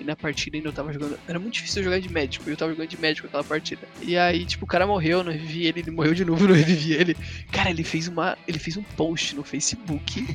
E 0.00 0.04
na 0.04 0.16
partida 0.16 0.56
ainda 0.56 0.68
eu 0.68 0.72
tava 0.72 0.92
jogando. 0.92 1.18
Era 1.28 1.38
muito 1.38 1.54
difícil 1.54 1.82
jogar 1.82 2.00
de 2.00 2.10
médico, 2.10 2.48
e 2.48 2.52
eu 2.52 2.56
tava 2.56 2.72
jogando 2.72 2.88
de 2.88 2.98
médico 2.98 3.26
aquela 3.26 3.44
partida. 3.44 3.86
E 4.00 4.16
aí, 4.16 4.46
tipo, 4.46 4.64
o 4.64 4.68
cara 4.68 4.86
morreu, 4.86 5.22
não 5.22 5.30
revivi 5.30 5.66
ele, 5.66 5.80
ele 5.80 5.90
morreu 5.90 6.14
de 6.14 6.24
novo, 6.24 6.46
não 6.48 6.54
revivi 6.54 6.94
ele. 6.94 7.16
Cara, 7.52 7.70
ele 7.70 7.84
fez 7.84 8.08
uma. 8.08 8.36
Ele 8.48 8.58
fez 8.58 8.76
um 8.76 8.82
post 8.82 9.36
no 9.36 9.44
Facebook. 9.44 10.26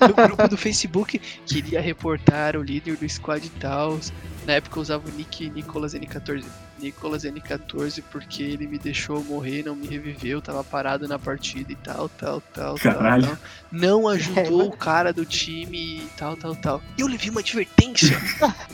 no 0.00 0.14
grupo 0.26 0.48
do 0.48 0.56
Facebook, 0.56 1.20
queria 1.46 1.80
reportar 1.80 2.56
o 2.56 2.62
líder 2.62 2.96
do 2.96 3.08
squad 3.08 3.46
e 3.46 3.50
tal. 3.50 4.00
Na 4.46 4.54
época 4.54 4.78
eu 4.78 4.82
usava 4.82 5.08
o 5.08 5.12
nick 5.12 5.50
Nicolas 5.50 5.94
N14. 5.94 6.44
Nicolas 6.78 7.24
N14 7.24 8.02
porque 8.10 8.42
ele 8.42 8.66
me 8.66 8.78
deixou 8.78 9.22
morrer, 9.24 9.64
não 9.64 9.76
me 9.76 9.86
reviveu, 9.86 10.42
tava 10.42 10.62
parado 10.64 11.06
na 11.08 11.18
partida 11.18 11.72
e 11.72 11.76
tal, 11.76 12.08
tal, 12.08 12.40
tal, 12.40 12.76
Caralho. 12.76 13.26
tal, 13.26 13.36
tal. 13.36 13.44
Não 13.70 14.08
ajudou 14.08 14.68
o 14.68 14.76
cara 14.76 15.12
do 15.12 15.24
time 15.24 15.98
e 15.98 16.08
tal, 16.16 16.36
tal, 16.36 16.54
tal. 16.56 16.82
E 16.96 17.00
eu 17.00 17.06
levei 17.06 17.30
uma 17.30 17.40
advertência. 17.40 18.18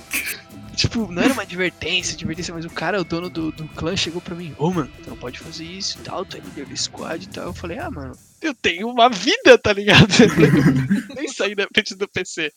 tipo, 0.74 1.10
não 1.12 1.22
era 1.22 1.32
uma 1.32 1.42
advertência, 1.42 2.14
advertência, 2.14 2.54
mas 2.54 2.64
o 2.64 2.70
cara, 2.70 3.00
o 3.00 3.04
dono 3.04 3.28
do, 3.28 3.52
do 3.52 3.68
clã, 3.68 3.96
chegou 3.96 4.20
pra 4.20 4.34
mim, 4.34 4.54
ô 4.58 4.66
oh, 4.66 4.72
mano, 4.72 4.90
tu 5.02 5.10
não 5.10 5.16
pode 5.16 5.38
fazer 5.38 5.64
isso 5.64 5.98
e 5.98 6.02
tal, 6.02 6.24
tu 6.24 6.36
é 6.36 6.40
líder 6.40 6.66
do 6.66 6.76
squad 6.76 7.24
e 7.24 7.28
tal. 7.28 7.46
Eu 7.46 7.54
falei, 7.54 7.78
ah, 7.78 7.90
mano, 7.90 8.16
eu 8.40 8.54
tenho 8.54 8.88
uma 8.88 9.08
vida, 9.08 9.58
tá 9.58 9.72
ligado? 9.72 10.08
Nem 11.14 11.28
saí 11.28 11.54
da 11.54 11.66
frente 11.72 11.94
do 11.94 12.08
PC. 12.08 12.52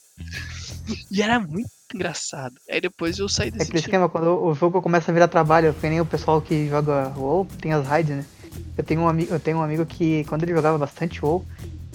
E 1.12 1.22
era 1.22 1.40
muito 1.40 1.70
engraçado. 1.96 2.56
Aí 2.70 2.82
depois 2.82 3.18
eu 3.20 3.28
saí 3.30 3.48
É 3.50 3.52
desse 3.52 3.64
aquele 3.64 3.80
time. 3.80 3.88
esquema, 3.92 4.10
quando 4.10 4.44
o 4.44 4.54
jogo 4.54 4.82
começa 4.82 5.12
a 5.12 5.14
virar 5.14 5.28
trabalho, 5.28 5.74
que 5.74 5.90
nem 5.90 6.02
o 6.02 6.06
pessoal 6.06 6.42
que 6.42 6.68
joga 6.70 7.12
WoW, 7.18 7.48
tem 7.62 7.74
as 7.74 7.86
raids, 7.88 8.16
né? 8.16 8.26
Eu 8.78 8.84
tenho 8.84 9.02
um 9.02 9.08
amigo, 9.08 9.34
eu 9.34 9.40
tenho 9.40 9.58
um 9.58 9.62
amigo 9.64 9.86
que 9.86 10.24
quando 10.26 10.44
ele 10.44 10.54
jogava 10.54 10.78
bastante 10.78 11.24
WoW, 11.24 11.44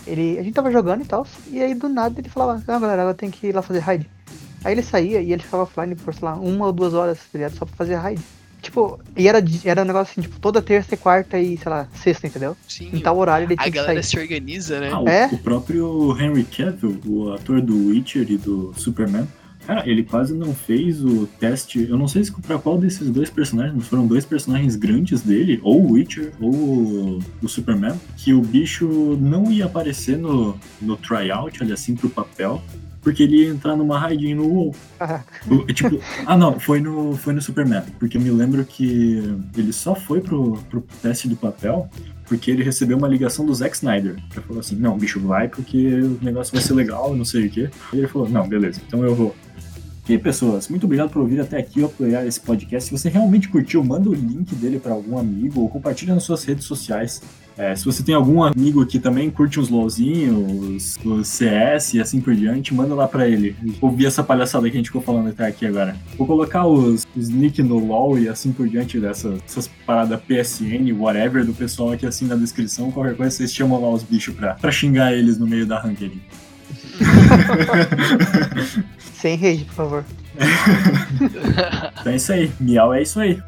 ele, 0.07 0.38
a 0.38 0.42
gente 0.42 0.55
tava 0.55 0.70
jogando 0.72 1.03
e 1.03 1.07
tal, 1.07 1.26
e 1.51 1.62
aí 1.62 1.74
do 1.74 1.88
nada 1.88 2.18
ele 2.20 2.28
falava, 2.28 2.62
ah 2.66 2.78
galera, 2.78 3.03
eu 3.03 3.14
tenho 3.14 3.30
que 3.30 3.49
ir 3.49 3.55
lá 3.55 3.62
fazer 3.62 3.80
raid. 3.80 4.09
Aí 4.64 4.72
ele 4.72 4.82
saía 4.82 5.20
e 5.20 5.32
ele 5.32 5.42
ficava 5.42 5.62
offline 5.64 5.94
por, 5.94 6.12
sei 6.14 6.24
lá, 6.24 6.34
uma 6.34 6.66
ou 6.66 6.72
duas 6.72 6.94
horas, 6.94 7.18
tá 7.18 7.24
ligado? 7.34 7.55
Só 7.57 7.64
pra 7.64 7.76
fazer 7.76 7.94
raid. 7.96 8.20
Tipo, 8.61 8.99
e 9.16 9.28
era, 9.28 9.38
era 9.64 9.82
um 9.82 9.84
negócio 9.84 10.11
assim, 10.11 10.20
tipo, 10.22 10.40
toda 10.40 10.61
terça 10.61 10.94
e 10.94 10.96
quarta 10.96 11.38
e, 11.38 11.57
sei 11.57 11.70
lá, 11.70 11.86
sexta, 11.94 12.26
entendeu? 12.26 12.57
Sim, 12.66 12.90
Em 12.92 12.99
tal 12.99 13.16
horário 13.16 13.44
ele 13.46 13.55
a 13.55 13.57
tinha 13.57 13.70
que 13.70 13.76
galera 13.78 14.03
sair. 14.03 14.11
se 14.11 14.18
organiza, 14.18 14.80
né? 14.80 14.90
Ah, 14.92 14.99
o, 15.01 15.09
É? 15.09 15.26
o 15.32 15.38
próprio 15.38 16.16
Henry 16.20 16.42
Cavill, 16.42 16.99
o 17.07 17.32
ator 17.34 17.61
do 17.62 17.86
Witcher 17.90 18.28
e 18.28 18.36
do 18.36 18.74
Superman, 18.76 19.28
cara, 19.68 19.86
ele 19.86 20.02
quase 20.02 20.34
não 20.34 20.54
fez 20.54 21.04
o 21.04 21.26
teste. 21.38 21.86
Eu 21.88 21.98
não 21.98 22.08
sei 22.08 22.24
se 22.24 22.32
pra 22.40 22.58
qual 22.58 22.78
desses 22.78 23.10
dois 23.10 23.28
personagens, 23.28 23.86
foram 23.86 24.06
dois 24.06 24.24
personagens 24.24 24.74
grandes 24.76 25.20
dele, 25.20 25.60
ou 25.62 25.82
o 25.84 25.92
Witcher 25.92 26.32
ou 26.40 26.54
o, 26.54 27.18
o 27.42 27.48
Superman, 27.48 27.94
que 28.16 28.32
o 28.32 28.40
bicho 28.40 28.88
não 29.20 29.52
ia 29.52 29.66
aparecer 29.66 30.16
no, 30.16 30.58
no 30.80 30.96
tryout, 30.96 31.62
olha 31.62 31.74
assim, 31.74 31.94
pro 31.94 32.08
papel. 32.08 32.62
Porque 33.02 33.22
ele 33.22 33.42
ia 33.42 33.48
entrar 33.48 33.76
numa 33.76 33.98
raidinha 33.98 34.34
no 34.34 34.48
WoW. 34.48 34.74
Ah, 35.00 35.22
tipo, 35.72 36.00
ah 36.26 36.36
não, 36.36 36.58
foi 36.58 36.80
no, 36.80 37.16
foi 37.16 37.32
no 37.32 37.40
Superman. 37.40 37.82
Porque 37.98 38.16
eu 38.16 38.20
me 38.20 38.30
lembro 38.30 38.64
que 38.64 39.22
ele 39.56 39.72
só 39.72 39.94
foi 39.94 40.20
pro, 40.20 40.54
pro 40.68 40.80
teste 41.00 41.28
do 41.28 41.36
papel 41.36 41.88
porque 42.28 42.50
ele 42.50 42.62
recebeu 42.62 42.98
uma 42.98 43.08
ligação 43.08 43.46
do 43.46 43.54
Zack 43.54 43.74
Snyder. 43.76 44.16
Que 44.30 44.40
falou 44.40 44.60
assim, 44.60 44.76
não, 44.76 44.98
bicho, 44.98 45.18
vai 45.20 45.48
porque 45.48 45.94
o 45.94 46.18
negócio 46.20 46.52
vai 46.52 46.62
ser 46.62 46.74
legal, 46.74 47.16
não 47.16 47.24
sei 47.24 47.46
o 47.46 47.50
quê. 47.50 47.70
E 47.92 47.98
ele 47.98 48.06
falou, 48.06 48.28
não, 48.28 48.46
beleza, 48.46 48.80
então 48.86 49.02
eu 49.02 49.14
vou. 49.14 49.34
E 50.09 50.12
aí, 50.12 50.18
pessoas, 50.18 50.68
muito 50.68 50.84
obrigado 50.84 51.11
por 51.11 51.20
ouvir 51.20 51.38
até 51.38 51.59
aqui 51.59 51.80
ou 51.80 51.86
apoiar 51.86 52.24
esse 52.24 52.40
podcast. 52.40 52.88
Se 52.88 52.98
você 52.98 53.11
realmente 53.11 53.46
curtiu, 53.46 53.84
manda 53.84 54.09
o 54.09 54.14
link 54.14 54.54
dele 54.54 54.78
para 54.78 54.94
algum 54.94 55.18
amigo 55.18 55.61
ou 55.61 55.68
compartilha 55.68 56.14
nas 56.14 56.22
suas 56.22 56.42
redes 56.44 56.64
sociais. 56.64 57.20
É, 57.59 57.76
se 57.76 57.84
você 57.84 58.02
tem 58.02 58.14
algum 58.14 58.42
amigo 58.42 58.86
que 58.86 58.98
também 58.98 59.28
curte 59.30 59.61
uns 59.61 59.68
LOLzinhos, 59.68 60.96
os 61.04 61.28
CS 61.28 61.92
e 61.92 62.00
assim 62.00 62.22
por 62.22 62.34
diante, 62.34 62.72
manda 62.72 62.94
lá 62.94 63.06
pra 63.06 63.28
ele. 63.28 63.54
Ouvir 63.82 64.06
essa 64.06 64.24
palhaçada 64.24 64.70
que 64.70 64.76
a 64.76 64.78
gente 64.78 64.86
ficou 64.86 65.02
falando 65.02 65.28
até 65.28 65.46
aqui 65.46 65.66
agora. 65.66 65.94
Vou 66.16 66.26
colocar 66.26 66.66
os, 66.66 67.06
os 67.14 67.28
nick 67.28 67.62
no 67.62 67.78
LOL 67.78 68.18
e 68.18 68.30
assim 68.30 68.50
por 68.50 68.66
diante 68.66 68.98
dessas, 68.98 69.42
dessas 69.42 69.68
paradas 69.84 70.18
PSN, 70.20 70.90
whatever, 70.98 71.44
do 71.44 71.52
pessoal 71.52 71.92
aqui 71.92 72.06
assim 72.06 72.26
na 72.26 72.36
descrição. 72.36 72.90
Qualquer 72.90 73.14
coisa 73.14 73.30
vocês 73.30 73.52
chamam 73.52 73.78
lá 73.78 73.90
os 73.90 74.04
bichos 74.04 74.34
pra, 74.34 74.54
pra 74.54 74.72
xingar 74.72 75.12
eles 75.12 75.36
no 75.36 75.46
meio 75.46 75.66
da 75.66 75.78
ranked. 75.78 76.18
Sem 78.99 79.36
rage, 79.36 79.64
por 79.64 79.74
favor. 79.74 80.05
Então 82.01 82.12
é 82.12 82.16
isso 82.16 82.32
aí. 82.32 82.53
Miau 82.61 82.94
é 82.94 83.03
isso 83.03 83.18
aí. 83.18 83.42